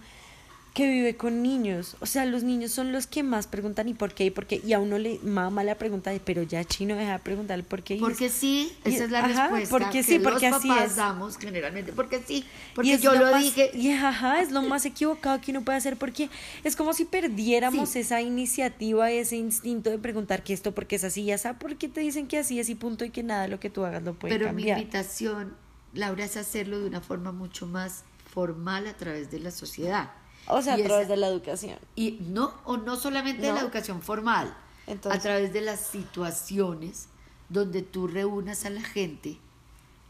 que 0.74 0.88
vive 0.90 1.16
con 1.16 1.44
niños. 1.44 1.96
O 2.00 2.08
sea, 2.08 2.26
los 2.26 2.42
niños 2.42 2.72
son 2.72 2.92
los 2.92 3.06
que 3.06 3.22
más 3.22 3.46
preguntan 3.46 3.88
y 3.90 3.94
por 3.94 4.14
qué 4.16 4.26
y 4.26 4.30
por 4.32 4.48
qué. 4.48 4.60
Y 4.66 4.74
a 4.74 4.80
uno 4.80 4.98
le 4.98 5.20
mama 5.24 5.64
la 5.64 5.76
pregunta 5.78 6.10
de, 6.10 6.20
pero 6.20 6.42
ya 6.42 6.64
chino 6.66 6.96
deja 6.96 7.14
de 7.14 7.20
preguntarle 7.20 7.64
por 7.64 7.84
qué. 7.84 7.98
Porque 7.98 8.26
es- 8.26 8.34
sí, 8.34 8.76
y- 8.84 8.90
esa 8.96 9.04
es 9.04 9.12
la 9.12 9.20
ajá, 9.20 9.50
respuesta 9.50 9.70
porque 9.70 10.00
que 10.00 10.04
sí, 10.04 10.18
porque 10.20 10.50
los 10.50 10.58
así 10.58 10.68
papás 10.68 10.90
es. 10.92 10.96
damos 10.96 11.38
generalmente. 11.38 11.94
Porque 11.94 12.24
sí, 12.26 12.44
porque 12.74 12.98
yo 12.98 13.14
lo, 13.14 13.30
más- 13.32 13.44
dije. 13.44 13.70
Y 13.76 13.92
ajá, 13.92 14.42
es 14.42 14.52
lo 14.52 14.64
más 14.64 14.84
equivocado 14.86 15.40
que 15.42 15.52
uno 15.52 15.62
puede 15.62 15.78
hacer 15.78 15.96
porque 15.96 16.30
es 16.64 16.76
como 16.76 16.94
si 16.94 17.06
perdiéramos 17.06 17.90
Sí. 17.90 18.00
esa 18.00 18.22
iniciativa, 18.22 19.12
ese 19.12 19.36
instinto 19.36 19.92
de 19.92 20.00
preguntar 20.00 20.44
que 20.44 20.54
esto 20.54 20.74
porque 20.74 20.96
es 20.96 21.04
así 21.04 21.22
y 21.22 21.32
así, 21.32 21.48
por 21.60 21.76
qué 21.76 21.88
te 21.88 22.02
dicen 22.02 22.26
que 22.28 22.40
así 22.40 22.60
es 22.60 22.70
y 22.70 22.76
punto 22.76 23.06
y 23.06 23.12
que 23.12 23.22
nada 23.22 23.48
lo 23.48 23.60
que 23.60 23.70
tú 23.70 23.86
hagas 23.86 24.02
lo 24.02 24.16
puede 24.16 24.34
Pero 24.34 24.48
cambiar. 24.48 24.78
mi 24.78 24.82
invitación, 24.84 25.56
Laura, 25.94 26.26
es 26.26 26.36
hacerlo 26.36 26.80
de 26.80 26.88
una 26.88 27.00
forma 27.02 27.32
mucho 27.32 27.68
más 27.68 28.04
formal 28.34 28.88
a 28.88 28.94
través 28.98 29.30
de 29.30 29.38
la 29.40 29.52
sociedad. 29.52 30.10
O 30.48 30.62
sea, 30.62 30.74
a 30.74 30.78
través 30.78 31.08
de 31.08 31.18
la 31.18 31.28
educación. 31.28 31.78
Y 31.96 32.20
no, 32.22 32.54
o 32.66 32.78
no 32.78 32.96
solamente 32.96 33.42
de 33.42 33.54
la 33.54 33.62
educación 33.62 34.02
formal, 34.02 34.56
Entonces- 34.88 35.20
a 35.20 35.24
través 35.24 35.54
de 35.54 35.62
las 35.62 35.80
situaciones 35.80 37.08
donde 37.50 37.82
tú 37.82 38.08
reúnas 38.08 38.66
a 38.66 38.70
la 38.70 38.82
gente 38.82 39.38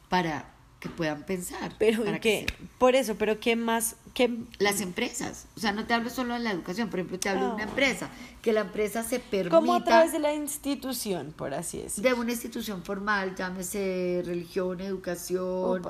para 0.09 0.52
que 0.83 0.89
puedan 0.89 1.23
pensar. 1.23 1.73
Pero 1.79 2.03
para 2.03 2.17
¿en 2.17 2.21
qué? 2.21 2.45
que 2.45 2.53
Por 2.77 2.93
eso, 2.93 3.15
pero 3.15 3.39
¿qué 3.39 3.55
más? 3.55 3.95
¿Qué? 4.13 4.29
Las 4.59 4.81
empresas, 4.81 5.45
o 5.55 5.59
sea, 5.61 5.71
no 5.71 5.85
te 5.87 5.93
hablo 5.93 6.09
solo 6.09 6.33
de 6.33 6.41
la 6.41 6.51
educación, 6.51 6.89
por 6.89 6.99
ejemplo, 6.99 7.17
te 7.19 7.29
hablo 7.29 7.47
de 7.47 7.53
una 7.53 7.63
Ah. 7.63 7.67
empresa, 7.69 8.09
que 8.41 8.51
la 8.51 8.61
empresa 8.61 9.01
se 9.03 9.19
permita 9.19 9.55
Como 9.55 9.73
a 9.73 9.83
través 9.85 10.11
de 10.11 10.19
la 10.19 10.33
institución, 10.33 11.33
por 11.37 11.53
así 11.53 11.77
decirlo. 11.79 12.09
de 12.09 12.15
una 12.19 12.31
institución 12.33 12.83
formal, 12.83 13.33
llámese 13.35 14.21
religión, 14.25 14.81
educación, 14.81 15.81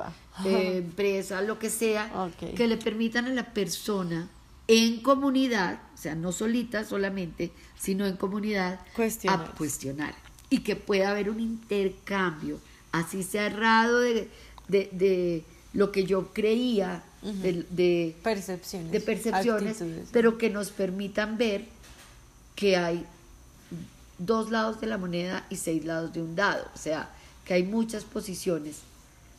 eh, 0.45 0.77
empresa, 0.77 1.41
lo 1.41 1.57
que 1.57 1.69
sea, 1.71 2.11
que 2.55 2.67
le 2.67 2.77
permitan 2.77 3.25
a 3.25 3.29
la 3.29 3.51
persona 3.53 4.29
en 4.67 5.01
comunidad, 5.01 5.79
o 5.95 5.97
sea, 5.97 6.13
no 6.15 6.31
solita 6.31 6.85
solamente, 6.85 7.51
sino 7.79 8.05
en 8.05 8.15
comunidad, 8.15 8.79
Cuestionar. 8.95 9.41
a 9.41 9.51
cuestionar. 9.55 10.13
Y 10.51 10.59
que 10.59 10.75
pueda 10.75 11.09
haber 11.09 11.29
un 11.31 11.39
intercambio, 11.39 12.59
así 12.91 13.23
sea 13.23 13.47
errado 13.47 13.99
de, 13.99 14.29
de, 14.73 14.89
de 14.91 15.43
lo 15.73 15.91
que 15.91 16.03
yo 16.05 16.33
creía, 16.33 17.03
de- 17.21 17.65
de 17.69 18.15
Percepciones. 18.23 18.91
de 18.91 18.99
percepciones, 18.99 19.81
actitudes. 19.81 20.09
pero 20.11 20.37
que 20.37 20.49
nos 20.49 20.71
permitan 20.71 21.37
ver 21.37 21.65
que 22.55 22.75
hay 22.75 23.05
dos 24.17 24.51
lados 24.51 24.79
de 24.81 24.87
la 24.87 24.97
moneda 24.97 25.45
y 25.49 25.55
seis 25.55 25.85
lados 25.85 26.11
de 26.13 26.21
un 26.21 26.35
dado, 26.35 26.65
o 26.73 26.77
sea, 26.77 27.09
que 27.45 27.53
hay 27.55 27.63
muchas 27.63 28.03
posiciones, 28.03 28.75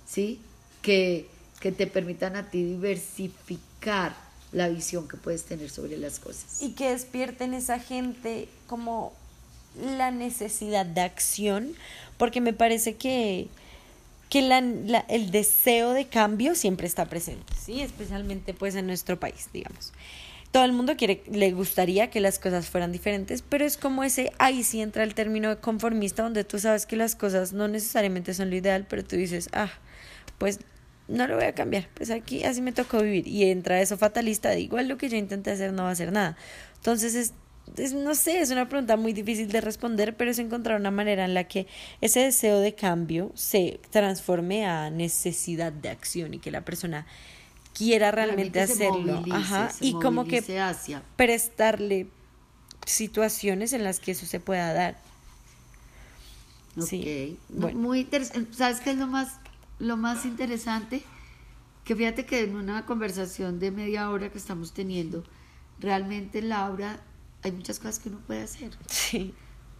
¿sí? 0.06 0.40
Que, 0.82 1.28
que 1.60 1.72
te 1.72 1.86
permitan 1.86 2.36
a 2.36 2.50
ti 2.50 2.62
diversificar 2.64 4.14
la 4.52 4.68
visión 4.68 5.08
que 5.08 5.16
puedes 5.16 5.44
tener 5.44 5.68
sobre 5.70 5.96
las 5.98 6.18
cosas. 6.20 6.62
y 6.62 6.72
que 6.72 6.90
despierten 6.90 7.54
esa 7.54 7.78
gente 7.78 8.48
como 8.66 9.12
la 9.98 10.10
necesidad 10.10 10.86
de 10.86 11.00
acción, 11.00 11.72
porque 12.18 12.40
me 12.40 12.52
parece 12.52 12.94
que, 12.96 13.48
que 14.28 14.42
la- 14.42 14.60
la- 14.60 15.04
el 15.08 15.30
deseo 15.30 15.92
de 15.92 16.06
cambio 16.06 16.54
siempre 16.54 16.86
está 16.86 17.04
presente, 17.06 17.52
¿sí? 17.60 17.80
especialmente 17.82 18.54
pues 18.54 18.74
en 18.74 18.86
nuestro 18.86 19.18
país, 19.20 19.48
digamos. 19.52 19.92
Todo 20.50 20.64
el 20.64 20.72
mundo 20.72 20.96
quiere, 20.96 21.22
le 21.30 21.50
gustaría 21.52 22.10
que 22.10 22.20
las 22.20 22.38
cosas 22.38 22.68
fueran 22.70 22.92
diferentes, 22.92 23.42
pero 23.42 23.64
es 23.64 23.76
como 23.76 24.04
ese, 24.04 24.32
ahí 24.38 24.62
sí 24.62 24.80
entra 24.80 25.02
el 25.02 25.14
término 25.14 25.48
de 25.48 25.56
conformista, 25.56 26.22
donde 26.22 26.44
tú 26.44 26.60
sabes 26.60 26.86
que 26.86 26.94
las 26.96 27.16
cosas 27.16 27.52
no 27.52 27.66
necesariamente 27.66 28.34
son 28.34 28.50
lo 28.50 28.56
ideal, 28.56 28.86
pero 28.88 29.02
tú 29.04 29.16
dices, 29.16 29.48
ah, 29.52 29.70
pues 30.38 30.60
no 31.08 31.26
lo 31.26 31.34
voy 31.34 31.44
a 31.44 31.54
cambiar, 31.54 31.88
pues 31.94 32.10
aquí 32.10 32.44
así 32.44 32.62
me 32.62 32.70
tocó 32.72 33.02
vivir. 33.02 33.26
Y 33.26 33.50
entra 33.50 33.80
eso 33.80 33.98
fatalista 33.98 34.50
de 34.50 34.60
igual 34.60 34.86
lo 34.88 34.96
que 34.96 35.08
yo 35.08 35.16
intenté 35.16 35.50
hacer 35.50 35.72
no 35.72 35.82
va 35.82 35.88
a 35.88 35.92
hacer 35.92 36.12
nada. 36.12 36.36
Entonces 36.76 37.14
es, 37.16 37.32
es, 37.76 37.92
no 37.92 38.14
sé, 38.14 38.40
es 38.40 38.50
una 38.50 38.68
pregunta 38.68 38.96
muy 38.96 39.12
difícil 39.12 39.48
de 39.50 39.60
responder, 39.60 40.16
pero 40.16 40.30
es 40.30 40.38
encontrar 40.38 40.78
una 40.80 40.90
manera 40.90 41.24
en 41.24 41.34
la 41.34 41.44
que 41.44 41.66
ese 42.00 42.20
deseo 42.20 42.60
de 42.60 42.74
cambio 42.74 43.32
se 43.34 43.80
transforme 43.90 44.66
a 44.66 44.90
necesidad 44.90 45.72
de 45.72 45.88
acción 45.88 46.34
y 46.34 46.38
que 46.38 46.50
la 46.50 46.64
persona 46.64 47.06
quiera 47.72 48.10
realmente, 48.10 48.60
hacerlo. 48.60 49.16
movilice, 49.20 49.36
Ajá. 49.36 49.72
Y 49.80 49.94
como 49.94 50.24
que 50.26 50.38
hacia. 50.60 51.02
prestarle 51.16 52.06
situaciones 52.86 53.72
en 53.72 53.82
las 53.82 53.98
que 54.00 54.12
eso 54.12 54.26
se 54.26 54.40
pueda 54.40 54.72
dar. 54.72 54.96
Ok. 56.76 56.86
Sí, 56.86 57.38
No, 57.48 57.60
bueno. 57.62 57.78
Muy 57.80 58.00
interesante. 58.00 58.52
¿Sabes 58.54 58.80
qué 58.80 58.90
es 58.90 58.96
lo 58.96 59.06
más, 59.06 59.38
lo 59.78 59.96
más 59.96 60.24
interesante? 60.24 61.02
Que 61.84 61.94
fíjate 61.96 62.24
que 62.26 62.40
en 62.44 62.56
una 62.56 62.86
conversación 62.86 63.58
de 63.58 63.70
media 63.70 64.10
hora 64.10 64.30
que 64.30 64.38
estamos 64.38 64.72
teniendo, 64.72 65.24
realmente 65.80 66.42
Laura, 66.42 67.00
hay 67.44 67.52
muchas 67.52 67.78
cosas 67.78 67.98
que 67.98 68.08
uno 68.08 68.18
puede 68.26 68.42
hacer. 68.42 68.72
Sí. 68.88 69.34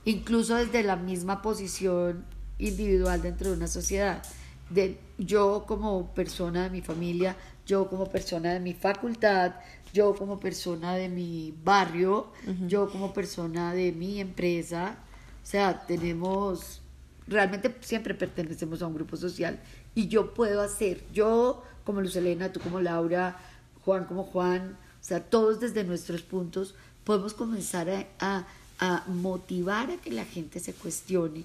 Incluso 0.04 0.54
desde 0.54 0.82
la 0.82 0.96
misma 0.96 1.40
posición 1.42 2.24
individual 2.58 3.22
dentro 3.22 3.50
de 3.50 3.56
una 3.56 3.66
sociedad. 3.66 4.22
De 4.70 4.98
yo 5.18 5.64
como 5.66 6.14
persona 6.14 6.64
de 6.64 6.70
mi 6.70 6.82
familia, 6.82 7.36
yo 7.66 7.88
como 7.88 8.08
persona 8.08 8.52
de 8.52 8.60
mi 8.60 8.74
facultad, 8.74 9.54
yo 9.94 10.14
como 10.14 10.38
persona 10.38 10.94
de 10.94 11.08
mi 11.08 11.54
barrio, 11.64 12.32
yo 12.66 12.90
como 12.90 13.14
persona 13.14 13.72
de 13.72 13.92
mi 13.92 14.20
empresa. 14.20 14.98
O 15.42 15.46
sea, 15.46 15.86
tenemos, 15.86 16.82
realmente 17.26 17.74
siempre 17.80 18.14
pertenecemos 18.14 18.82
a 18.82 18.86
un 18.86 18.94
grupo 18.94 19.16
social 19.16 19.60
y 19.94 20.08
yo 20.08 20.34
puedo 20.34 20.60
hacer, 20.60 21.04
yo 21.12 21.62
como 21.84 22.00
Luz 22.00 22.16
Elena, 22.16 22.52
tú 22.52 22.60
como 22.60 22.80
Laura, 22.80 23.38
Juan 23.84 24.04
como 24.04 24.24
Juan, 24.24 24.76
o 25.00 25.04
sea, 25.06 25.22
todos 25.22 25.60
desde 25.60 25.84
nuestros 25.84 26.22
puntos 26.22 26.74
podemos 27.04 27.34
comenzar 27.34 27.88
a, 27.90 28.06
a- 28.18 28.46
a 28.78 29.04
motivar 29.06 29.90
a 29.90 29.96
que 29.98 30.10
la 30.10 30.24
gente 30.24 30.58
se 30.58 30.72
cuestione 30.72 31.44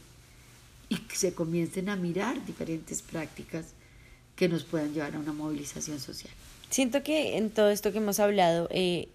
y 0.90 0.96
que 0.96 1.16
se 1.16 1.34
comiencen 1.34 1.90
a 1.90 1.96
mirar 1.96 2.44
diferentes 2.46 3.02
prácticas 3.04 3.66
que 4.36 4.50
nos 4.50 4.64
puedan 4.64 4.94
llevar 4.94 5.16
a 5.16 5.20
una 5.20 5.34
movilización 5.34 6.00
social. 6.00 6.34
Siento 6.72 7.04
que 7.04 7.38
en 7.38 7.52
todo 7.52 7.70
esto 7.70 7.92
que 7.92 8.00
hemos 8.00 8.20
hablado, 8.20 8.68
eh, 8.72 9.10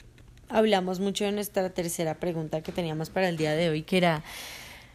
hablamos 0.48 1.00
mucho 1.00 1.24
de 1.24 1.32
nuestra 1.32 1.70
tercera 1.70 2.14
pregunta 2.20 2.62
que 2.62 2.70
teníamos 2.72 3.10
para 3.10 3.28
el 3.28 3.36
día 3.36 3.52
de 3.56 3.70
hoy, 3.70 3.82
que 3.82 3.96
era 3.96 4.22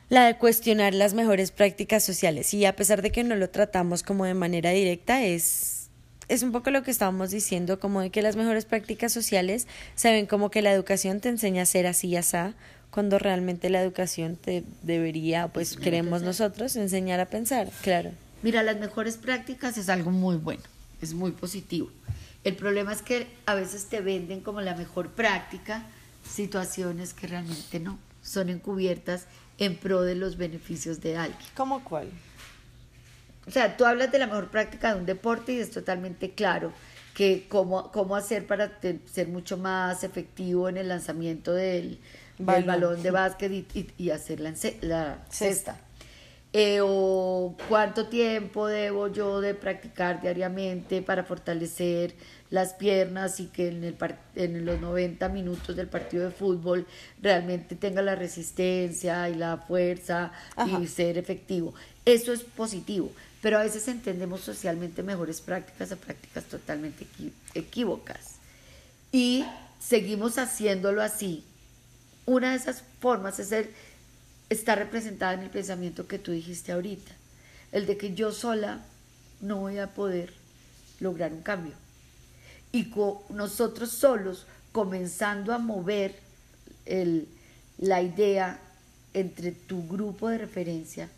la 0.10 0.26
de 0.26 0.38
cuestionar 0.38 0.94
las 0.94 1.14
mejores 1.14 1.52
prácticas 1.52 2.04
sociales. 2.04 2.54
Y 2.54 2.66
a 2.66 2.76
pesar 2.76 3.02
de 3.02 3.12
que 3.12 3.24
no 3.24 3.36
lo 3.36 3.50
tratamos 3.50 4.02
como 4.04 4.24
de 4.26 4.34
manera 4.34 4.70
directa, 4.72 5.24
es, 5.24 5.89
es 6.30 6.44
un 6.44 6.52
poco 6.52 6.70
lo 6.70 6.84
que 6.84 6.92
estábamos 6.92 7.32
diciendo, 7.32 7.80
como 7.80 8.02
de 8.02 8.12
que 8.12 8.22
las 8.22 8.36
mejores 8.36 8.66
prácticas 8.66 9.12
sociales 9.12 9.68
se 9.96 10.12
ven 10.12 10.28
como 10.28 10.50
que 10.52 10.62
la 10.62 10.72
educación 10.72 11.20
te 11.20 11.30
enseña 11.30 11.64
a 11.64 11.66
ser 11.66 11.88
así 11.88 12.08
y 12.08 12.16
asá, 12.16 12.54
cuando 12.92 13.20
realmente 13.20 13.70
la 13.70 13.82
educación 13.82 14.36
te 14.36 14.64
debería, 14.84 15.48
pues 15.50 15.76
queremos 15.76 16.22
nosotros, 16.22 16.76
enseñar 16.76 17.20
a 17.20 17.26
pensar, 17.26 17.70
claro. 17.82 18.12
Mira, 18.42 18.64
las 18.64 18.80
mejores 18.80 19.18
prácticas 19.18 19.78
es 19.78 19.90
algo 19.90 20.12
muy 20.12 20.38
bueno, 20.38 20.64
es 21.02 21.14
muy 21.14 21.32
positivo. 21.32 21.90
El 22.44 22.56
problema 22.56 22.94
es 22.94 23.02
que 23.02 23.28
a 23.46 23.56
veces 23.56 23.88
te 23.88 24.00
venden 24.00 24.42
como 24.42 24.62
la 24.62 24.76
mejor 24.76 25.10
práctica 25.10 25.84
situaciones 26.28 27.14
que 27.14 27.28
realmente 27.28 27.80
no, 27.80 28.00
son 28.24 28.50
encubiertas 28.50 29.26
en 29.58 29.76
pro 29.76 30.04
de 30.04 30.16
los 30.16 30.38
beneficios 30.38 31.02
de 31.02 31.18
alguien. 31.18 31.50
¿Cómo 31.56 31.84
cuál? 31.84 32.08
O 33.50 33.52
sea, 33.52 33.76
tú 33.76 33.84
hablas 33.86 34.12
de 34.12 34.20
la 34.20 34.28
mejor 34.28 34.50
práctica 34.50 34.94
de 34.94 35.00
un 35.02 35.06
deporte 35.06 35.52
y 35.54 35.60
es 35.60 35.72
totalmente 35.72 36.32
claro 36.32 36.72
que 37.16 37.48
cómo, 37.50 37.92
cómo 37.92 38.16
hacer 38.16 38.46
para 38.48 38.80
te- 38.80 39.00
ser 39.12 39.28
mucho 39.28 39.58
más 39.58 40.04
efectivo 40.06 40.70
en 40.70 40.78
el 40.78 40.88
lanzamiento 40.88 41.52
del 41.54 42.00
del 42.38 42.64
Balón. 42.64 43.04
de 43.04 43.12
básquet 43.12 43.52
y, 43.52 43.66
y- 43.74 43.88
y 43.98 44.10
hacer 44.12 44.40
la, 44.40 44.54
la 44.82 45.26
Cesta. 45.30 45.78
Eh, 46.54 46.80
o 46.82 47.56
cuánto 47.68 48.08
tiempo 48.08 48.66
debo 48.68 49.08
yo 49.08 49.40
de 49.42 49.54
practicar 49.54 50.20
diariamente 50.22 51.02
para 51.04 51.24
fortalecer 51.24 52.16
las 52.50 52.74
piernas 52.74 53.40
y 53.40 53.48
que 53.48 53.68
en, 53.68 53.84
el 53.84 53.94
par- 53.94 54.18
en 54.36 54.66
los 54.66 54.80
90 54.82 55.30
minutos 55.30 55.76
del 55.76 55.88
partido 55.88 56.26
de 56.26 56.32
fútbol 56.32 56.88
realmente 57.22 57.76
tenga 57.76 58.02
la 58.02 58.16
resistencia 58.16 59.30
y 59.30 59.36
la 59.36 59.58
fuerza 59.58 60.32
Ajá. 60.56 60.80
y 60.80 60.88
ser 60.88 61.18
efectivo. 61.20 61.76
Eso 62.06 62.34
es 62.34 62.42
positivo, 62.42 63.12
pero 63.42 63.58
a 63.58 63.64
veces 63.64 63.88
entendemos 63.88 64.42
socialmente 64.42 65.04
mejores 65.04 65.42
prácticas 65.42 65.92
a 65.92 65.96
prácticas 65.96 66.46
totalmente 66.46 67.08
equívocas. 67.54 68.36
Y 69.12 69.46
seguimos 69.80 70.38
haciéndolo 70.38 71.02
así. 71.02 71.44
Una 72.26 72.52
de 72.52 72.58
esas 72.58 72.84
formas 73.00 73.40
es 73.40 73.52
el, 73.52 73.70
está 74.50 74.76
representada 74.76 75.34
en 75.34 75.42
el 75.42 75.50
pensamiento 75.50 76.08
que 76.08 76.20
tú 76.20 76.32
dijiste 76.32 76.72
ahorita, 76.72 77.12
el 77.72 77.86
de 77.86 77.98
que 77.98 78.14
yo 78.14 78.32
sola 78.32 78.84
no 79.42 79.58
voy 79.58 79.80
a 79.80 79.94
poder 79.94 80.34
lograr 81.00 81.32
un 81.32 81.42
cambio. 81.42 81.74
y 82.72 82.92
nosotros 83.30 83.90
solos 83.92 84.46
comenzando 84.72 85.54
a 85.54 85.58
mover 85.58 86.20
el, 86.86 87.28
la 87.78 88.02
idea 88.02 88.60
entre 89.14 89.52
tu 89.52 89.88
grupo 89.88 90.30
de 90.30 90.38
referencia, 90.38 91.10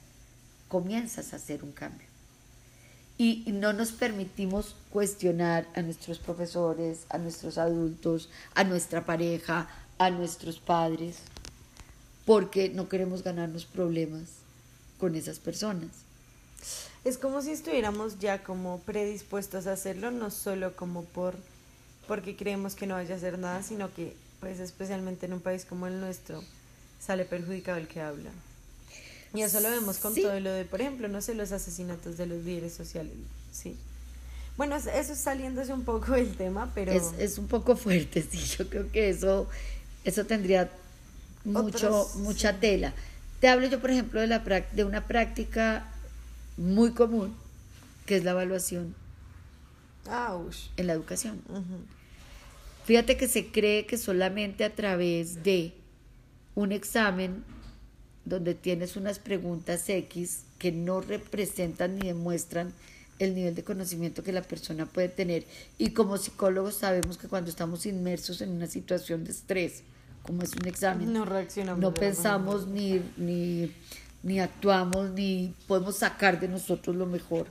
comienzas 0.71 1.33
a 1.33 1.35
hacer 1.35 1.65
un 1.65 1.73
cambio. 1.73 2.07
Y, 3.17 3.43
no 3.51 3.73
nos 3.73 3.91
permitimos 3.91 4.77
cuestionar 4.89 5.67
a 5.75 5.81
nuestros 5.81 6.17
profesores, 6.17 7.05
a 7.09 7.17
nuestros 7.17 7.57
adultos, 7.57 8.29
a 8.55 8.63
nuestra 8.63 9.05
pareja, 9.05 9.67
a 9.97 10.09
nuestros 10.09 10.59
padres, 10.59 11.17
porque 12.25 12.69
no 12.69 12.87
queremos 12.87 13.21
ganarnos 13.21 13.65
problemas 13.65 14.29
con 14.97 15.15
esas 15.15 15.39
personas. 15.39 15.89
Es 17.03 17.17
como 17.17 17.41
si 17.41 17.51
estuviéramos 17.51 18.17
ya 18.19 18.41
como 18.41 18.79
predispuestos 18.79 19.67
a 19.67 19.73
hacerlo, 19.73 20.09
no 20.09 20.31
solo 20.31 20.75
como 20.75 21.03
por 21.03 21.35
porque 22.07 22.35
creemos 22.35 22.75
que 22.75 22.87
no 22.87 22.95
vaya 22.95 23.15
a 23.15 23.17
hacer 23.17 23.37
nada, 23.37 23.61
sino 23.61 23.93
que 23.93 24.15
pues 24.39 24.59
especialmente 24.59 25.25
en 25.25 25.33
un 25.33 25.41
país 25.41 25.65
como 25.65 25.85
el 25.85 25.99
nuestro 25.99 26.41
sale 26.99 27.25
perjudicado 27.25 27.77
el 27.77 27.87
que 27.87 28.01
habla. 28.01 28.31
Y 29.33 29.41
eso 29.41 29.59
lo 29.61 29.69
vemos 29.69 29.97
con 29.97 30.13
todo 30.13 30.39
lo 30.39 30.51
de, 30.51 30.65
por 30.65 30.81
ejemplo, 30.81 31.07
no 31.07 31.21
sé, 31.21 31.35
los 31.35 31.51
asesinatos 31.51 32.17
de 32.17 32.25
los 32.25 32.43
líderes 32.43 32.73
sociales, 32.73 33.13
sí. 33.51 33.77
Bueno, 34.57 34.75
eso 34.75 34.89
es 34.91 35.17
saliéndose 35.17 35.73
un 35.73 35.83
poco 35.83 36.11
del 36.11 36.35
tema, 36.35 36.71
pero... 36.75 36.91
Es, 36.91 37.13
es 37.17 37.37
un 37.37 37.47
poco 37.47 37.75
fuerte, 37.77 38.25
sí, 38.29 38.37
yo 38.37 38.69
creo 38.69 38.91
que 38.91 39.09
eso, 39.09 39.47
eso 40.03 40.25
tendría 40.25 40.69
mucho, 41.45 42.09
mucha 42.15 42.59
tela. 42.59 42.93
Te 43.39 43.47
hablo 43.47 43.67
yo, 43.67 43.79
por 43.79 43.91
ejemplo, 43.91 44.19
de, 44.19 44.27
la, 44.27 44.39
de 44.39 44.83
una 44.83 45.07
práctica 45.07 45.89
muy 46.57 46.91
común, 46.91 47.33
que 48.05 48.17
es 48.17 48.23
la 48.23 48.31
evaluación 48.31 48.93
en 50.77 50.87
la 50.87 50.93
educación. 50.93 51.41
Fíjate 52.85 53.17
que 53.17 53.27
se 53.27 53.47
cree 53.47 53.85
que 53.85 53.97
solamente 53.97 54.63
a 54.63 54.75
través 54.75 55.43
de 55.43 55.73
un 56.55 56.71
examen 56.71 57.43
donde 58.25 58.55
tienes 58.55 58.95
unas 58.95 59.19
preguntas 59.19 59.87
X 59.89 60.43
que 60.59 60.71
no 60.71 61.01
representan 61.01 61.95
ni 61.95 62.07
demuestran 62.07 62.73
el 63.19 63.35
nivel 63.35 63.53
de 63.55 63.63
conocimiento 63.63 64.23
que 64.23 64.31
la 64.31 64.41
persona 64.41 64.85
puede 64.85 65.09
tener. 65.09 65.45
Y 65.77 65.91
como 65.91 66.17
psicólogos 66.17 66.75
sabemos 66.75 67.17
que 67.17 67.27
cuando 67.27 67.49
estamos 67.49 67.85
inmersos 67.85 68.41
en 68.41 68.49
una 68.49 68.67
situación 68.67 69.23
de 69.23 69.31
estrés, 69.31 69.83
como 70.23 70.43
es 70.43 70.55
un 70.55 70.67
examen, 70.67 71.13
no 71.13 71.25
reaccionamos. 71.25 71.81
No 71.81 71.93
pensamos 71.93 72.67
ni, 72.67 73.01
ni, 73.17 73.71
ni 74.23 74.39
actuamos, 74.39 75.11
ni 75.11 75.53
podemos 75.67 75.97
sacar 75.97 76.39
de 76.39 76.47
nosotros 76.47 76.95
lo 76.95 77.05
mejor. 77.05 77.47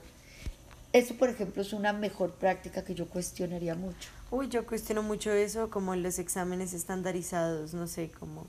Eso, 0.93 1.15
por 1.15 1.29
ejemplo, 1.29 1.61
es 1.61 1.71
una 1.71 1.93
mejor 1.93 2.33
práctica 2.33 2.83
que 2.83 2.93
yo 2.93 3.07
cuestionaría 3.07 3.75
mucho. 3.75 4.09
Uy, 4.29 4.49
yo 4.49 4.65
cuestiono 4.65 5.03
mucho 5.03 5.31
eso, 5.31 5.69
como 5.69 5.95
los 5.95 6.19
exámenes 6.19 6.73
estandarizados, 6.73 7.73
no 7.73 7.87
sé, 7.87 8.11
como... 8.19 8.47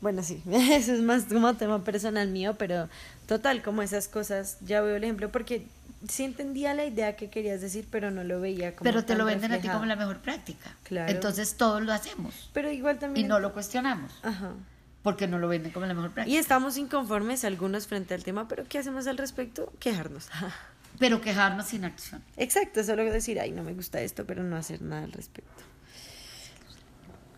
Bueno, 0.00 0.22
sí, 0.22 0.42
eso 0.50 0.92
es 0.92 1.00
más 1.00 1.24
como 1.24 1.54
tema 1.54 1.84
personal 1.84 2.28
mío, 2.28 2.54
pero 2.58 2.88
total, 3.26 3.62
como 3.62 3.82
esas 3.82 4.08
cosas, 4.08 4.58
ya 4.60 4.80
veo 4.80 4.96
el 4.96 5.04
ejemplo, 5.04 5.30
porque 5.30 5.66
sí 6.08 6.24
entendía 6.24 6.74
la 6.74 6.84
idea 6.84 7.16
que 7.16 7.28
querías 7.28 7.60
decir, 7.60 7.86
pero 7.90 8.10
no 8.10 8.24
lo 8.24 8.40
veía 8.40 8.74
como. 8.74 8.84
Pero 8.84 9.04
te 9.04 9.14
lo 9.14 9.24
venden 9.24 9.52
a 9.52 9.58
ti 9.58 9.68
como 9.68 9.84
la 9.86 9.96
mejor 9.96 10.18
práctica. 10.18 10.74
Claro. 10.84 11.10
Entonces 11.12 11.56
todos 11.56 11.82
lo 11.82 11.92
hacemos. 11.92 12.50
Pero 12.52 12.70
igual 12.70 12.98
también. 12.98 13.26
Y 13.26 13.28
no 13.28 13.38
lo 13.38 13.52
cuestionamos. 13.52 14.12
Ajá. 14.22 14.54
Porque 15.02 15.26
no 15.26 15.38
lo 15.38 15.48
venden 15.48 15.72
como 15.72 15.86
la 15.86 15.94
mejor 15.94 16.12
práctica. 16.12 16.34
Y 16.34 16.38
estamos 16.38 16.76
inconformes 16.76 17.44
algunos 17.44 17.86
frente 17.86 18.14
al 18.14 18.22
tema, 18.22 18.48
pero 18.48 18.64
¿qué 18.68 18.78
hacemos 18.78 19.06
al 19.06 19.16
respecto? 19.18 19.72
Quejarnos. 19.78 20.28
pero 20.98 21.20
quejarnos 21.20 21.66
sin 21.66 21.84
acción. 21.84 22.22
Exacto, 22.36 22.84
solo 22.84 23.04
decir, 23.04 23.40
ay, 23.40 23.52
no 23.52 23.62
me 23.62 23.72
gusta 23.72 24.00
esto, 24.02 24.26
pero 24.26 24.42
no 24.42 24.56
hacer 24.56 24.82
nada 24.82 25.04
al 25.04 25.12
respecto. 25.12 25.62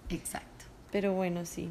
Exacto. 0.09 0.65
Pero 0.91 1.13
bueno, 1.13 1.47
sí. 1.47 1.71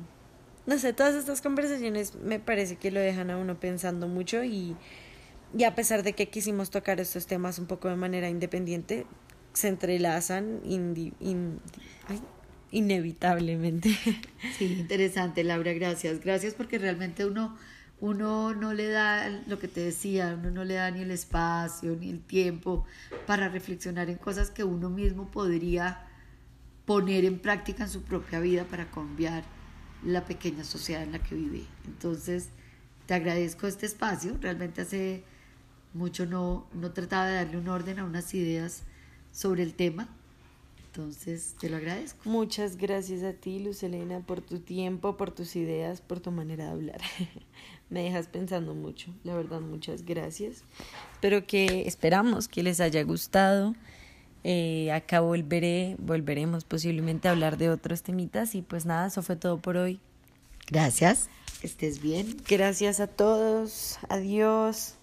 No 0.66 0.78
sé, 0.78 0.94
todas 0.94 1.16
estas 1.16 1.42
conversaciones 1.42 2.16
me 2.16 2.40
parece 2.40 2.76
que 2.76 2.92
lo 2.92 3.00
dejan 3.00 3.32
a 3.32 3.38
uno 3.38 3.60
pensando 3.60 4.08
mucho 4.08 4.44
y 4.44 4.76
y 5.58 5.66
a 5.66 5.76
pesar 5.76 6.04
de 6.04 6.14
que 6.14 6.30
quisimos 6.30 6.70
tocar 6.70 7.00
estos 7.00 7.28
temas 7.28 7.60
un 7.60 7.66
poco 7.66 7.90
de 7.90 7.96
manera 7.96 8.30
independiente, 8.30 9.06
se 9.54 9.68
entrelazan 9.68 10.62
inevitablemente. 12.72 13.98
Sí, 14.58 14.78
interesante, 14.80 15.44
Laura, 15.44 15.74
gracias. 15.74 16.22
Gracias 16.22 16.54
porque 16.54 16.78
realmente 16.78 17.26
uno, 17.26 17.58
uno 18.00 18.54
no 18.54 18.74
le 18.74 18.88
da 18.88 19.28
lo 19.48 19.60
que 19.60 19.68
te 19.68 19.82
decía, 19.82 20.38
uno 20.40 20.52
no 20.52 20.64
le 20.64 20.76
da 20.76 20.90
ni 20.92 21.02
el 21.02 21.12
espacio 21.12 21.98
ni 22.00 22.10
el 22.10 22.22
tiempo 22.22 22.86
para 23.28 23.50
reflexionar 23.50 24.10
en 24.10 24.18
cosas 24.18 24.52
que 24.52 24.64
uno 24.64 24.90
mismo 24.90 25.32
podría 25.32 26.08
poner 26.86 27.26
en 27.26 27.40
práctica 27.40 27.84
en 27.84 27.90
su 27.90 28.04
propia 28.04 28.40
vida 28.40 28.64
para 28.66 28.90
cambiar 28.90 29.44
la 30.04 30.26
pequeña 30.26 30.64
sociedad 30.64 31.04
en 31.04 31.12
la 31.12 31.20
que 31.20 31.36
vive. 31.36 31.64
Entonces, 31.86 32.50
te 33.06 33.14
agradezco 33.14 33.68
este 33.68 33.86
espacio, 33.86 34.38
realmente 34.42 34.82
hace 34.82 35.24
mucho 35.94 36.26
no, 36.26 36.68
no 36.74 36.92
trataba 36.92 37.28
de 37.28 37.36
darle 37.36 37.58
un 37.58 37.68
orden 37.68 38.00
a 38.00 38.06
unas 38.06 38.34
ideas 38.34 38.84
sobre 39.32 39.64
el 39.64 39.74
tema. 39.74 40.10
Entonces, 40.86 41.56
te 41.60 41.70
lo 41.70 41.78
agradezco. 41.78 42.30
Muchas 42.30 42.76
gracias 42.76 43.24
a 43.24 43.32
ti, 43.32 43.60
Luz 43.60 43.82
Elena, 43.82 44.20
por 44.20 44.42
tu 44.42 44.60
tiempo, 44.60 45.16
por 45.16 45.32
tus 45.32 45.56
ideas, 45.56 46.02
por 46.02 46.20
tu 46.20 46.32
manera 46.32 46.66
de 46.66 46.72
hablar. 46.72 47.02
Me 47.90 48.04
dejas 48.04 48.28
pensando 48.28 48.74
mucho, 48.74 49.14
la 49.24 49.36
verdad, 49.36 49.62
muchas 49.62 50.04
gracias. 50.04 50.64
Espero 51.14 51.46
que, 51.46 51.88
esperamos 51.88 52.48
que 52.48 52.64
les 52.64 52.80
haya 52.80 53.04
gustado. 53.04 53.74
Eh, 54.44 54.92
acá 54.92 55.20
volveré, 55.20 55.96
volveremos 56.00 56.64
posiblemente 56.64 57.28
a 57.28 57.32
hablar 57.32 57.58
de 57.58 57.70
otros 57.70 58.02
temitas 58.02 58.56
y 58.56 58.62
pues 58.62 58.86
nada, 58.86 59.08
eso 59.08 59.22
fue 59.22 59.36
todo 59.36 59.58
por 59.58 59.78
hoy. 59.78 60.00
Gracias, 60.68 61.30
estés 61.62 62.02
bien. 62.02 62.38
Gracias 62.48 63.00
a 63.00 63.08
todos, 63.08 64.00
adiós. 64.10 64.96